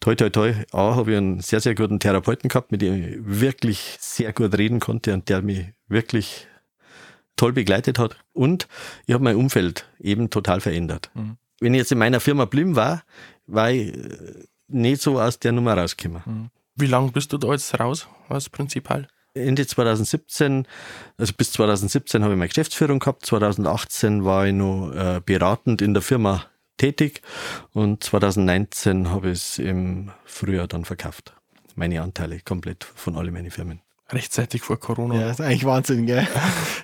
toi 0.00 0.14
toi 0.14 0.30
toi, 0.30 0.54
A, 0.72 0.96
habe 0.96 1.12
ich 1.12 1.16
einen 1.16 1.40
sehr, 1.40 1.60
sehr 1.60 1.74
guten 1.74 2.00
Therapeuten 2.00 2.48
gehabt, 2.48 2.72
mit 2.72 2.82
dem 2.82 2.94
ich 2.94 3.18
wirklich 3.20 3.96
sehr 4.00 4.32
gut 4.32 4.56
reden 4.56 4.80
konnte 4.80 5.12
und 5.12 5.28
der 5.28 5.42
mich 5.42 5.66
wirklich 5.88 6.46
toll 7.36 7.52
begleitet 7.52 7.98
hat. 7.98 8.16
Und 8.32 8.66
ich 9.06 9.14
habe 9.14 9.24
mein 9.24 9.36
Umfeld 9.36 9.88
eben 9.98 10.30
total 10.30 10.60
verändert. 10.60 11.10
Mhm. 11.14 11.36
Wenn 11.60 11.74
ich 11.74 11.78
jetzt 11.78 11.92
in 11.92 11.98
meiner 11.98 12.20
Firma 12.20 12.46
blieben 12.46 12.76
war, 12.76 13.02
war 13.46 13.70
ich 13.70 13.94
äh, 13.94 14.44
nicht 14.68 15.02
so 15.02 15.20
aus 15.20 15.38
der 15.38 15.52
Nummer 15.52 15.76
rausgekommen. 15.76 16.22
Mhm. 16.24 16.50
Wie 16.76 16.86
lange 16.86 17.12
bist 17.12 17.32
du 17.32 17.38
da 17.38 17.52
jetzt 17.52 17.78
raus 17.78 18.08
als 18.28 18.48
Prinzipal? 18.48 19.08
Ende 19.34 19.66
2017, 19.66 20.66
also 21.16 21.32
bis 21.36 21.52
2017 21.52 22.22
habe 22.22 22.34
ich 22.34 22.38
meine 22.38 22.48
Geschäftsführung 22.48 22.98
gehabt, 22.98 23.24
2018 23.26 24.24
war 24.24 24.46
ich 24.46 24.52
noch 24.52 24.92
äh, 24.92 25.20
beratend 25.24 25.82
in 25.82 25.94
der 25.94 26.02
Firma 26.02 26.46
tätig 26.80 27.20
und 27.74 28.02
2019 28.02 29.10
habe 29.10 29.30
ich 29.30 29.38
es 29.38 29.58
im 29.58 30.10
Frühjahr 30.24 30.66
dann 30.66 30.86
verkauft. 30.86 31.34
Meine 31.74 32.00
Anteile 32.00 32.40
komplett 32.40 32.84
von 32.84 33.16
allen 33.16 33.32
meinen 33.34 33.50
Firmen. 33.50 33.80
Rechtzeitig 34.08 34.62
vor 34.62 34.80
Corona. 34.80 35.14
Ja, 35.14 35.20
das 35.28 35.38
ist 35.38 35.46
eigentlich 35.46 35.64
Wahnsinn, 35.64 36.06
gell? 36.06 36.26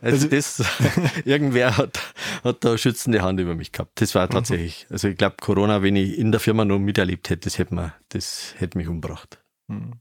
Also, 0.00 0.26
also 0.26 0.28
das, 0.28 0.62
irgendwer 1.24 1.76
hat, 1.76 1.98
hat 2.44 2.64
da 2.64 2.78
schützende 2.78 3.22
Hand 3.22 3.40
über 3.40 3.54
mich 3.54 3.72
gehabt. 3.72 4.00
Das 4.00 4.14
war 4.14 4.28
tatsächlich, 4.28 4.87
also 4.90 5.09
ich 5.09 5.16
glaube 5.16 5.37
Corona, 5.40 5.82
wenn 5.82 5.96
ich 5.96 6.18
in 6.18 6.30
der 6.30 6.40
Firma 6.40 6.64
noch 6.64 6.78
miterlebt 6.78 7.30
hätte, 7.30 7.46
das 7.46 7.59
hätte, 7.59 7.74
mir, 7.74 7.94
das 8.11 8.54
hätte 8.59 8.78
mich 8.78 8.87
umgebracht. 8.87 9.40
Hm. 9.68 9.94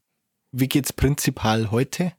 Wie 0.51 0.67
geht's 0.67 0.93
prinzipiell 0.93 1.71
heute? 1.71 2.11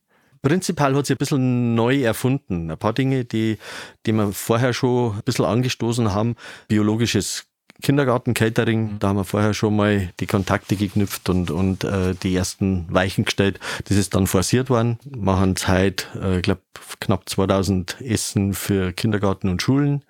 Prinzipal 0.42 0.94
hat 0.94 1.06
sich 1.06 1.16
ein 1.16 1.18
bisschen 1.18 1.74
neu 1.74 2.02
erfunden. 2.02 2.70
Ein 2.70 2.78
paar 2.78 2.92
Dinge, 2.92 3.24
die, 3.24 3.58
die 4.06 4.12
wir 4.12 4.32
vorher 4.32 4.72
schon 4.72 5.16
ein 5.16 5.22
bisschen 5.24 5.44
angestoßen 5.44 6.14
haben. 6.14 6.36
Biologisches 6.68 7.46
Kindergarten-Catering, 7.82 8.94
mhm. 8.94 8.98
da 8.98 9.08
haben 9.08 9.16
wir 9.16 9.24
vorher 9.24 9.54
schon 9.54 9.76
mal 9.76 10.10
die 10.20 10.26
Kontakte 10.26 10.76
geknüpft 10.76 11.28
und, 11.28 11.50
und 11.50 11.84
äh, 11.84 12.14
die 12.14 12.34
ersten 12.34 12.86
Weichen 12.92 13.24
gestellt. 13.24 13.60
Das 13.84 13.96
ist 13.96 14.14
dann 14.14 14.26
forciert 14.26 14.70
worden. 14.70 14.98
Machen 15.16 15.56
Zeit, 15.56 16.08
äh, 16.20 16.36
ich 16.36 16.42
glaube, 16.42 16.62
knapp 17.00 17.28
2000 17.28 18.00
Essen 18.00 18.54
für 18.54 18.92
Kindergarten 18.92 19.48
und 19.48 19.62
Schulen 19.62 20.02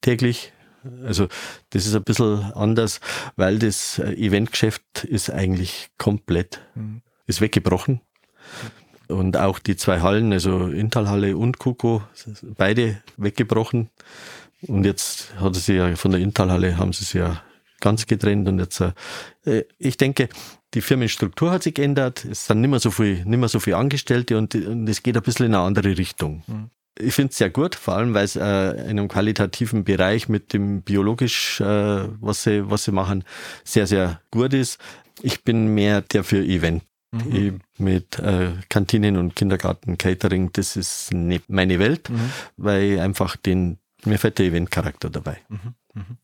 täglich. 0.00 0.52
Also 1.04 1.28
das 1.70 1.86
ist 1.86 1.94
ein 1.94 2.04
bisschen 2.04 2.52
anders, 2.52 3.00
weil 3.36 3.58
das 3.58 3.98
äh, 3.98 4.12
Eventgeschäft 4.12 5.04
ist 5.04 5.30
eigentlich 5.30 5.88
komplett, 5.98 6.60
mhm. 6.74 7.02
ist 7.26 7.40
weggebrochen. 7.40 8.00
Und 9.08 9.36
auch 9.36 9.58
die 9.58 9.76
zwei 9.76 10.00
Hallen, 10.00 10.32
also 10.32 10.68
Intalhalle 10.68 11.36
und 11.36 11.58
Kuko, 11.58 12.02
beide 12.56 13.02
weggebrochen. 13.16 13.90
Und 14.68 14.84
jetzt 14.84 15.34
hat 15.40 15.56
sie 15.56 15.74
ja 15.74 15.94
von 15.96 16.10
der 16.10 16.20
Intalhalle 16.20 16.76
haben 16.78 16.92
sie 16.92 17.04
es 17.04 17.12
ja 17.12 17.42
ganz 17.80 18.06
getrennt 18.06 18.48
und 18.48 18.58
jetzt, 18.58 18.80
äh, 18.80 19.64
ich 19.78 19.96
denke, 19.96 20.28
die 20.72 20.80
Firmenstruktur 20.80 21.50
hat 21.50 21.62
sich 21.62 21.74
geändert, 21.74 22.24
es 22.24 22.46
sind 22.46 22.60
nicht 22.60 22.70
mehr 22.70 22.80
so 22.80 22.90
viel, 22.90 23.24
nicht 23.24 23.38
mehr 23.38 23.48
so 23.48 23.60
viele 23.60 23.76
Angestellte 23.76 24.38
und, 24.38 24.54
und 24.54 24.88
es 24.88 25.02
geht 25.02 25.16
ein 25.16 25.22
bisschen 25.22 25.46
in 25.46 25.54
eine 25.54 25.64
andere 25.64 25.96
Richtung. 25.98 26.42
Mhm. 26.46 26.70
Ich 26.98 27.12
finde 27.12 27.30
es 27.30 27.38
sehr 27.38 27.50
gut, 27.50 27.74
vor 27.74 27.96
allem 27.96 28.14
weil 28.14 28.24
es 28.24 28.36
äh, 28.36 28.70
in 28.70 28.98
einem 28.98 29.08
qualitativen 29.08 29.84
Bereich 29.84 30.28
mit 30.28 30.52
dem 30.52 30.82
biologisch, 30.82 31.60
äh, 31.60 31.64
was, 32.20 32.44
sie, 32.44 32.70
was 32.70 32.84
sie 32.84 32.92
machen, 32.92 33.24
sehr, 33.64 33.86
sehr 33.86 34.20
gut 34.30 34.54
ist. 34.54 34.78
Ich 35.20 35.44
bin 35.44 35.74
mehr 35.74 36.00
der 36.00 36.24
für 36.24 36.42
Event. 36.42 36.82
Mhm. 37.12 37.60
mit 37.78 38.18
äh, 38.18 38.54
Kantinen 38.68 39.16
und 39.16 39.36
Kindergarten, 39.36 39.96
Catering, 39.98 40.50
das 40.52 40.74
ist 40.74 41.12
nicht 41.14 41.48
meine 41.48 41.78
Welt, 41.78 42.10
mhm. 42.10 42.32
weil 42.56 42.98
einfach 42.98 43.36
den, 43.36 43.78
mir 44.06 44.18
fällt 44.18 44.38
der 44.38 44.46
Eventcharakter 44.46 45.10
dabei. 45.10 45.38
Mhm. 45.48 45.74
mhm. 45.94 46.16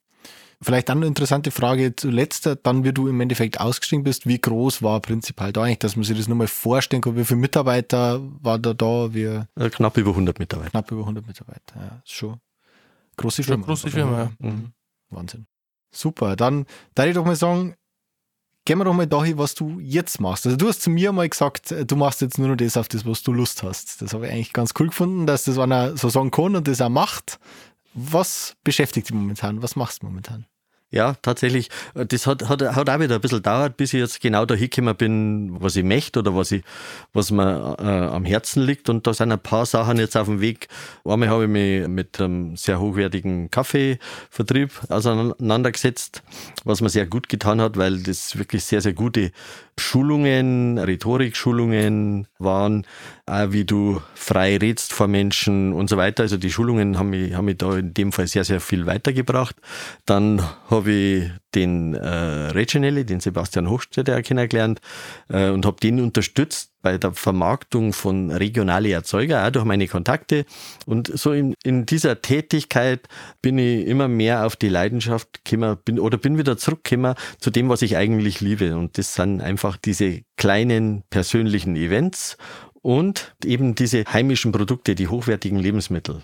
Vielleicht 0.63 0.91
dann 0.91 0.99
eine 0.99 1.07
interessante 1.07 1.51
Frage 1.51 1.97
zuletzt, 1.97 2.47
dann 2.65 2.85
wie 2.85 2.93
du 2.93 3.09
im 3.09 3.19
Endeffekt 3.19 3.59
ausgestiegen 3.59 4.05
bist, 4.05 4.27
wie 4.27 4.39
groß 4.39 4.83
war 4.83 5.01
prinzipiell 5.01 5.55
da 5.55 5.63
eigentlich, 5.63 5.79
dass 5.79 5.97
man 5.97 6.05
sich 6.05 6.19
das 6.19 6.29
nur 6.29 6.37
mal 6.37 6.49
vorstellen 6.49 7.01
kann, 7.01 7.17
wie 7.17 7.25
viele 7.25 7.41
Mitarbeiter 7.41 8.21
war 8.43 8.59
da 8.59 8.75
da? 8.75 9.15
Wie 9.15 9.23
äh, 9.23 9.71
knapp 9.71 9.97
über 9.97 10.11
100 10.11 10.39
Mitarbeiter. 10.39 10.71
Knapp 10.71 10.91
über 10.91 11.01
100 11.01 11.27
Mitarbeiter, 11.27 11.77
ja, 11.77 12.03
ist 12.05 12.13
schon 12.13 12.41
große 13.17 13.43
Firma. 13.43 13.65
große 13.65 13.91
Firma, 13.91 14.19
ja. 14.19 14.33
Mhm. 14.39 14.73
Wahnsinn. 15.09 15.47
Super, 15.93 16.37
dann 16.37 16.67
darf 16.95 17.07
ich 17.07 17.15
doch 17.15 17.25
mal 17.25 17.37
sagen, 17.37 17.75
gehen 18.65 18.79
wir 18.79 18.85
doch 18.85 18.95
mal 18.95 19.07
dahin, 19.07 19.39
was 19.39 19.55
du 19.55 19.81
jetzt 19.81 20.21
machst. 20.21 20.47
Also 20.47 20.57
du 20.57 20.69
hast 20.69 20.83
zu 20.83 20.91
mir 20.91 21.13
mal 21.13 21.29
gesagt, 21.29 21.75
du 21.87 21.97
machst 21.97 22.21
jetzt 22.21 22.39
nur 22.39 22.49
noch 22.49 22.57
das 22.57 22.77
auf 22.77 22.89
das, 22.89 23.07
was 23.07 23.23
du 23.23 23.33
Lust 23.33 23.63
hast. 23.63 24.03
Das 24.03 24.15
habe 24.15 24.27
ich 24.27 24.33
eigentlich 24.33 24.53
ganz 24.53 24.73
cool 24.79 24.89
gefunden, 24.89 25.27
dass 25.27 25.45
das 25.45 25.59
einer 25.59 25.97
so 25.97 26.09
sagen 26.09 26.31
kann 26.31 26.55
und 26.55 26.69
das 26.69 26.81
auch 26.81 26.89
macht. 26.89 27.41
Was 27.95 28.57
beschäftigt 28.65 29.09
dich 29.09 29.15
momentan? 29.15 29.63
Was 29.63 29.77
machst 29.77 30.03
du 30.03 30.07
momentan? 30.07 30.47
Ja, 30.93 31.15
tatsächlich. 31.23 31.71
Das 31.95 32.27
hat, 32.27 32.49
hat, 32.49 32.63
hat 32.63 32.91
auch 32.91 32.99
wieder 32.99 33.15
ein 33.15 33.21
bisschen 33.21 33.39
gedauert, 33.39 33.77
bis 33.77 33.95
ich 33.95 34.01
jetzt 34.01 34.21
genau 34.21 34.45
da 34.45 34.57
hingekommen 34.57 34.97
bin, 34.97 35.57
was 35.61 35.77
ich 35.77 35.85
möchte 35.85 36.19
oder 36.19 36.35
was, 36.35 36.51
ich, 36.51 36.65
was 37.13 37.31
mir 37.31 37.77
äh, 37.79 37.85
am 37.85 38.25
Herzen 38.25 38.65
liegt. 38.65 38.89
Und 38.89 39.07
da 39.07 39.15
sind 39.15 39.31
ein 39.31 39.39
paar 39.39 39.67
Sachen 39.67 39.99
jetzt 39.99 40.17
auf 40.17 40.27
dem 40.27 40.41
Weg. 40.41 40.67
Einmal 41.05 41.29
habe 41.29 41.45
ich 41.45 41.49
mich 41.49 41.87
mit 41.87 42.21
einem 42.21 42.57
sehr 42.57 42.81
hochwertigen 42.81 43.53
Kaffeevertrieb 43.53 44.73
auseinandergesetzt, 44.89 46.25
was 46.65 46.81
mir 46.81 46.89
sehr 46.89 47.07
gut 47.07 47.29
getan 47.29 47.61
hat, 47.61 47.77
weil 47.77 48.03
das 48.03 48.37
wirklich 48.37 48.65
sehr, 48.65 48.81
sehr 48.81 48.93
gute 48.93 49.31
Schulungen, 49.81 50.79
Rhetorikschulungen 50.79 52.29
waren, 52.39 52.87
auch 53.27 53.53
wie 53.53 53.65
du 53.65 54.01
frei 54.15 54.57
redst 54.57 54.93
vor 54.93 55.09
Menschen 55.09 55.73
und 55.73 55.89
so 55.89 55.97
weiter. 55.97 56.23
Also 56.23 56.37
die 56.37 56.53
Schulungen 56.53 56.99
haben 56.99 57.11
mich, 57.11 57.35
haben 57.35 57.47
mich 57.47 57.59
da 57.59 57.77
in 57.77 57.95
dem 57.95 58.13
Fall 58.13 58.27
sehr, 58.27 58.45
sehr 58.45 58.61
viel 58.61 58.87
weitergebracht. 58.87 59.57
Dann 60.07 60.43
habe 60.69 60.91
ich 60.93 61.31
den 61.55 61.95
äh, 61.95 62.09
Reginelli, 62.09 63.05
den 63.05 63.21
Sebastian 63.21 63.69
Hochstädter 63.69 64.23
kennengelernt 64.23 64.81
äh, 65.29 65.51
und 65.51 65.67
habe 65.67 65.81
den 65.81 66.01
unterstützt 66.01 66.71
bei 66.83 66.97
der 66.97 67.13
Vermarktung 67.13 67.93
von 67.93 68.31
regionalen 68.31 68.91
Erzeuger, 68.91 69.47
auch 69.47 69.51
durch 69.51 69.65
meine 69.65 69.87
Kontakte. 69.87 70.47
Und 70.87 71.11
so 71.19 71.33
in, 71.33 71.55
in 71.63 71.87
dieser 71.87 72.23
Tätigkeit 72.23 73.09
bin 73.43 73.59
ich 73.59 73.87
immer 73.87 74.09
mehr 74.09 74.47
auf 74.47 74.57
die 74.57 74.69
Leidenschaft 74.69 75.45
gekommen, 75.45 75.77
bin, 75.85 75.99
oder 75.99 76.17
bin 76.17 76.39
wieder 76.39 76.57
zurückgekommen 76.57 77.15
zu 77.39 77.51
dem, 77.51 77.69
was 77.69 77.83
ich 77.83 77.97
eigentlich 77.97 78.41
liebe. 78.41 78.77
Und 78.77 78.97
das 78.97 79.15
sind 79.15 79.41
einfach 79.41 79.77
diese 79.77 80.23
kleinen 80.37 81.03
persönlichen 81.11 81.77
Events 81.77 82.39
und 82.83 83.35
eben 83.45 83.75
diese 83.75 84.05
heimischen 84.05 84.53
Produkte, 84.53 84.95
die 84.95 85.09
hochwertigen 85.09 85.59
Lebensmittel. 85.59 86.23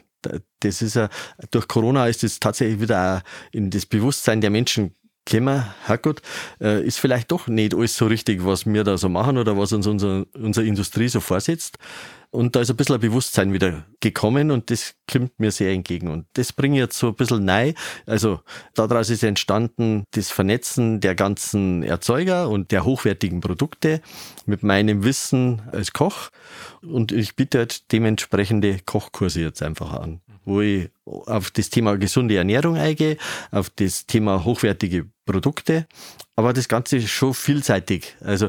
Das 0.61 0.83
ist 0.83 0.97
ja, 0.97 1.09
durch 1.51 1.69
Corona 1.69 2.07
ist 2.09 2.25
es 2.25 2.41
tatsächlich 2.41 2.81
wieder 2.81 3.23
in 3.53 3.71
das 3.71 3.87
Bewusstsein 3.87 4.41
der 4.41 4.51
Menschen 4.51 4.95
gekommen, 5.27 5.65
Herrgott, 5.85 6.23
äh, 6.61 6.83
ist 6.83 6.99
vielleicht 6.99 7.31
doch 7.31 7.49
nicht 7.49 7.75
alles 7.75 7.97
so 7.97 8.07
richtig, 8.07 8.45
was 8.45 8.65
wir 8.65 8.85
da 8.85 8.97
so 8.97 9.09
machen 9.09 9.37
oder 9.37 9.59
was 9.59 9.73
uns 9.73 9.87
unser, 9.87 10.25
unsere 10.35 10.67
Industrie 10.67 11.09
so 11.09 11.21
vorsetzt. 11.21 11.79
Und 12.31 12.55
da 12.55 12.61
ist 12.61 12.71
ein 12.71 12.77
bisschen 12.77 12.97
ein 12.97 13.01
Bewusstsein 13.01 13.53
wieder 13.53 13.87
gekommen 14.01 14.51
und 14.51 14.71
das 14.71 14.95
kommt 15.11 15.39
mir 15.39 15.51
sehr 15.51 15.73
entgegen. 15.73 16.09
Und 16.09 16.27
das 16.35 16.53
bringe 16.53 16.77
ich 16.77 16.81
jetzt 16.81 16.99
so 16.99 17.09
ein 17.09 17.15
bisschen 17.15 17.45
neu. 17.45 17.73
Also 18.05 18.41
daraus 18.75 19.11
ist 19.11 19.23
entstanden 19.23 20.05
das 20.11 20.31
Vernetzen 20.31 21.01
der 21.01 21.15
ganzen 21.15 21.83
Erzeuger 21.83 22.49
und 22.51 22.73
der 22.73 22.85
hochwertigen 22.85 23.41
Produkte 23.41 24.03
mit 24.45 24.63
meinem 24.63 25.05
Wissen 25.05 25.63
als 25.73 25.93
Koch. 25.93 26.31
Und 26.83 27.13
ich 27.13 27.37
biete 27.37 27.59
halt 27.59 27.91
dementsprechende 27.93 28.81
Kochkurse 28.85 29.41
jetzt 29.41 29.63
einfach 29.63 29.93
an, 29.93 30.21
wo 30.45 30.61
ich 30.61 30.91
auf 31.05 31.51
das 31.51 31.71
Thema 31.71 31.97
gesunde 31.97 32.37
Ernährung 32.37 32.77
eingehe, 32.77 33.17
auf 33.51 33.71
das 33.71 34.07
Thema 34.07 34.45
hochwertige 34.45 35.07
Produkte, 35.27 35.87
aber 36.37 36.53
das 36.53 36.69
Ganze 36.69 36.99
ist 36.99 37.11
schon 37.11 37.35
vielseitig. 37.35 38.17
Also 38.21 38.49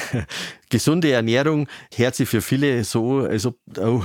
gesunde 0.70 1.12
Ernährung 1.12 1.68
hört 1.94 2.16
sich 2.16 2.28
für 2.28 2.42
viele 2.42 2.82
so, 2.84 3.20
als 3.20 3.46
ob 3.46 3.56
oh, 3.78 4.02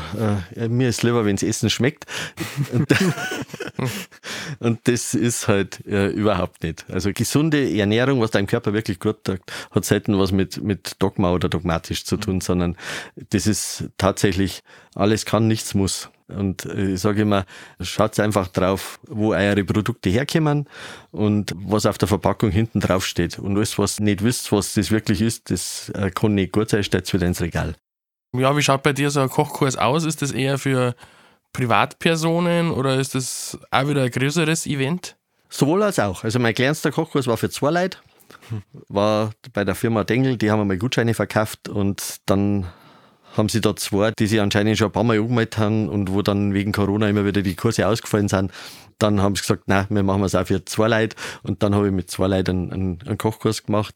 äh, 0.56 0.68
mir 0.68 0.90
ist 0.90 1.04
lieber, 1.04 1.26
wenn 1.26 1.36
das 1.36 1.44
Essen 1.44 1.70
schmeckt. 1.70 2.06
Und, 2.72 2.88
und 4.60 4.88
das 4.88 5.14
ist 5.14 5.48
halt 5.48 5.86
äh, 5.88 6.08
überhaupt 6.08 6.64
nicht. 6.64 6.86
Also 6.90 7.12
gesunde 7.12 7.78
Ernährung, 7.78 8.22
was 8.22 8.32
deinem 8.32 8.48
Körper 8.48 8.74
wirklich 8.74 9.00
gut 9.00 9.24
tut, 9.24 9.42
hat 9.72 9.86
selten 9.86 10.18
was 10.20 10.32
mit, 10.32 10.62
mit 10.62 10.96
Dogma 11.00 11.34
oder 11.34 11.50
dogmatisch 11.50 12.06
zu 12.06 12.18
tun, 12.18 12.40
sondern 12.40 12.78
das 13.30 13.48
ist 13.48 13.90
tatsächlich 13.98 14.62
alles 14.94 15.26
kann, 15.26 15.48
nichts 15.48 15.74
muss. 15.74 16.10
Und 16.28 16.66
äh, 16.66 16.94
ich 16.94 17.02
sage 17.02 17.22
immer, 17.22 17.46
schaut 17.82 18.20
einfach 18.20 18.48
drauf, 18.48 19.00
wo 19.08 19.34
eure 19.34 19.64
Produkte 19.64 20.10
herkommen 20.10 20.68
und 21.12 21.54
was 21.56 21.86
auf 21.86 21.98
der 21.98 22.08
Verpackung 22.08 22.52
hinten 22.52 22.80
drauf 22.80 23.06
steht. 23.06 23.38
Und 23.38 23.58
alles, 23.58 23.78
was 23.78 24.00
nicht 24.00 24.24
wisst, 24.24 24.52
was 24.52 24.74
das 24.74 24.92
wirklich 24.92 25.22
ist, 25.22 25.52
das 25.52 25.90
äh, 25.90 26.10
kann 26.10 26.34
nicht 26.36 26.52
gut 26.52 26.70
sein, 26.70 26.84
stellt 26.84 27.12
wieder 27.14 27.28
ins 27.28 27.42
Regal. 27.42 27.76
Ja, 28.36 28.56
wie 28.58 28.62
schaut 28.62 28.84
bei 28.84 28.94
dir 28.94 29.12
so 29.12 29.22
ein 29.22 29.30
Kochkurs 29.30 29.78
aus? 29.78 30.04
Ist 30.04 30.22
das 30.22 30.32
eher 30.32 30.58
für 30.58 30.96
Privatpersonen 31.54 32.72
oder 32.72 33.00
ist 33.00 33.16
das 33.16 33.58
auch 33.72 33.88
wieder 33.88 34.04
ein 34.04 34.12
größeres 34.12 34.66
Event? 34.66 35.16
Sowohl 35.50 35.84
als 35.84 36.00
auch. 36.00 36.24
Also 36.24 36.40
mein 36.40 36.54
kleinster 36.54 36.92
Kochkurs 36.92 37.28
war 37.28 37.38
für 37.38 37.50
zwei 37.50 37.70
Leute, 37.70 38.00
war 38.90 39.32
bei 39.54 39.64
der 39.64 39.76
Firma 39.76 40.04
Dengel, 40.04 40.38
die 40.38 40.52
haben 40.52 40.68
mir 40.68 40.78
Gutscheine 40.78 41.14
verkauft 41.14 41.70
und 41.70 42.18
dann 42.26 42.66
haben 43.36 43.50
sie 43.50 43.62
da 43.62 43.76
zwei, 43.76 44.12
die 44.12 44.28
sich 44.28 44.42
anscheinend 44.42 44.78
schon 44.78 44.88
ein 44.88 44.92
paar 44.92 45.04
Mal 45.04 45.20
angemeldet 45.20 45.58
haben 45.58 45.90
und 45.90 46.12
wo 46.12 46.22
dann 46.22 46.54
wegen 46.54 46.72
Corona 46.72 47.10
immer 47.10 47.26
wieder 47.26 47.42
die 47.42 47.56
Kurse 47.56 47.88
ausgefallen 47.88 48.28
sind. 48.28 48.52
Dann 48.98 49.22
haben 49.22 49.36
sie 49.36 49.42
gesagt, 49.42 49.68
nein, 49.68 49.88
wir 49.90 50.04
machen 50.04 50.24
es 50.24 50.36
auch 50.36 50.48
für 50.48 50.64
zwei 50.64 50.88
Leute. 50.88 51.16
Und 51.44 51.64
dann 51.64 51.76
habe 51.76 51.88
ich 51.88 51.94
mit 51.94 52.10
zwei 52.10 52.28
Leuten 52.28 52.72
einen, 52.72 53.00
einen, 53.06 53.18
Kochkurs 53.18 53.64
gemacht. 53.64 53.96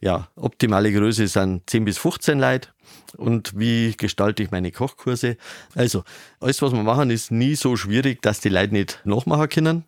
Ja, 0.00 0.28
optimale 0.36 0.92
Größe 0.92 1.28
sind 1.28 1.68
10 1.68 1.84
bis 1.84 1.98
15 1.98 2.38
Leute. 2.38 2.68
Und 3.16 3.52
wie 3.58 3.94
gestalte 3.96 4.42
ich 4.42 4.50
meine 4.50 4.72
Kochkurse? 4.72 5.36
Also, 5.74 6.02
alles, 6.40 6.62
was 6.62 6.72
wir 6.72 6.82
machen, 6.82 7.10
ist 7.10 7.30
nie 7.30 7.56
so 7.56 7.76
schwierig, 7.76 8.22
dass 8.22 8.40
die 8.40 8.48
Leute 8.48 8.72
nicht 8.72 9.00
nachmachen 9.04 9.48
können 9.48 9.84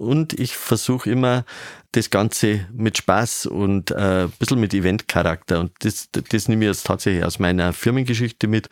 und 0.00 0.32
ich 0.32 0.56
versuche 0.56 1.10
immer 1.10 1.44
das 1.92 2.08
Ganze 2.08 2.66
mit 2.72 2.96
Spaß 2.96 3.46
und 3.46 3.90
äh, 3.90 4.24
ein 4.24 4.32
bisschen 4.38 4.58
mit 4.58 4.72
Eventcharakter. 4.72 5.60
Und 5.60 5.72
das, 5.80 6.08
das 6.12 6.48
nehme 6.48 6.64
ich 6.64 6.70
jetzt 6.70 6.86
tatsächlich 6.86 7.22
aus 7.22 7.38
meiner 7.38 7.74
Firmengeschichte 7.74 8.46
mit. 8.46 8.68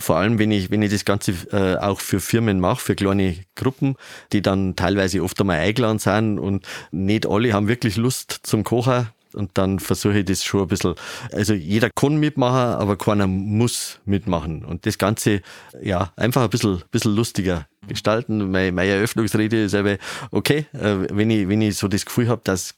Vor 0.00 0.16
allem, 0.16 0.38
wenn 0.38 0.50
ich, 0.50 0.70
wenn 0.70 0.82
ich 0.82 0.90
das 0.90 1.04
Ganze 1.04 1.32
äh, 1.52 1.76
auch 1.76 2.00
für 2.00 2.20
Firmen 2.20 2.58
mache, 2.58 2.80
für 2.80 2.94
kleine 2.96 3.36
Gruppen, 3.54 3.94
die 4.32 4.42
dann 4.42 4.74
teilweise 4.74 5.22
oft 5.22 5.40
einmal 5.40 5.58
eingeladen 5.58 6.00
sind 6.00 6.38
und 6.38 6.66
nicht 6.90 7.26
alle 7.26 7.52
haben 7.52 7.68
wirklich 7.68 7.96
Lust 7.96 8.40
zum 8.42 8.64
Kochen. 8.64 9.08
Und 9.38 9.52
dann 9.54 9.78
versuche 9.78 10.18
ich 10.18 10.24
das 10.24 10.42
schon 10.42 10.62
ein 10.62 10.68
bisschen, 10.68 10.94
also 11.32 11.54
jeder 11.54 11.90
kann 11.90 12.16
mitmachen, 12.16 12.80
aber 12.80 12.96
keiner 12.96 13.28
muss 13.28 14.00
mitmachen. 14.04 14.64
Und 14.64 14.84
das 14.84 14.98
Ganze, 14.98 15.42
ja, 15.80 16.12
einfach 16.16 16.42
ein 16.42 16.50
bisschen, 16.50 16.82
bisschen 16.90 17.14
lustiger 17.14 17.66
gestalten. 17.86 18.50
Meine, 18.50 18.72
meine 18.72 18.90
Eröffnungsrede 18.90 19.64
ist 19.64 19.76
aber, 19.76 19.96
okay, 20.32 20.66
äh, 20.72 20.96
wenn 21.10 21.30
ich, 21.30 21.48
wenn 21.48 21.62
ich 21.62 21.76
so 21.76 21.86
das 21.86 22.04
Gefühl 22.04 22.28
habe, 22.28 22.40
dass 22.42 22.74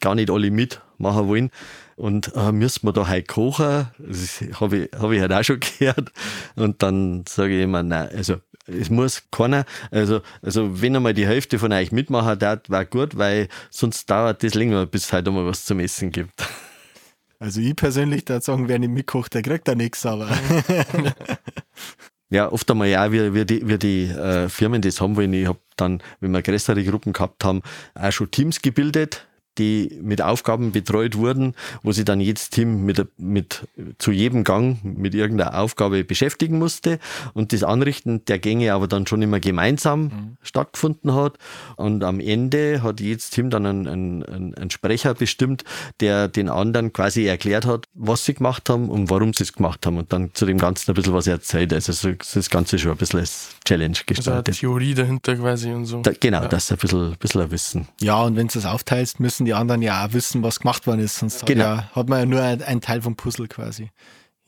gar 0.00 0.16
nicht 0.16 0.28
alle 0.28 0.50
mitmachen 0.50 1.28
wollen 1.28 1.50
und 1.94 2.32
äh, 2.34 2.50
müssen 2.50 2.84
wir 2.84 2.92
da 2.92 3.08
heute 3.08 3.22
kochen, 3.22 3.86
das 3.98 4.42
habe 4.60 4.76
ich, 4.78 4.90
hab 4.98 5.10
ich 5.12 5.20
halt 5.20 5.32
auch 5.32 5.44
schon 5.44 5.60
gehört. 5.78 6.10
Und 6.56 6.82
dann 6.82 7.24
sage 7.28 7.56
ich 7.56 7.62
immer, 7.62 7.84
nein, 7.84 8.08
also 8.12 8.38
es 8.66 8.90
muss 8.90 9.22
keiner, 9.30 9.64
also, 9.90 10.20
also 10.42 10.80
wenn 10.80 10.96
einmal 10.96 11.14
die 11.14 11.26
Hälfte 11.26 11.58
von 11.58 11.72
euch 11.72 11.92
mitmachen 11.92 12.38
darf, 12.38 12.60
war 12.68 12.84
gut, 12.84 13.16
weil 13.16 13.48
sonst 13.70 14.08
dauert 14.10 14.42
das 14.42 14.54
länger, 14.54 14.86
bis 14.86 15.06
es 15.06 15.12
halt 15.12 15.26
einmal 15.26 15.46
was 15.46 15.64
zum 15.64 15.80
Essen 15.80 16.10
gibt. 16.10 16.46
Also 17.38 17.60
ich 17.60 17.74
persönlich 17.74 18.28
würde 18.28 18.40
sagen, 18.40 18.68
wer 18.68 18.78
nicht 18.78 18.92
mitkocht, 18.92 19.34
der 19.34 19.42
kriegt 19.42 19.66
da 19.66 19.74
nichts, 19.74 20.06
aber. 20.06 20.28
Ja, 22.32 22.50
oft 22.50 22.70
einmal 22.70 22.88
ja, 22.88 23.12
wie, 23.12 23.34
wie 23.34 23.44
die, 23.44 23.68
wie 23.68 23.76
die 23.76 24.04
äh, 24.04 24.48
Firmen 24.48 24.80
das 24.80 25.02
haben 25.02 25.16
wollen. 25.16 25.34
Ich 25.34 25.46
habe 25.46 25.58
dann, 25.76 26.02
wenn 26.20 26.30
wir 26.30 26.40
größere 26.40 26.82
Gruppen 26.82 27.12
gehabt 27.12 27.44
haben, 27.44 27.60
auch 27.94 28.10
schon 28.10 28.30
Teams 28.30 28.62
gebildet, 28.62 29.26
die 29.58 29.98
mit 30.02 30.22
Aufgaben 30.22 30.72
betreut 30.72 31.16
wurden, 31.16 31.54
wo 31.82 31.92
sich 31.92 32.04
dann 32.04 32.20
jedes 32.20 32.50
Team 32.50 32.84
mit, 32.84 33.06
mit 33.18 33.66
zu 33.98 34.10
jedem 34.10 34.44
Gang 34.44 34.82
mit 34.82 35.14
irgendeiner 35.14 35.58
Aufgabe 35.58 36.04
beschäftigen 36.04 36.58
musste 36.58 36.98
und 37.34 37.52
das 37.52 37.62
Anrichten 37.62 38.24
der 38.26 38.38
Gänge 38.38 38.72
aber 38.72 38.88
dann 38.88 39.06
schon 39.06 39.22
immer 39.22 39.40
gemeinsam 39.40 40.02
mhm. 40.02 40.36
stattgefunden 40.42 41.14
hat. 41.14 41.38
Und 41.76 42.04
am 42.04 42.20
Ende 42.20 42.82
hat 42.82 43.00
jedes 43.00 43.30
Team 43.30 43.50
dann 43.50 43.66
einen, 43.66 43.86
einen, 43.86 44.54
einen 44.54 44.70
Sprecher 44.70 45.14
bestimmt, 45.14 45.64
der 46.00 46.28
den 46.28 46.48
anderen 46.48 46.92
quasi 46.92 47.26
erklärt 47.26 47.66
hat, 47.66 47.86
was 47.94 48.24
sie 48.24 48.34
gemacht 48.34 48.68
haben 48.68 48.88
und 48.88 49.10
warum 49.10 49.34
sie 49.34 49.44
es 49.44 49.52
gemacht 49.52 49.84
haben 49.86 49.98
und 49.98 50.12
dann 50.12 50.30
zu 50.34 50.46
dem 50.46 50.58
Ganzen 50.58 50.90
ein 50.90 50.94
bisschen 50.94 51.14
was 51.14 51.26
erzählt. 51.26 51.72
Also 51.72 51.92
so, 51.92 52.12
das 52.12 52.50
Ganze 52.50 52.78
schon 52.78 52.92
ein 52.92 52.96
bisschen 52.96 53.20
als 53.20 53.50
Challenge 53.64 53.96
gestartet. 54.06 54.48
Also 54.48 54.60
Theorie 54.60 54.94
dahinter 54.94 55.36
quasi 55.36 55.72
und 55.72 55.86
so. 55.86 56.00
Da, 56.02 56.12
genau, 56.18 56.42
ja. 56.42 56.48
das 56.48 56.64
ist 56.64 56.72
ein 56.72 56.78
bisschen, 56.78 57.12
ein 57.12 57.18
bisschen 57.18 57.40
ein 57.40 57.50
Wissen. 57.50 57.88
Ja, 58.00 58.22
und 58.22 58.36
wenn 58.36 58.48
du 58.48 58.58
es 58.58 58.66
aufteilst, 58.66 59.20
müssen 59.20 59.41
müssen 59.42 59.44
die 59.44 59.54
anderen 59.54 59.82
ja 59.82 60.04
auch 60.04 60.12
wissen, 60.12 60.42
was 60.42 60.60
gemacht 60.60 60.86
worden 60.86 61.00
ist. 61.00 61.16
Sonst 61.18 61.44
genau. 61.46 61.64
hat, 61.64 61.76
ja, 61.76 61.90
hat 61.94 62.08
man 62.08 62.20
ja 62.20 62.26
nur 62.26 62.42
einen 62.42 62.80
Teil 62.80 63.02
vom 63.02 63.16
Puzzle 63.16 63.48
quasi. 63.48 63.90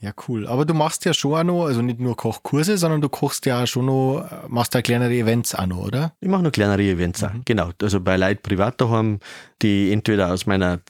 Ja, 0.01 0.13
cool. 0.29 0.47
Aber 0.47 0.65
du 0.65 0.75
machst 0.75 1.05
ja 1.05 1.15
schon 1.15 1.35
auch 1.35 1.45
noch, 1.45 1.65
also 1.67 1.81
nicht 1.81 1.99
nur 1.99 2.17
Kochkurse, 2.17 2.77
sondern 2.77 3.01
du 3.01 3.09
kochst 3.09 3.47
ja 3.47 3.63
auch 3.63 3.67
schon 3.67 3.87
noch, 3.87 4.29
machst 4.49 4.75
da 4.75 4.83
kleinere 4.83 5.15
Events 5.15 5.55
auch 5.55 5.67
noch, 5.67 5.87
oder? 5.87 6.13
Ich 6.21 6.29
mache 6.29 6.43
noch 6.43 6.53
kleinere 6.53 6.83
Events 6.83 7.23
mhm. 7.23 7.29
auch, 7.29 7.33
genau. 7.45 7.71
Also 7.81 8.01
bei 8.01 8.17
Leuten 8.17 8.43
privat 8.43 8.81
daheim, 8.81 9.21
die 9.63 9.93
entweder 9.93 10.33
aus 10.33 10.47
meiner 10.47 10.81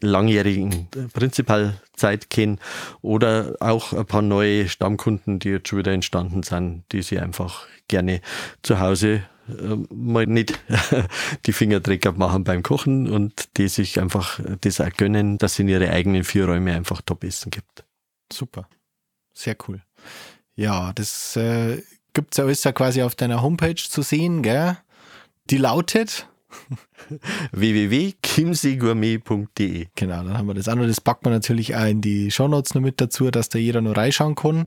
langjährigen 0.00 0.88
Prinzipalzeit 1.12 2.30
kennen 2.30 2.58
oder 3.02 3.54
auch 3.60 3.92
ein 3.92 4.06
paar 4.06 4.22
neue 4.22 4.68
Stammkunden, 4.68 5.38
die 5.38 5.50
jetzt 5.50 5.68
schon 5.68 5.78
wieder 5.78 5.92
entstanden 5.92 6.42
sind, 6.42 6.84
die 6.92 7.02
sie 7.02 7.18
einfach 7.18 7.66
gerne 7.88 8.20
zu 8.62 8.80
Hause 8.80 9.14
äh, 9.14 9.33
mal 9.46 10.26
nicht 10.26 10.58
die 11.46 11.52
Fingerdrecker 11.52 12.12
machen 12.12 12.44
beim 12.44 12.62
Kochen 12.62 13.10
und 13.10 13.56
die 13.56 13.68
sich 13.68 14.00
einfach 14.00 14.40
das 14.60 14.80
auch 14.80 14.90
gönnen, 14.96 15.38
dass 15.38 15.52
es 15.52 15.60
in 15.60 15.68
ihre 15.68 15.90
eigenen 15.90 16.24
vier 16.24 16.46
Räume 16.46 16.74
einfach 16.74 17.02
Top-Essen 17.02 17.50
gibt. 17.50 17.84
Super. 18.32 18.68
Sehr 19.34 19.56
cool. 19.68 19.82
Ja, 20.56 20.92
das 20.94 21.36
äh, 21.36 21.82
gibt 22.12 22.32
es 22.32 22.38
ja 22.38 22.44
alles 22.44 22.64
ja 22.64 22.72
quasi 22.72 23.02
auf 23.02 23.14
deiner 23.14 23.42
Homepage 23.42 23.74
zu 23.74 24.02
sehen, 24.02 24.42
gell? 24.42 24.76
Die 25.50 25.58
lautet 25.58 26.26
www.kimsegourmet.de. 27.52 29.88
Genau, 29.94 30.24
dann 30.24 30.38
haben 30.38 30.46
wir 30.46 30.54
das 30.54 30.68
auch 30.68 30.76
noch. 30.76 30.86
Das 30.86 31.00
packt 31.00 31.24
man 31.24 31.34
natürlich 31.34 31.76
auch 31.76 31.86
in 31.86 32.00
die 32.00 32.30
Shownotes 32.30 32.74
noch 32.74 32.82
mit 32.82 33.00
dazu, 33.00 33.28
dass 33.30 33.48
da 33.48 33.58
jeder 33.58 33.80
noch 33.80 33.96
reinschauen 33.96 34.36
kann. 34.36 34.66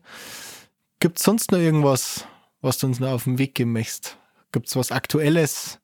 Gibt 1.00 1.20
es 1.20 1.24
sonst 1.24 1.52
noch 1.52 1.60
irgendwas, 1.60 2.26
was 2.62 2.80
du 2.80 2.88
uns 2.88 3.00
noch 3.00 3.12
auf 3.12 3.24
den 3.24 3.38
Weg 3.38 3.56
geben 3.56 3.72
möchtest? 3.74 4.18
Gibt 4.52 4.68
es 4.68 4.76
was 4.76 4.92
Aktuelles? 4.92 5.80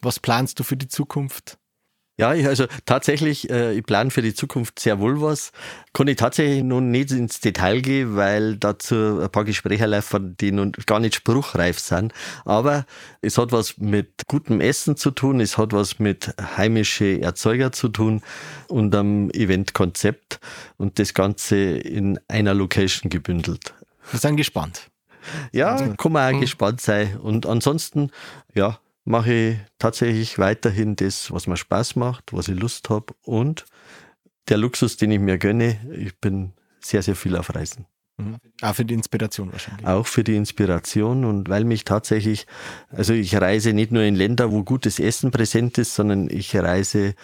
Was 0.00 0.20
planst 0.20 0.58
du 0.58 0.64
für 0.64 0.76
die 0.76 0.88
Zukunft? 0.88 1.58
Ja, 2.20 2.30
also 2.30 2.66
tatsächlich, 2.84 3.48
äh, 3.48 3.74
ich 3.74 3.84
plane 3.84 4.10
für 4.10 4.22
die 4.22 4.34
Zukunft 4.34 4.80
sehr 4.80 4.98
wohl 4.98 5.22
was. 5.22 5.52
Kann 5.92 6.08
ich 6.08 6.16
tatsächlich 6.16 6.64
noch 6.64 6.80
nicht 6.80 7.12
ins 7.12 7.38
Detail 7.38 7.80
gehen, 7.80 8.16
weil 8.16 8.56
dazu 8.56 9.20
ein 9.22 9.30
paar 9.30 9.44
Gespräche 9.44 9.86
laufen, 9.86 10.36
die 10.36 10.50
noch 10.50 10.72
gar 10.84 10.98
nicht 10.98 11.14
spruchreif 11.14 11.78
sind. 11.78 12.12
Aber 12.44 12.86
es 13.20 13.38
hat 13.38 13.52
was 13.52 13.78
mit 13.78 14.26
gutem 14.26 14.60
Essen 14.60 14.96
zu 14.96 15.12
tun, 15.12 15.38
es 15.38 15.58
hat 15.58 15.72
was 15.72 16.00
mit 16.00 16.34
heimische 16.56 17.20
Erzeuger 17.20 17.70
zu 17.70 17.88
tun 17.88 18.22
und 18.66 18.92
einem 18.96 19.30
Eventkonzept 19.30 20.40
und 20.76 20.98
das 20.98 21.14
Ganze 21.14 21.56
in 21.56 22.18
einer 22.26 22.52
Location 22.52 23.10
gebündelt. 23.10 23.74
Wir 24.10 24.18
sind 24.18 24.36
gespannt. 24.36 24.90
Ja, 25.52 25.94
kann 25.94 26.12
man 26.12 26.30
auch 26.30 26.36
mhm. 26.36 26.40
gespannt 26.40 26.80
sein. 26.80 27.16
Und 27.18 27.46
ansonsten, 27.46 28.10
ja, 28.54 28.78
mache 29.04 29.32
ich 29.32 29.56
tatsächlich 29.78 30.38
weiterhin 30.38 30.96
das, 30.96 31.32
was 31.32 31.46
mir 31.46 31.56
Spaß 31.56 31.96
macht, 31.96 32.32
was 32.32 32.48
ich 32.48 32.58
Lust 32.58 32.90
habe 32.90 33.14
und 33.22 33.64
der 34.48 34.58
Luxus, 34.58 34.96
den 34.96 35.10
ich 35.10 35.20
mir 35.20 35.38
gönne, 35.38 35.78
ich 35.92 36.18
bin 36.18 36.52
sehr, 36.80 37.02
sehr 37.02 37.16
viel 37.16 37.36
auf 37.36 37.54
Reisen. 37.54 37.86
Mhm. 38.18 38.36
Auch 38.62 38.74
für 38.74 38.84
die 38.84 38.94
Inspiration 38.94 39.52
wahrscheinlich. 39.52 39.86
Auch 39.86 40.06
für 40.06 40.24
die 40.24 40.36
Inspiration 40.36 41.24
und 41.24 41.48
weil 41.48 41.64
mich 41.64 41.84
tatsächlich, 41.84 42.46
also 42.90 43.12
ich 43.12 43.34
reise 43.36 43.72
nicht 43.72 43.92
nur 43.92 44.02
in 44.02 44.16
Länder, 44.16 44.50
wo 44.50 44.64
gutes 44.64 44.98
Essen 44.98 45.30
präsent 45.30 45.78
ist, 45.78 45.94
sondern 45.94 46.28
ich 46.28 46.54
reise 46.56 47.14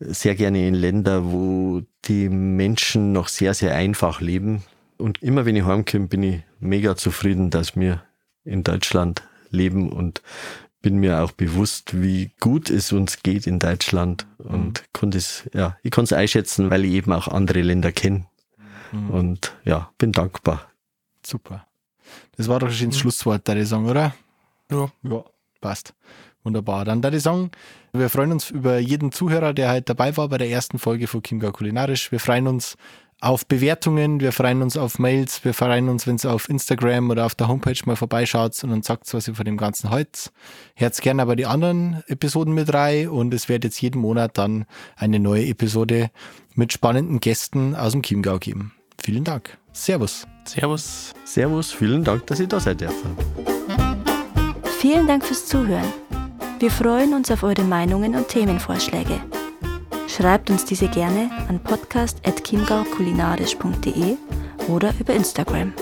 sehr 0.00 0.34
gerne 0.34 0.66
in 0.66 0.74
Länder, 0.74 1.30
wo 1.30 1.82
die 2.06 2.28
Menschen 2.28 3.12
noch 3.12 3.28
sehr, 3.28 3.52
sehr 3.54 3.74
einfach 3.74 4.20
leben. 4.20 4.62
Und 4.98 5.22
immer 5.22 5.46
wenn 5.46 5.56
ich 5.56 5.64
heimkomme, 5.64 6.08
bin 6.08 6.22
ich 6.22 6.42
mega 6.60 6.96
zufrieden, 6.96 7.50
dass 7.50 7.76
wir 7.76 8.02
in 8.44 8.64
Deutschland 8.64 9.22
leben 9.50 9.90
und 9.90 10.22
bin 10.80 10.98
mir 10.98 11.22
auch 11.22 11.32
bewusst, 11.32 12.00
wie 12.00 12.30
gut 12.40 12.70
es 12.70 12.92
uns 12.92 13.22
geht 13.22 13.46
in 13.46 13.58
Deutschland 13.58 14.26
und 14.38 14.80
mhm. 14.80 14.84
konnte 14.92 15.18
es, 15.18 15.48
ja, 15.52 15.76
ich 15.82 15.90
konnte 15.90 16.14
es 16.14 16.18
einschätzen, 16.18 16.70
weil 16.70 16.84
ich 16.84 16.92
eben 16.92 17.12
auch 17.12 17.28
andere 17.28 17.62
Länder 17.62 17.92
kenne. 17.92 18.26
Mhm. 18.92 19.10
Und 19.10 19.52
ja, 19.64 19.90
bin 19.98 20.12
dankbar. 20.12 20.70
Super. 21.24 21.66
Das 22.36 22.48
war 22.48 22.60
doch 22.60 22.70
schon 22.70 22.90
das 22.90 22.96
mhm. 22.96 23.00
Schlusswort, 23.00 23.48
deine 23.48 23.66
Song, 23.66 23.86
oder? 23.86 24.14
Ja. 24.70 24.90
Ja, 25.02 25.24
passt. 25.60 25.94
Wunderbar. 26.44 26.84
Dann 26.84 27.02
deine 27.02 27.20
Song. 27.20 27.50
Wir 27.92 28.08
freuen 28.08 28.32
uns 28.32 28.50
über 28.50 28.78
jeden 28.78 29.12
Zuhörer, 29.12 29.52
der 29.52 29.68
halt 29.68 29.88
dabei 29.88 30.16
war 30.16 30.28
bei 30.28 30.38
der 30.38 30.48
ersten 30.48 30.78
Folge 30.78 31.06
von 31.06 31.22
Kimga 31.22 31.50
Kulinarisch. 31.50 32.12
Wir 32.12 32.20
freuen 32.20 32.46
uns 32.46 32.76
auf 33.20 33.46
Bewertungen, 33.46 34.20
wir 34.20 34.32
freuen 34.32 34.62
uns 34.62 34.76
auf 34.76 34.98
Mails, 34.98 35.44
wir 35.44 35.52
freuen 35.52 35.88
uns, 35.88 36.06
wenn 36.06 36.18
ihr 36.22 36.30
auf 36.32 36.48
Instagram 36.48 37.10
oder 37.10 37.26
auf 37.26 37.34
der 37.34 37.48
Homepage 37.48 37.78
mal 37.84 37.96
vorbeischaut 37.96 38.62
und 38.62 38.70
uns 38.70 38.86
sagt, 38.86 39.12
was 39.12 39.26
ihr 39.26 39.34
von 39.34 39.44
dem 39.44 39.56
Ganzen 39.56 39.90
haltet. 39.90 40.30
Herz 40.74 41.00
gerne 41.00 41.22
aber 41.22 41.34
die 41.34 41.46
anderen 41.46 42.02
Episoden 42.06 42.54
mit 42.54 42.72
rein 42.72 43.08
und 43.08 43.34
es 43.34 43.48
wird 43.48 43.64
jetzt 43.64 43.80
jeden 43.80 44.00
Monat 44.00 44.38
dann 44.38 44.66
eine 44.96 45.18
neue 45.18 45.46
Episode 45.46 46.10
mit 46.54 46.72
spannenden 46.72 47.20
Gästen 47.20 47.74
aus 47.74 47.92
dem 47.92 48.02
Chiemgau 48.02 48.38
geben. 48.38 48.72
Vielen 49.00 49.24
Dank. 49.24 49.58
Servus. 49.72 50.26
Servus. 50.44 51.12
Servus, 51.24 51.72
vielen 51.72 52.04
Dank, 52.04 52.26
dass 52.26 52.40
ich 52.40 52.48
da 52.48 52.60
sein 52.60 52.78
darf. 52.78 52.94
Vielen 54.78 55.06
Dank 55.06 55.24
fürs 55.24 55.46
Zuhören. 55.46 55.92
Wir 56.60 56.70
freuen 56.70 57.14
uns 57.14 57.30
auf 57.30 57.42
eure 57.42 57.62
Meinungen 57.62 58.14
und 58.14 58.28
Themenvorschläge. 58.28 59.20
Schreibt 60.08 60.50
uns 60.50 60.64
diese 60.64 60.88
gerne 60.88 61.30
an 61.48 61.60
podcast.chiemgaukulinarisch.de 61.60 64.16
oder 64.68 64.92
über 64.98 65.14
Instagram. 65.14 65.72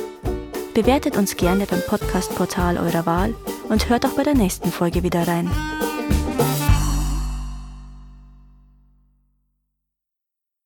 Bewertet 0.74 1.16
uns 1.16 1.35
gerne 1.37 1.64
beim 1.64 1.81
Podcast-Portal 1.87 2.77
eurer 2.77 3.07
Wahl 3.07 3.35
und 3.68 3.89
hört 3.89 4.05
auch 4.05 4.16
bei 4.16 4.24
der 4.24 4.35
nächsten 4.35 4.70
Folge 4.70 5.03
wieder 5.03 5.27
rein. 5.27 5.51